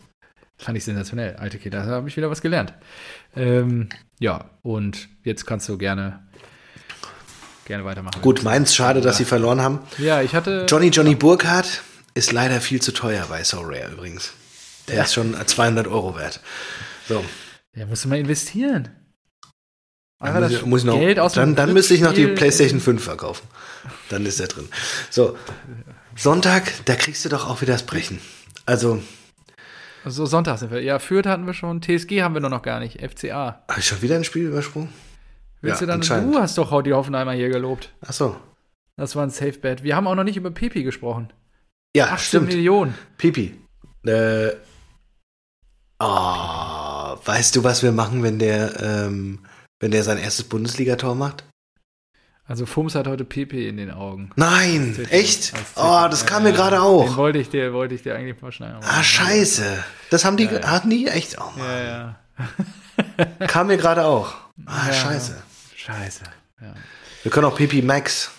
[0.58, 1.36] Fand ich sensationell.
[1.38, 2.74] Alte Kinder, da habe ich wieder was gelernt.
[3.36, 3.90] Ähm,
[4.20, 6.20] ja, und jetzt kannst du gerne,
[7.66, 8.22] gerne weitermachen.
[8.22, 9.80] Gut, Mainz, schade, dass sie verloren haben.
[9.98, 10.66] Ja, ich hatte.
[10.70, 11.82] Johnny Johnny Burkhardt
[12.14, 14.34] ist leider viel zu teuer bei So Rare übrigens.
[14.88, 15.04] Der ja.
[15.04, 16.42] ist schon 200 Euro wert.
[17.08, 17.24] So.
[17.74, 18.90] Ja, musst du mal investieren.
[20.20, 22.82] Einfach muss, ich, muss ich noch, Geld aus dann, dann müsste ich noch die PlayStation
[22.82, 23.48] 5 verkaufen.
[24.10, 24.68] Dann ist er drin.
[25.10, 25.38] So,
[26.16, 28.20] Sonntag, da kriegst du doch auch wieder das Brechen.
[28.66, 29.02] Also.
[30.04, 30.82] Also Sonntag sind wir.
[30.82, 31.82] Ja, Fürth hatten wir schon.
[31.82, 33.00] TSG haben wir nur noch gar nicht.
[33.02, 33.64] FCA.
[33.70, 34.90] Habe ich schon wieder ein Spiel übersprungen?
[35.62, 36.32] Willst ja, du dann?
[36.32, 37.94] Du hast doch die Hoffenheimer hier gelobt.
[38.06, 38.36] Ach so.
[38.98, 39.84] Das war ein Safe Bet.
[39.84, 41.32] Wir haben auch noch nicht über Pipi gesprochen.
[41.96, 42.48] Ja, 18 stimmt.
[42.48, 42.96] Millionen.
[43.18, 43.56] Pipi.
[44.06, 44.52] Äh,
[46.00, 49.40] oh, weißt du, was wir machen, wenn der ähm,
[49.80, 51.44] wenn der sein erstes Bundesligator macht?
[52.46, 54.32] Also Fums hat heute PP in den Augen.
[54.36, 55.54] Nein, echt?
[55.76, 57.06] Oh, das kam mir gerade auch.
[57.06, 59.84] Den wollte ich dir, wollte ich dir eigentlich mal schnell Ah, scheiße.
[60.10, 60.68] Das haben die, ja, ja.
[60.72, 61.38] hatten die echt?
[61.40, 61.68] Oh Mann.
[61.68, 63.46] Ja, ja.
[63.48, 64.34] kam mir gerade auch.
[64.66, 65.42] Ah, scheiße.
[65.76, 66.24] Scheiße.
[67.22, 68.32] Wir können auch PP Max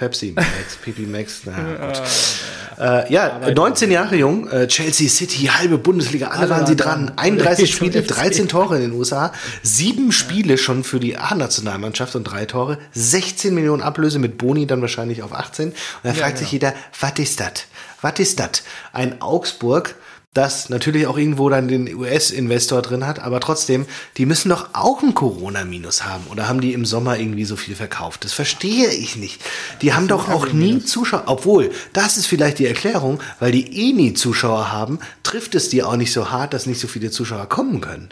[0.00, 0.48] Pepsi Max,
[0.82, 1.42] PP Max.
[1.44, 6.74] Na, äh, ja, 19 Jahre jung, äh, Chelsea City, halbe Bundesliga, alle, alle waren sie
[6.74, 7.12] dran.
[7.16, 9.30] 31 Spiele, 13 Tore in den USA,
[9.62, 14.80] sieben Spiele schon für die A-Nationalmannschaft und drei Tore, 16 Millionen Ablöse mit Boni dann
[14.80, 15.68] wahrscheinlich auf 18.
[15.68, 16.38] Und da ja, fragt genau.
[16.38, 17.52] sich jeder, was ist das?
[18.00, 18.62] Was ist das?
[18.94, 19.96] Ein Augsburg,
[20.32, 25.02] das natürlich auch irgendwo dann den US-Investor drin hat, aber trotzdem, die müssen doch auch
[25.02, 26.24] ein Corona-Minus haben.
[26.30, 28.24] Oder haben die im Sommer irgendwie so viel verkauft?
[28.24, 29.42] Das verstehe ich nicht.
[29.82, 33.92] Die haben doch auch nie Zuschauer, obwohl, das ist vielleicht die Erklärung, weil die eh
[33.92, 37.48] nie Zuschauer haben, trifft es die auch nicht so hart, dass nicht so viele Zuschauer
[37.48, 38.10] kommen können.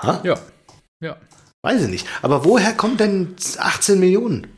[0.00, 0.20] Ha?
[0.24, 0.34] Ja.
[1.00, 1.16] Ja.
[1.62, 2.06] Weiß ich nicht.
[2.22, 4.48] Aber woher kommen denn 18 Millionen?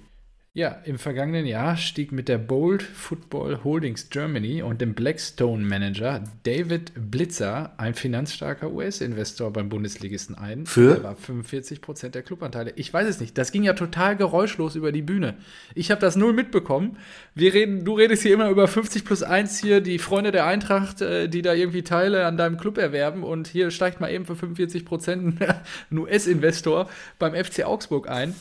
[0.54, 6.22] Ja, im vergangenen Jahr stieg mit der Bold Football Holdings Germany und dem Blackstone Manager
[6.42, 10.66] David Blitzer ein finanzstarker US-Investor beim Bundesligisten ein.
[10.66, 10.98] Für?
[10.98, 12.74] Er war 45 Prozent der Clubanteile.
[12.76, 13.38] Ich weiß es nicht.
[13.38, 15.38] Das ging ja total geräuschlos über die Bühne.
[15.74, 16.98] Ich habe das null mitbekommen.
[17.34, 21.00] Wir reden, du redest hier immer über 50 plus 1 hier, die Freunde der Eintracht,
[21.00, 24.36] äh, die da irgendwie Teile an deinem Club erwerben und hier steigt mal eben für
[24.36, 25.40] 45 Prozent
[25.90, 28.34] ein US-Investor beim FC Augsburg ein.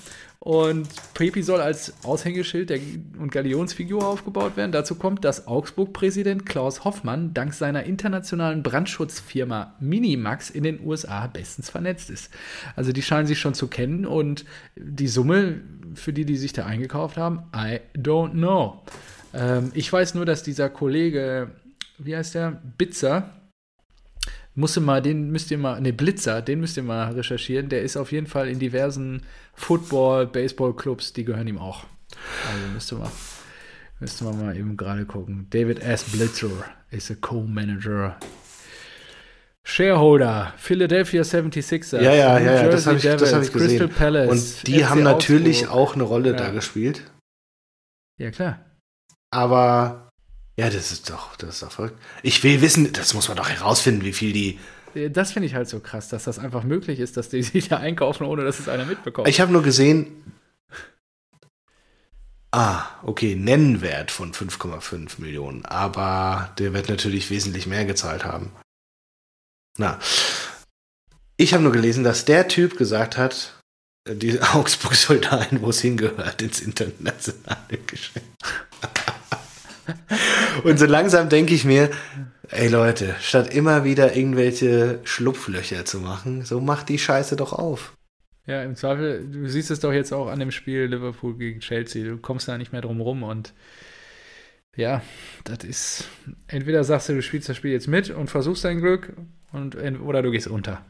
[0.43, 2.73] Und Pepi soll als Aushängeschild
[3.19, 4.71] und Galionsfigur aufgebaut werden.
[4.71, 11.69] Dazu kommt, dass Augsburg-Präsident Klaus Hoffmann dank seiner internationalen Brandschutzfirma Minimax in den USA bestens
[11.69, 12.31] vernetzt ist.
[12.75, 15.61] Also die scheinen sich schon zu kennen und die Summe,
[15.93, 18.81] für die die sich da eingekauft haben, I don't know.
[19.35, 21.51] Ähm, ich weiß nur, dass dieser Kollege,
[21.99, 23.29] wie heißt der, Bitzer,
[24.55, 27.69] musste mal, den müsst ihr mal, ne, Blitzer, den müsst ihr mal recherchieren.
[27.69, 29.23] Der ist auf jeden Fall in diversen
[29.53, 31.85] Football, Baseball-Clubs, die gehören ihm auch.
[32.51, 33.11] Also müsste man,
[33.99, 35.47] müsste man mal eben gerade gucken.
[35.49, 36.03] David S.
[36.03, 36.49] Blitzer
[36.89, 38.17] ist a Co-Manager.
[39.63, 42.01] Shareholder, Philadelphia 76ers.
[42.01, 43.53] Ja, ja, ja, ja das habe ich, hab ich gesehen.
[43.53, 44.29] Crystal Palace.
[44.29, 45.77] Und die FC haben natürlich Augsburg.
[45.77, 46.35] auch eine Rolle ja.
[46.35, 47.11] da gespielt.
[48.19, 48.65] Ja, klar.
[49.33, 50.09] Aber
[50.61, 51.97] ja, das ist doch, das ist doch verrückt.
[52.21, 54.59] Ich will wissen, das muss man doch herausfinden, wie viel die.
[55.09, 57.77] Das finde ich halt so krass, dass das einfach möglich ist, dass die sich da
[57.77, 59.27] einkaufen, ohne dass es einer mitbekommt.
[59.27, 60.23] Ich habe nur gesehen.
[62.51, 65.65] Ah, okay, Nennwert von 5,5 Millionen.
[65.65, 68.51] Aber der wird natürlich wesentlich mehr gezahlt haben.
[69.79, 69.97] Na.
[71.37, 73.59] Ich habe nur gelesen, dass der Typ gesagt hat,
[74.07, 78.27] die Augsburg soll dahin, wo es hingehört, ins internationale Geschäft.
[80.63, 81.89] Und so langsam denke ich mir,
[82.49, 87.93] ey Leute, statt immer wieder irgendwelche Schlupflöcher zu machen, so macht die Scheiße doch auf.
[88.47, 92.03] Ja, im Zweifel, du siehst es doch jetzt auch an dem Spiel Liverpool gegen Chelsea.
[92.03, 93.53] Du kommst da nicht mehr drum rum und
[94.75, 95.01] ja,
[95.43, 96.09] das ist,
[96.47, 99.13] entweder sagst du, du spielst das Spiel jetzt mit und versuchst dein Glück
[99.51, 100.83] und, oder du gehst unter.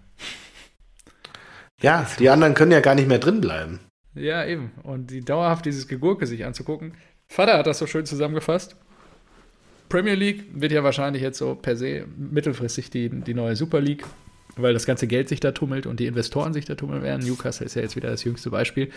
[1.82, 3.80] Ja, die anderen können ja gar nicht mehr drin bleiben.
[4.14, 4.72] Ja, eben.
[4.84, 6.94] Und die dauerhaft dieses Gegurke sich anzugucken.
[7.32, 8.76] Vater hat das so schön zusammengefasst.
[9.88, 14.04] Premier League wird ja wahrscheinlich jetzt so per se mittelfristig die, die neue Super League,
[14.58, 17.26] weil das ganze Geld sich da tummelt und die Investoren sich da tummeln werden.
[17.26, 18.92] Newcastle ist ja jetzt wieder das jüngste Beispiel.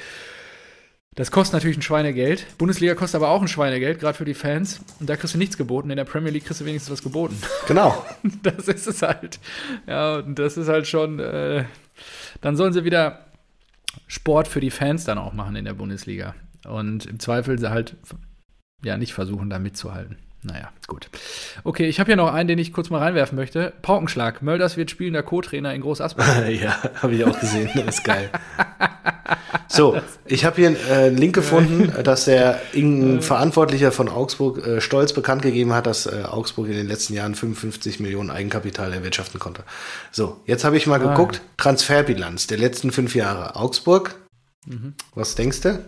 [1.14, 2.44] Das kostet natürlich ein Schweinegeld.
[2.58, 4.80] Bundesliga kostet aber auch ein Schweinegeld, gerade für die Fans.
[4.98, 5.90] Und da kriegst du nichts geboten.
[5.90, 7.40] In der Premier League kriegst du wenigstens was geboten.
[7.68, 8.04] Genau.
[8.42, 9.38] Das ist es halt.
[9.86, 11.20] Ja, und das ist halt schon.
[11.20, 11.66] Äh,
[12.40, 13.26] dann sollen sie wieder
[14.08, 16.34] Sport für die Fans dann auch machen in der Bundesliga.
[16.66, 17.96] Und im Zweifel sie halt
[18.82, 20.16] ja nicht versuchen, da mitzuhalten.
[20.46, 21.08] Naja, gut.
[21.64, 23.72] Okay, ich habe hier noch einen, den ich kurz mal reinwerfen möchte.
[23.80, 24.42] Paukenschlag.
[24.42, 26.46] Mölders wird spielender Co-Trainer in Groß Asbach.
[26.48, 27.70] ja, habe ich auch gesehen.
[27.74, 28.28] Das ist geil.
[29.68, 34.80] So, ich habe hier einen äh, Link gefunden, dass der irgendein Verantwortlicher von Augsburg äh,
[34.82, 39.40] stolz bekannt gegeben hat, dass äh, Augsburg in den letzten Jahren 55 Millionen Eigenkapital erwirtschaften
[39.40, 39.64] konnte.
[40.12, 41.10] So, jetzt habe ich mal Ah.
[41.10, 43.56] geguckt, Transferbilanz der letzten fünf Jahre.
[43.56, 44.16] Augsburg,
[44.66, 44.94] Mhm.
[45.14, 45.84] was denkst du?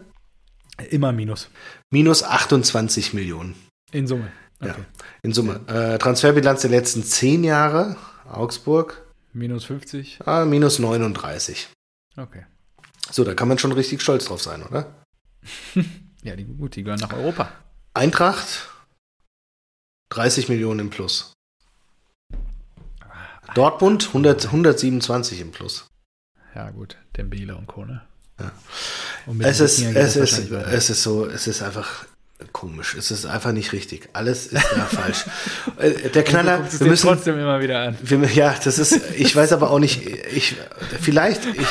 [0.90, 1.48] Immer Minus.
[1.90, 3.54] Minus 28 Millionen
[3.92, 4.30] In Summe.
[4.62, 4.72] Ja.
[4.72, 4.84] Okay.
[5.22, 5.60] in Summe.
[5.68, 7.96] Äh, Transferbilanz der letzten zehn Jahre.
[8.30, 10.20] Augsburg, Minus 50.
[10.26, 11.68] ah, minus 39.
[12.16, 12.44] Okay.
[13.10, 14.94] So, da kann man schon richtig stolz drauf sein, oder?
[16.22, 17.52] Ja, die, gut, die gehören nach Europa.
[17.94, 18.68] Eintracht
[20.08, 21.32] 30 Millionen im Plus.
[23.54, 25.86] Dortmund 100, 127 im Plus.
[26.54, 26.96] Ja, gut.
[27.16, 27.84] Dembele und Co.
[27.84, 28.02] Ne?
[28.40, 28.52] Ja.
[29.40, 32.04] Es ist, es, ist, es ist so, es ist einfach
[32.52, 32.94] komisch.
[32.94, 34.08] Es ist einfach nicht richtig.
[34.12, 35.24] Alles ist da falsch.
[35.78, 37.98] Äh, Der Knaller, wir müssen, trotzdem immer wieder an.
[38.02, 40.56] wir, ja, das ist, ich weiß aber auch nicht, ich,
[41.00, 41.66] vielleicht, ich,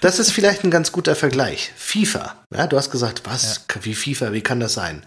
[0.00, 1.72] das ist vielleicht ein ganz guter Vergleich.
[1.76, 5.04] FIFA, ja, du hast gesagt, was, wie FIFA, wie kann das sein?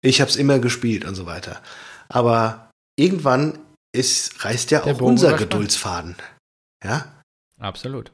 [0.00, 1.60] Ich habe es immer gespielt und so weiter.
[2.08, 3.58] Aber irgendwann
[3.92, 5.36] ist, reißt ja auch unser.
[5.36, 6.16] Geduldsfaden.
[6.84, 7.20] Ja,
[7.58, 8.12] Absolut.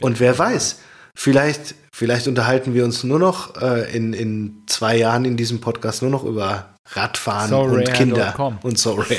[0.00, 0.78] und wer weiß,
[1.14, 6.02] vielleicht, vielleicht unterhalten wir uns nur noch äh, in, in zwei Jahren in diesem Podcast
[6.02, 7.94] nur noch über Radfahren und Sorare.com.
[7.94, 9.16] Kinder und so rare.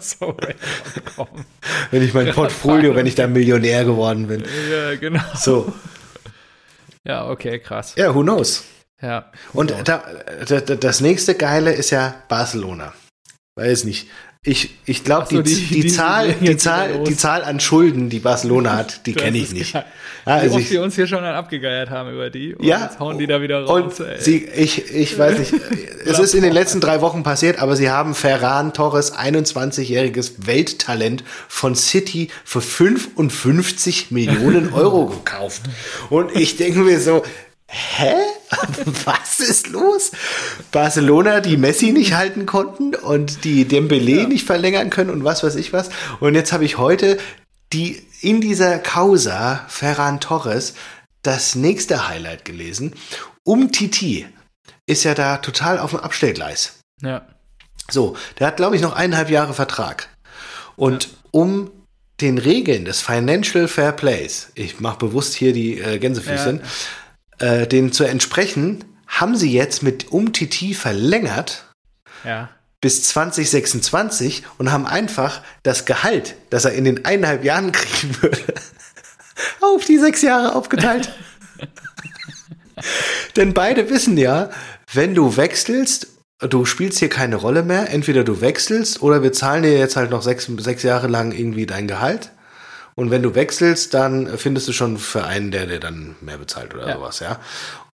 [0.00, 0.54] Sorry.
[1.90, 4.44] Wenn ich mein Portfolio, wenn ich da Millionär geworden bin.
[4.70, 5.22] ja, genau.
[5.34, 5.72] So,
[7.04, 7.94] Ja, okay, krass.
[7.96, 8.64] ja, who knows?
[9.00, 9.30] Ja.
[9.52, 9.82] Und Genau.
[9.82, 10.02] da,
[10.46, 12.92] da, da- das nächste Geile ist ja Barcelona.
[13.56, 14.08] Weiß nicht.
[14.46, 18.10] Ich, ich glaube, so, die, die- die, die Zahl, die, Zahl, die Zahl an Schulden,
[18.10, 19.72] die Barcelona hat, die kenne ich nicht.
[19.72, 19.86] geil.
[20.26, 22.54] Ja, also wir uns hier schon abgegeiert haben über die.
[22.54, 22.82] Und Ja.
[22.84, 23.98] Jetzt hauen die da wieder raus.
[23.98, 25.54] Und sie, ich, ich weiß nicht,
[26.04, 31.24] es ist in den letzten drei Wochen passiert, aber sie haben Ferran Torres, 21-jähriges Welttalent
[31.48, 35.62] von City für 55 Millionen Euro gekauft.
[36.10, 37.22] Und ich denke mir so,
[37.74, 38.14] hä?
[39.04, 40.12] Was ist los?
[40.70, 45.56] Barcelona, die Messi nicht halten konnten und die Dembele nicht verlängern können und was weiß
[45.56, 45.90] ich was.
[46.20, 47.18] Und jetzt habe ich heute
[47.72, 50.74] die in dieser Causa Ferran Torres
[51.22, 52.94] das nächste Highlight gelesen.
[53.42, 54.26] Um Titi
[54.86, 56.78] ist ja da total auf dem Abstellgleis.
[57.02, 57.26] ja.
[57.90, 60.08] So, der hat, glaube ich, noch eineinhalb Jahre Vertrag.
[60.74, 61.70] Und um
[62.22, 66.62] den Regeln des Financial Fair Plays, ich mache bewusst hier die äh, Gänsefüßchen,
[67.38, 71.64] äh, denen zu entsprechen, haben sie jetzt mit Umtiti verlängert
[72.24, 72.48] Ja.
[72.80, 78.38] bis 2026 und haben einfach das Gehalt, das er in den eineinhalb Jahren kriegen würde,
[79.60, 81.12] auf die sechs Jahre aufgeteilt.
[83.36, 84.50] Denn beide wissen ja,
[84.92, 86.08] wenn du wechselst,
[86.40, 90.10] du spielst hier keine Rolle mehr, entweder du wechselst oder wir zahlen dir jetzt halt
[90.10, 92.30] noch sechs, sechs Jahre lang irgendwie dein Gehalt.
[92.96, 96.74] Und wenn du wechselst, dann findest du schon für einen, der dir dann mehr bezahlt
[96.74, 96.94] oder Ja.
[96.96, 97.40] sowas, ja.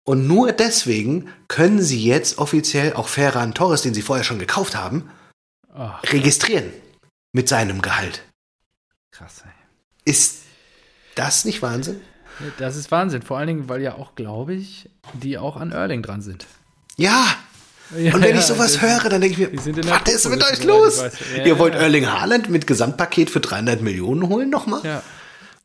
[0.03, 4.75] Und nur deswegen können sie jetzt offiziell auch Ferran Torres, den sie vorher schon gekauft
[4.75, 5.09] haben,
[5.73, 6.71] Ach, registrieren
[7.31, 8.23] mit seinem Gehalt.
[9.11, 9.51] krass, ey.
[10.05, 10.39] Ist
[11.15, 12.01] das nicht Wahnsinn?
[12.57, 13.21] Das ist Wahnsinn.
[13.21, 16.47] Vor allen Dingen, weil ja auch, glaube ich, die auch an Erling dran sind.
[16.95, 17.25] Ja.
[17.97, 20.13] Ja, Und wenn ja, ich sowas höre, dann denke ich mir, sind in der was
[20.13, 21.01] ist mit euch los?
[21.43, 21.73] Ihr wollt.
[21.75, 24.81] Erling Haaland mit Gesamtpaket für 300 Millionen holen nochmal?
[24.83, 25.01] Ja.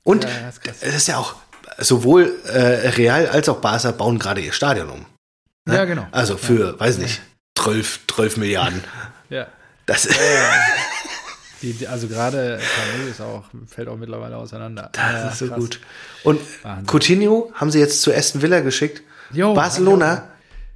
[0.04, 1.34] Und ist es ist ja auch,
[1.78, 5.06] sowohl äh, Real als auch Barca bauen gerade ihr Stadion um.
[5.66, 5.76] Ne?
[5.76, 6.06] Ja, genau.
[6.12, 7.20] Also für, weiß nicht,
[7.58, 8.84] 12, 12 Milliarden.
[9.30, 9.46] Ja.
[9.86, 10.08] Das,
[11.62, 14.90] Die, die, also gerade Kanu ist auch, fällt auch mittlerweile auseinander.
[14.92, 15.58] das Ja, ist so krass.
[15.58, 15.80] gut.
[16.22, 16.86] Und Wahnsinn.
[16.86, 19.02] Coutinho haben sie jetzt zu Aston Villa geschickt.
[19.32, 20.24] Jo, Barcelona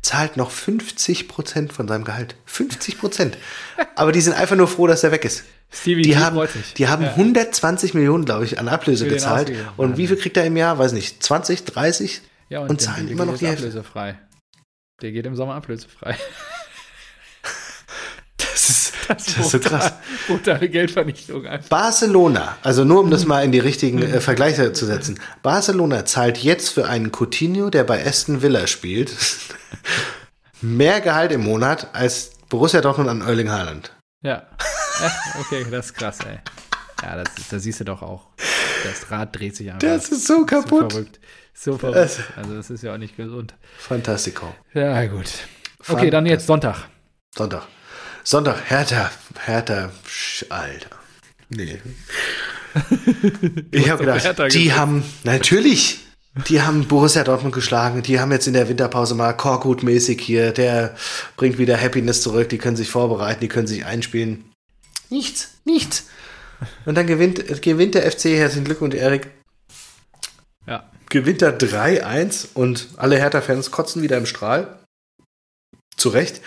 [0.02, 2.36] zahlt noch 50 Prozent von seinem Gehalt.
[2.46, 3.38] 50 Prozent.
[3.96, 5.44] Aber die sind einfach nur froh, dass er weg ist.
[5.70, 6.40] Stevie Die haben,
[6.78, 7.10] die haben Ja.
[7.10, 9.52] 120 Millionen, glaube ich, an Ablöse gezahlt.
[9.76, 10.78] Und wie viel kriegt er im Jahr?
[10.78, 12.22] Weiß nicht, 20, 30?
[12.48, 14.18] Ja, und der zahlen immer noch die ablösefrei.
[15.02, 16.16] Der geht im Sommer ablösefrei.
[19.08, 19.92] Das ist, das ist so krass.
[20.26, 21.68] Brutale Geldvernichtung einfach.
[21.68, 25.18] Barcelona, also nur um das mal in die richtigen äh, Vergleiche zu setzen.
[25.42, 29.12] Barcelona zahlt jetzt für einen Coutinho, der bei Aston Villa spielt,
[30.60, 33.92] mehr Gehalt im Monat als Borussia Dortmund an Erling Haaland.
[34.22, 34.46] Ja.
[35.00, 35.12] ja.
[35.40, 36.38] Okay, das ist krass, ey.
[37.02, 38.28] Ja, das ist, da siehst du doch auch.
[38.84, 39.80] Das Rad dreht sich einfach.
[39.80, 40.92] Das ist so so kaputt.
[40.92, 41.20] verrückt.
[41.54, 42.20] So verrückt.
[42.36, 43.54] Also das ist ja auch nicht gesund.
[43.78, 44.54] Fantastico.
[44.74, 45.30] Ja, gut.
[45.88, 46.88] Okay, dann jetzt Sonntag.
[47.34, 47.66] Sonntag.
[48.30, 49.10] Sonntag, Hertha,
[49.46, 49.90] Hertha,
[50.50, 50.90] Alter.
[51.48, 51.80] Nee.
[53.70, 56.00] ich habe gedacht, die haben, natürlich,
[56.46, 58.02] die haben Borussia Dortmund geschlagen.
[58.02, 60.94] Die haben jetzt in der Winterpause mal Korkut-mäßig hier, der
[61.38, 62.50] bringt wieder Happiness zurück.
[62.50, 64.52] Die können sich vorbereiten, die können sich einspielen.
[65.08, 66.08] Nichts, nichts.
[66.84, 69.28] Und dann gewinnt, gewinnt der FC, herzlichen Glückwunsch, Erik.
[70.66, 70.90] Ja.
[71.08, 74.80] Gewinnt er 3-1 und alle Hertha-Fans kotzen wieder im Strahl.
[75.96, 76.42] Zu Recht.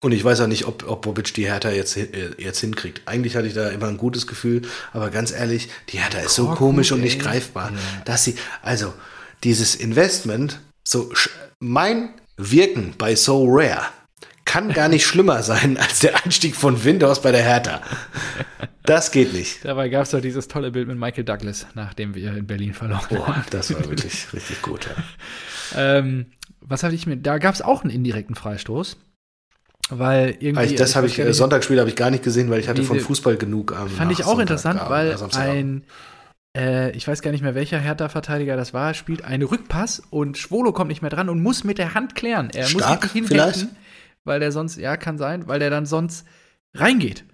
[0.00, 3.02] Und ich weiß auch nicht, ob, ob Bobic die Hertha jetzt, äh, jetzt hinkriegt.
[3.06, 4.62] Eigentlich hatte ich da immer ein gutes Gefühl,
[4.92, 7.22] aber ganz ehrlich, die Hertha ist so Korkut, komisch und nicht ey.
[7.22, 7.78] greifbar, Ja.
[8.04, 8.94] dass sie, also
[9.42, 11.12] dieses Investment, so
[11.58, 13.82] mein Wirken bei So Rare
[14.44, 17.82] kann gar nicht schlimmer sein als der Einstieg von Windows bei der Hertha.
[18.84, 19.64] Das geht nicht.
[19.64, 23.02] Dabei gab es doch dieses tolle Bild mit Michael Douglas, nachdem wir in Berlin verloren
[23.02, 23.16] haben.
[23.16, 24.86] Boah, das war wirklich richtig gut.
[25.74, 25.98] Ja.
[25.98, 26.26] Ähm,
[26.60, 28.96] was habe ich mir, da gab es auch einen indirekten Freistoß.
[29.90, 30.60] Weil irgendwie.
[30.60, 32.68] Also das habe weiß ich, äh, nicht, Sonntagsspiel habe ich gar nicht gesehen, weil ich
[32.68, 35.84] hatte von Fußball genug am Fand ich auch interessant, Sonntagabend, weil äh, ein,
[36.56, 40.72] äh, ich weiß gar nicht mehr, welcher Hertha-Verteidiger das war, spielt einen Rückpass und Schwolo
[40.72, 42.50] kommt nicht mehr dran und muss mit der Hand klären.
[42.52, 43.56] Er Stark, muss vielleicht?
[43.56, 43.76] hinhalten,
[44.24, 46.26] weil der sonst, ja, kann sein, weil der dann sonst
[46.74, 47.24] reingeht.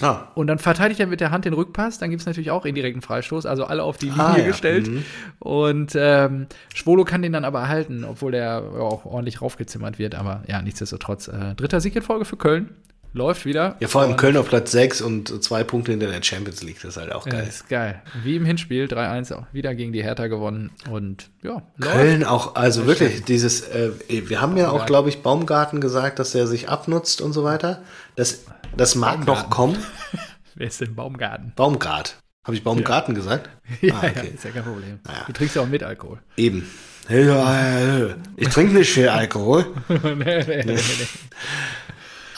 [0.00, 2.64] Ah, Und dann verteidigt er mit der Hand den Rückpass, dann gibt es natürlich auch
[2.64, 4.46] indirekten Freistoß, also alle auf die Linie Ah, ja.
[4.46, 4.86] gestellt.
[4.86, 5.04] Mhm.
[5.40, 10.14] Und ähm, Schwolo kann den dann aber erhalten, obwohl der ja auch ordentlich raufgezimmert wird.
[10.14, 11.26] Aber ja, nichtsdestotrotz.
[11.26, 12.76] Äh, dritter Sieg in Folge für Köln.
[13.14, 13.76] Läuft wieder.
[13.80, 16.90] ja, vor allem Köln auf Platz 6 und zwei Punkte hinter der Champions League, das
[16.90, 17.46] ist halt auch Ja, geil.
[17.48, 18.02] ist geil.
[18.22, 20.70] Wie im Hinspiel, 3-1 auch wieder gegen die Hertha gewonnen.
[20.90, 23.28] Und ja, Köln auch, also Ja, wirklich, stimmt.
[23.28, 24.86] dieses, äh, wir haben ja auch, Baumgarten.
[24.86, 27.82] glaube ich, Baumgarten gesagt, dass er sich abnutzt und so weiter.
[28.14, 28.44] Das,
[28.76, 29.50] das mag noch Baumgarten.
[29.50, 29.76] kommen.
[30.54, 31.52] Wer ist denn Baumgarten?
[31.56, 32.16] Baumgart.
[32.44, 33.48] Habe ich Baumgarten gesagt?
[33.80, 34.32] Ja, Ah, ja, okay.
[34.34, 34.98] ist ja kein Problem.
[35.06, 35.24] Naja.
[35.26, 36.18] Du trinkst ja auch mit Alkohol.
[36.36, 36.68] Eben.
[37.08, 38.14] Ja, ja, ja.
[38.36, 39.66] Ich trinke nicht viel Alkohol.
[39.88, 40.78] nee, nee, nee.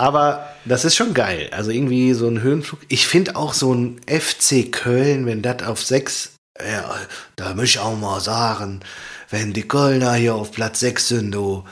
[0.00, 1.50] Aber das ist schon geil.
[1.52, 2.80] Also irgendwie so ein Höhenflug.
[2.88, 6.96] Ich finde auch so ein FC Köln, wenn das auf sechs, ja,
[7.36, 8.80] da muss ich auch mal sagen,
[9.28, 11.64] wenn die Kölner hier auf Platz sechs sind, du,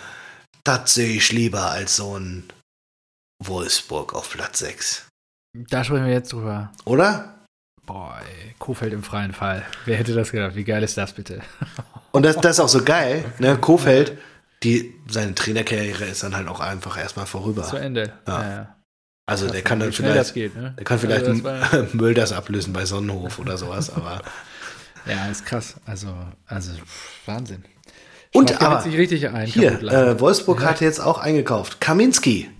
[0.63, 2.45] das sehe ich lieber als so ein
[3.43, 5.07] Wolfsburg auf Platz sechs.
[5.55, 6.71] Da sprechen wir jetzt drüber.
[6.85, 7.35] Oder?
[7.87, 9.65] Boah, ey, Kofeld im freien Fall.
[9.87, 10.55] Wer hätte das gedacht?
[10.55, 11.41] Wie geil ist das bitte?
[12.13, 13.57] Und das, das ist auch so geil, ne?
[13.57, 14.19] Kofeld,
[14.63, 17.63] die, seine Trainerkarriere ist dann halt auch einfach erstmal vorüber.
[17.63, 18.13] Zu Ende.
[18.27, 18.43] Ja.
[18.43, 18.75] Ja, ja.
[19.27, 20.75] Also der kann dann das vielleicht, geht, ne?
[20.79, 24.23] der kann vielleicht Also das Mölders ablösen bei Sonnenhof oder sowas, aber.
[25.07, 25.77] Ja, ist krass.
[25.87, 26.09] Also,
[26.45, 26.73] also
[27.25, 27.65] Wahnsinn.
[28.35, 29.47] Und Schlauch aber sich richtig ein.
[29.47, 31.81] Hier, äh, Wolfsburg hat jetzt auch eingekauft.
[31.81, 32.51] Kaminski,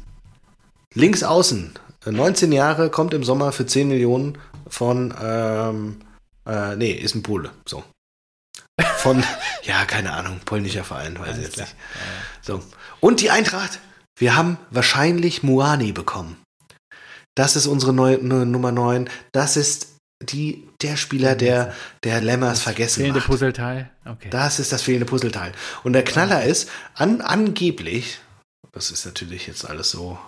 [0.95, 1.75] links außen,
[2.07, 5.97] äh, 19 Jahre, kommt im Sommer für 10 Millionen von, ähm,
[6.47, 7.85] äh, nee, ist ein Pole, so.
[8.99, 9.25] Von,
[9.63, 11.67] ja, keine Ahnung, polnischer Verein, weiß ich jetzt klar.
[11.67, 11.77] nicht.
[12.43, 12.63] So.
[13.01, 13.79] Und die Eintracht,
[14.19, 16.43] wir haben wahrscheinlich Muani bekommen.
[17.35, 19.09] Das ist unsere neue, ne, Nummer 9.
[19.33, 19.89] Das ist
[20.23, 21.73] die, der Spieler, der,
[22.03, 23.29] der Lemmers vergessen Fehlende macht.
[23.29, 23.91] Puzzleteil.
[24.05, 24.29] Okay.
[24.31, 25.53] Das ist das fehlende Puzzleteil.
[25.85, 28.19] Und der Knaller ist, an, angeblich,
[28.73, 30.19] das ist natürlich jetzt alles so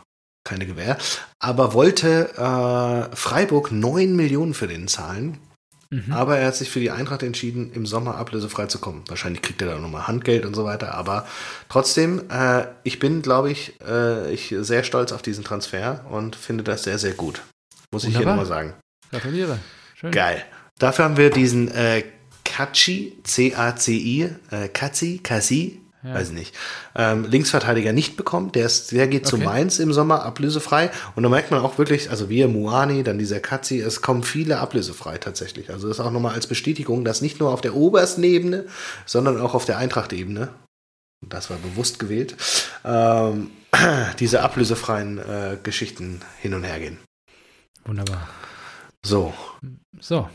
[0.44, 0.96] keine Gewähr,
[1.38, 5.38] aber wollte äh, Freiburg 9 Millionen für den zahlen.
[5.90, 6.12] Mhm.
[6.12, 9.02] Aber er hat sich für die Eintracht entschieden, im Sommer ablösefrei zu kommen.
[9.08, 10.94] Wahrscheinlich kriegt er da nochmal Handgeld und so weiter.
[10.94, 11.26] Aber
[11.68, 16.62] trotzdem, äh, ich bin, glaube ich, äh, ich sehr stolz auf diesen Transfer und finde
[16.62, 17.42] das sehr, sehr gut.
[17.92, 18.44] Muss ich hier Wunderbar.
[18.44, 18.74] nochmal sagen.
[19.10, 19.58] Gratuliere.
[19.96, 20.12] Schön.
[20.12, 20.44] Geil.
[20.78, 22.04] Dafür haben wir diesen äh,
[22.44, 26.14] Kachi, C-A-C-I, äh, Kazi, Kasi, Ja.
[26.14, 26.56] weiß ich nicht,
[26.94, 28.52] ähm, Linksverteidiger nicht bekommen.
[28.52, 29.44] Der, ist, der geht zu Okay.
[29.44, 30.90] Mainz im Sommer ablösefrei.
[31.14, 34.58] Und da merkt man auch wirklich, also wir, Muani, dann dieser Kazi, es kommen viele
[34.60, 35.70] ablösefrei tatsächlich.
[35.70, 38.64] Also das ist auch nochmal als Bestätigung, dass nicht nur auf der obersten Ebene,
[39.04, 40.48] sondern auch auf der Eintracht-Ebene,
[41.28, 42.34] das war bewusst gewählt,
[42.84, 43.50] ähm,
[44.20, 46.98] diese ablösefreien äh, Geschichten hin und her gehen.
[47.84, 48.26] Wunderbar.
[49.04, 49.34] So,
[49.98, 50.28] So.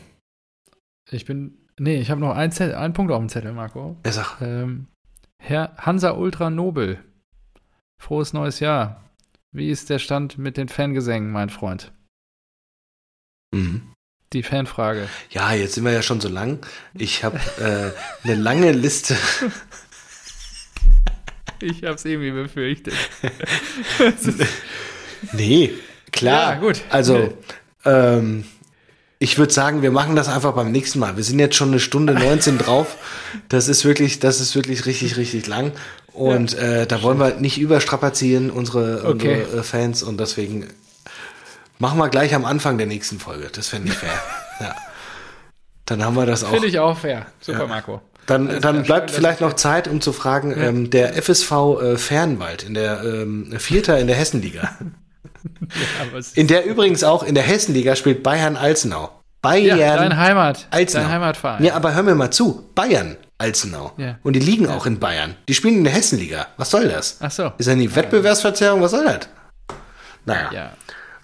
[1.10, 1.58] Ich bin.
[1.78, 3.96] Nee, ich habe noch einen, Zettel, einen Punkt auf dem Zettel, Marco.
[4.02, 4.86] er sagt, Ähm,
[5.42, 7.02] Herr Hansa Ultra Nobel.
[8.00, 9.04] Frohes neues Jahr.
[9.52, 11.92] Wie ist der Stand mit den Fangesängen, mein Freund?
[13.52, 13.92] mhm.
[14.32, 15.08] Die Fanfrage.
[15.30, 16.58] Ja, jetzt sind wir ja schon so lang.
[16.94, 17.92] Ich habe äh,
[18.26, 19.16] eine lange Liste.
[21.58, 22.92] Ich habe es irgendwie befürchtet.
[25.32, 25.72] Nee,
[26.12, 26.54] klar.
[26.54, 26.82] Ja, gut.
[26.90, 27.32] Also,
[27.86, 28.44] ähm,
[29.18, 31.16] ich würde sagen, wir machen das einfach beim nächsten Mal.
[31.16, 32.96] Wir sind jetzt schon eine Stunde 19 drauf.
[33.48, 35.72] Das ist wirklich, das ist wirklich richtig, richtig lang.
[36.12, 39.42] Und äh, da wollen wir nicht überstrapazieren, unsere, Okay.
[39.42, 40.02] unsere äh, Fans.
[40.02, 40.66] Und deswegen
[41.78, 43.48] machen wir gleich am Anfang der nächsten Folge.
[43.52, 44.10] Das fände ich fair.
[44.60, 44.74] ja.
[45.86, 46.50] Dann haben wir das auch.
[46.50, 47.26] Finde ich auch fair.
[47.40, 47.66] Super, Ja.
[47.66, 48.02] Marco.
[48.26, 51.96] Dann, Alles dann bleibt schön, vielleicht noch Zeit, um zu fragen, ähm, der FSV äh,
[51.96, 54.76] Fernwald in der ähm, Vierter in der Hessenliga.
[56.34, 59.10] In der übrigens auch in der Hessenliga spielt Bayern Alzenau.
[59.42, 60.66] Bayern ja, dein Heimat.
[60.70, 61.04] Alzenau.
[61.04, 61.64] Dein Heimatverein.
[61.64, 62.68] Ja, aber hör mir mal zu.
[62.74, 63.92] Bayern Alzenau.
[63.96, 64.18] Ja.
[64.22, 65.36] Und die liegen auch in Bayern.
[65.48, 66.48] Die spielen in der Hessenliga.
[66.56, 67.18] Was soll das?
[67.20, 67.52] Ach so.
[67.58, 68.80] Ist das nicht Wettbewerbsverzerrung?
[68.82, 69.28] Was soll das?
[70.24, 70.50] Naja.
[70.52, 70.72] Ja.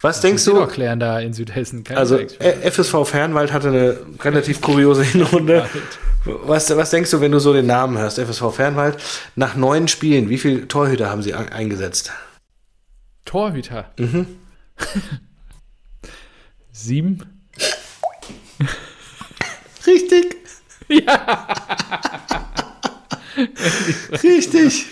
[0.03, 0.67] Was das denkst du?
[0.67, 1.85] klären da in Südhessen.
[1.85, 5.67] Keine also FSV Fernwald hatte eine relativ kuriose Hinrunde.
[6.25, 8.97] Was, was denkst du, wenn du so den Namen hörst, FSV Fernwald?
[9.37, 12.13] Nach neun Spielen, wie viele Torhüter haben sie eingesetzt?
[13.33, 13.91] Torhüter?
[13.97, 14.27] Mhm.
[16.73, 17.19] Sieben.
[19.87, 20.37] Richtig.
[20.89, 21.49] Ja.
[24.23, 24.85] Richtig.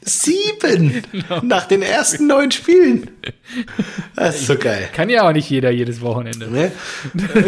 [0.00, 1.40] Sieben genau.
[1.42, 3.10] nach den ersten neun Spielen.
[4.16, 4.88] Das ist so geil.
[4.94, 6.50] Kann ja auch nicht jeder jedes Wochenende.
[6.50, 6.72] Ne?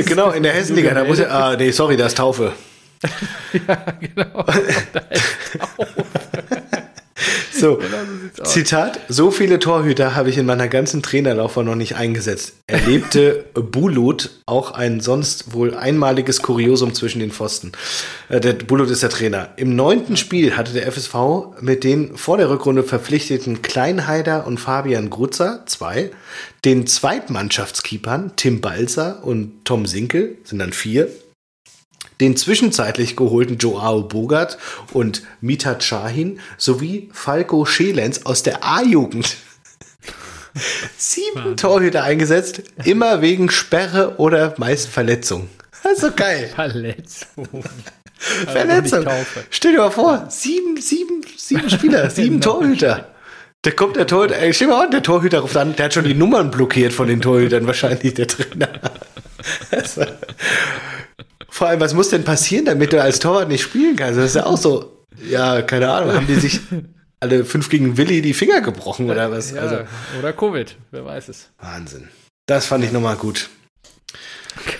[0.04, 2.52] Genau, in der Hessenliga, da muss er, ah, nee, sorry, da ist Taufe.
[3.66, 4.44] ja, genau.
[4.92, 6.04] Da ist Taufe.
[7.64, 7.76] So,
[8.34, 12.56] genau Zitat: So viele Torhüter habe ich in meiner ganzen Trainerlaufbahn noch nicht eingesetzt.
[12.66, 17.72] Erlebte Bulut auch ein sonst wohl einmaliges Kuriosum zwischen den Pfosten.
[18.28, 19.48] Äh, der Bulut ist der Trainer.
[19.56, 21.14] Im neunten Spiel hatte der FSV
[21.62, 26.10] mit den vor der Rückrunde verpflichteten Kleinheider und Fabian Grutzer, zwei,
[26.66, 31.08] den Zweitmannschaftskeepern Tim Balzer und Tom Sinkel, sind dann vier,
[32.20, 34.58] den zwischenzeitlich geholten Joao Bogart
[34.92, 39.36] und Mita Shahin sowie Falco Schelenz aus der A-Jugend.
[40.96, 41.56] Sieben.
[41.56, 45.48] Torhüter eingesetzt, immer wegen Sperre oder meist Verletzung.
[45.86, 46.50] Also geil.
[46.54, 47.46] Verletzung.
[48.16, 49.06] Verletzung.
[49.50, 52.54] Stell dir mal vor, sieben, sieben, sieben Spieler, sieben genau.
[52.54, 53.08] Torhüter.
[53.60, 56.04] Da kommt der Torhüter, ey, stell mal an, der Torhüter ruft an, der hat schon
[56.04, 58.68] die Nummern blockiert von den Torhütern, wahrscheinlich der Trainer.
[59.70, 60.06] Also,
[61.54, 64.18] vor allem, was muss denn passieren, damit du als Torwart nicht spielen kannst?
[64.18, 66.58] Das ist ja auch so, ja, keine Ahnung, haben die sich
[67.20, 69.52] alle fünf gegen Willi die Finger gebrochen oder was?
[69.52, 69.76] Ja, also,
[70.18, 71.50] oder Covid, wer weiß es.
[71.60, 72.08] Wahnsinn.
[72.46, 73.50] Das fand ich nochmal gut.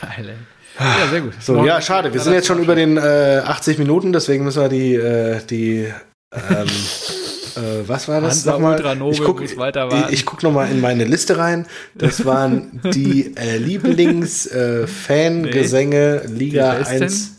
[0.01, 0.85] Geil, ey.
[0.85, 1.35] Ja, sehr gut.
[1.41, 2.13] So, ja, schade.
[2.13, 5.93] Wir sind jetzt schon über den äh, 80 Minuten, deswegen müssen wir die, äh, die
[6.33, 6.67] ähm,
[7.57, 8.83] äh, was war das nochmal?
[9.11, 9.57] Ich gucke ich
[10.27, 11.67] guck nochmal in meine Liste rein.
[11.95, 17.31] Das waren die äh, Lieblings-Fangesänge äh, Liga 1.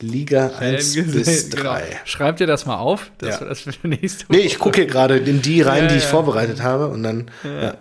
[0.00, 1.60] Liga 1 bis 3.
[1.64, 1.78] Genau.
[2.04, 3.46] Schreib dir das mal auf, dass ja.
[3.46, 4.38] das für nächste Woche.
[4.38, 6.10] Nee, ich gucke hier gerade in die rein, ja, die ich ja.
[6.10, 7.30] vorbereitet habe und dann.
[7.42, 7.76] Ja,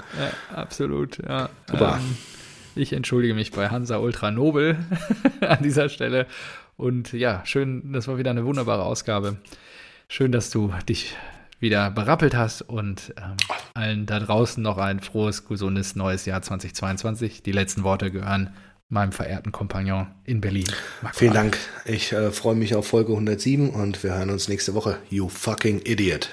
[0.54, 1.18] absolut.
[1.28, 1.50] Ja.
[1.70, 2.00] Super.
[2.00, 2.16] Ähm,
[2.76, 4.78] ich entschuldige mich bei Hansa Ultra Nobel
[5.42, 6.28] an dieser Stelle.
[6.78, 9.38] Und ja, schön, das war wieder eine wunderbare Ausgabe.
[10.08, 11.16] Schön, dass du dich
[11.64, 13.38] wieder berappelt hast und ähm,
[13.74, 17.42] allen da draußen noch ein frohes, gesundes neues Jahr 2022.
[17.42, 18.52] Die letzten Worte gehören
[18.90, 20.68] meinem verehrten Kompagnon in Berlin.
[21.02, 21.58] Marco Vielen Dank.
[21.86, 24.98] Ich äh, freue mich auf Folge 107 und wir hören uns nächste Woche.
[25.10, 26.30] You fucking idiot.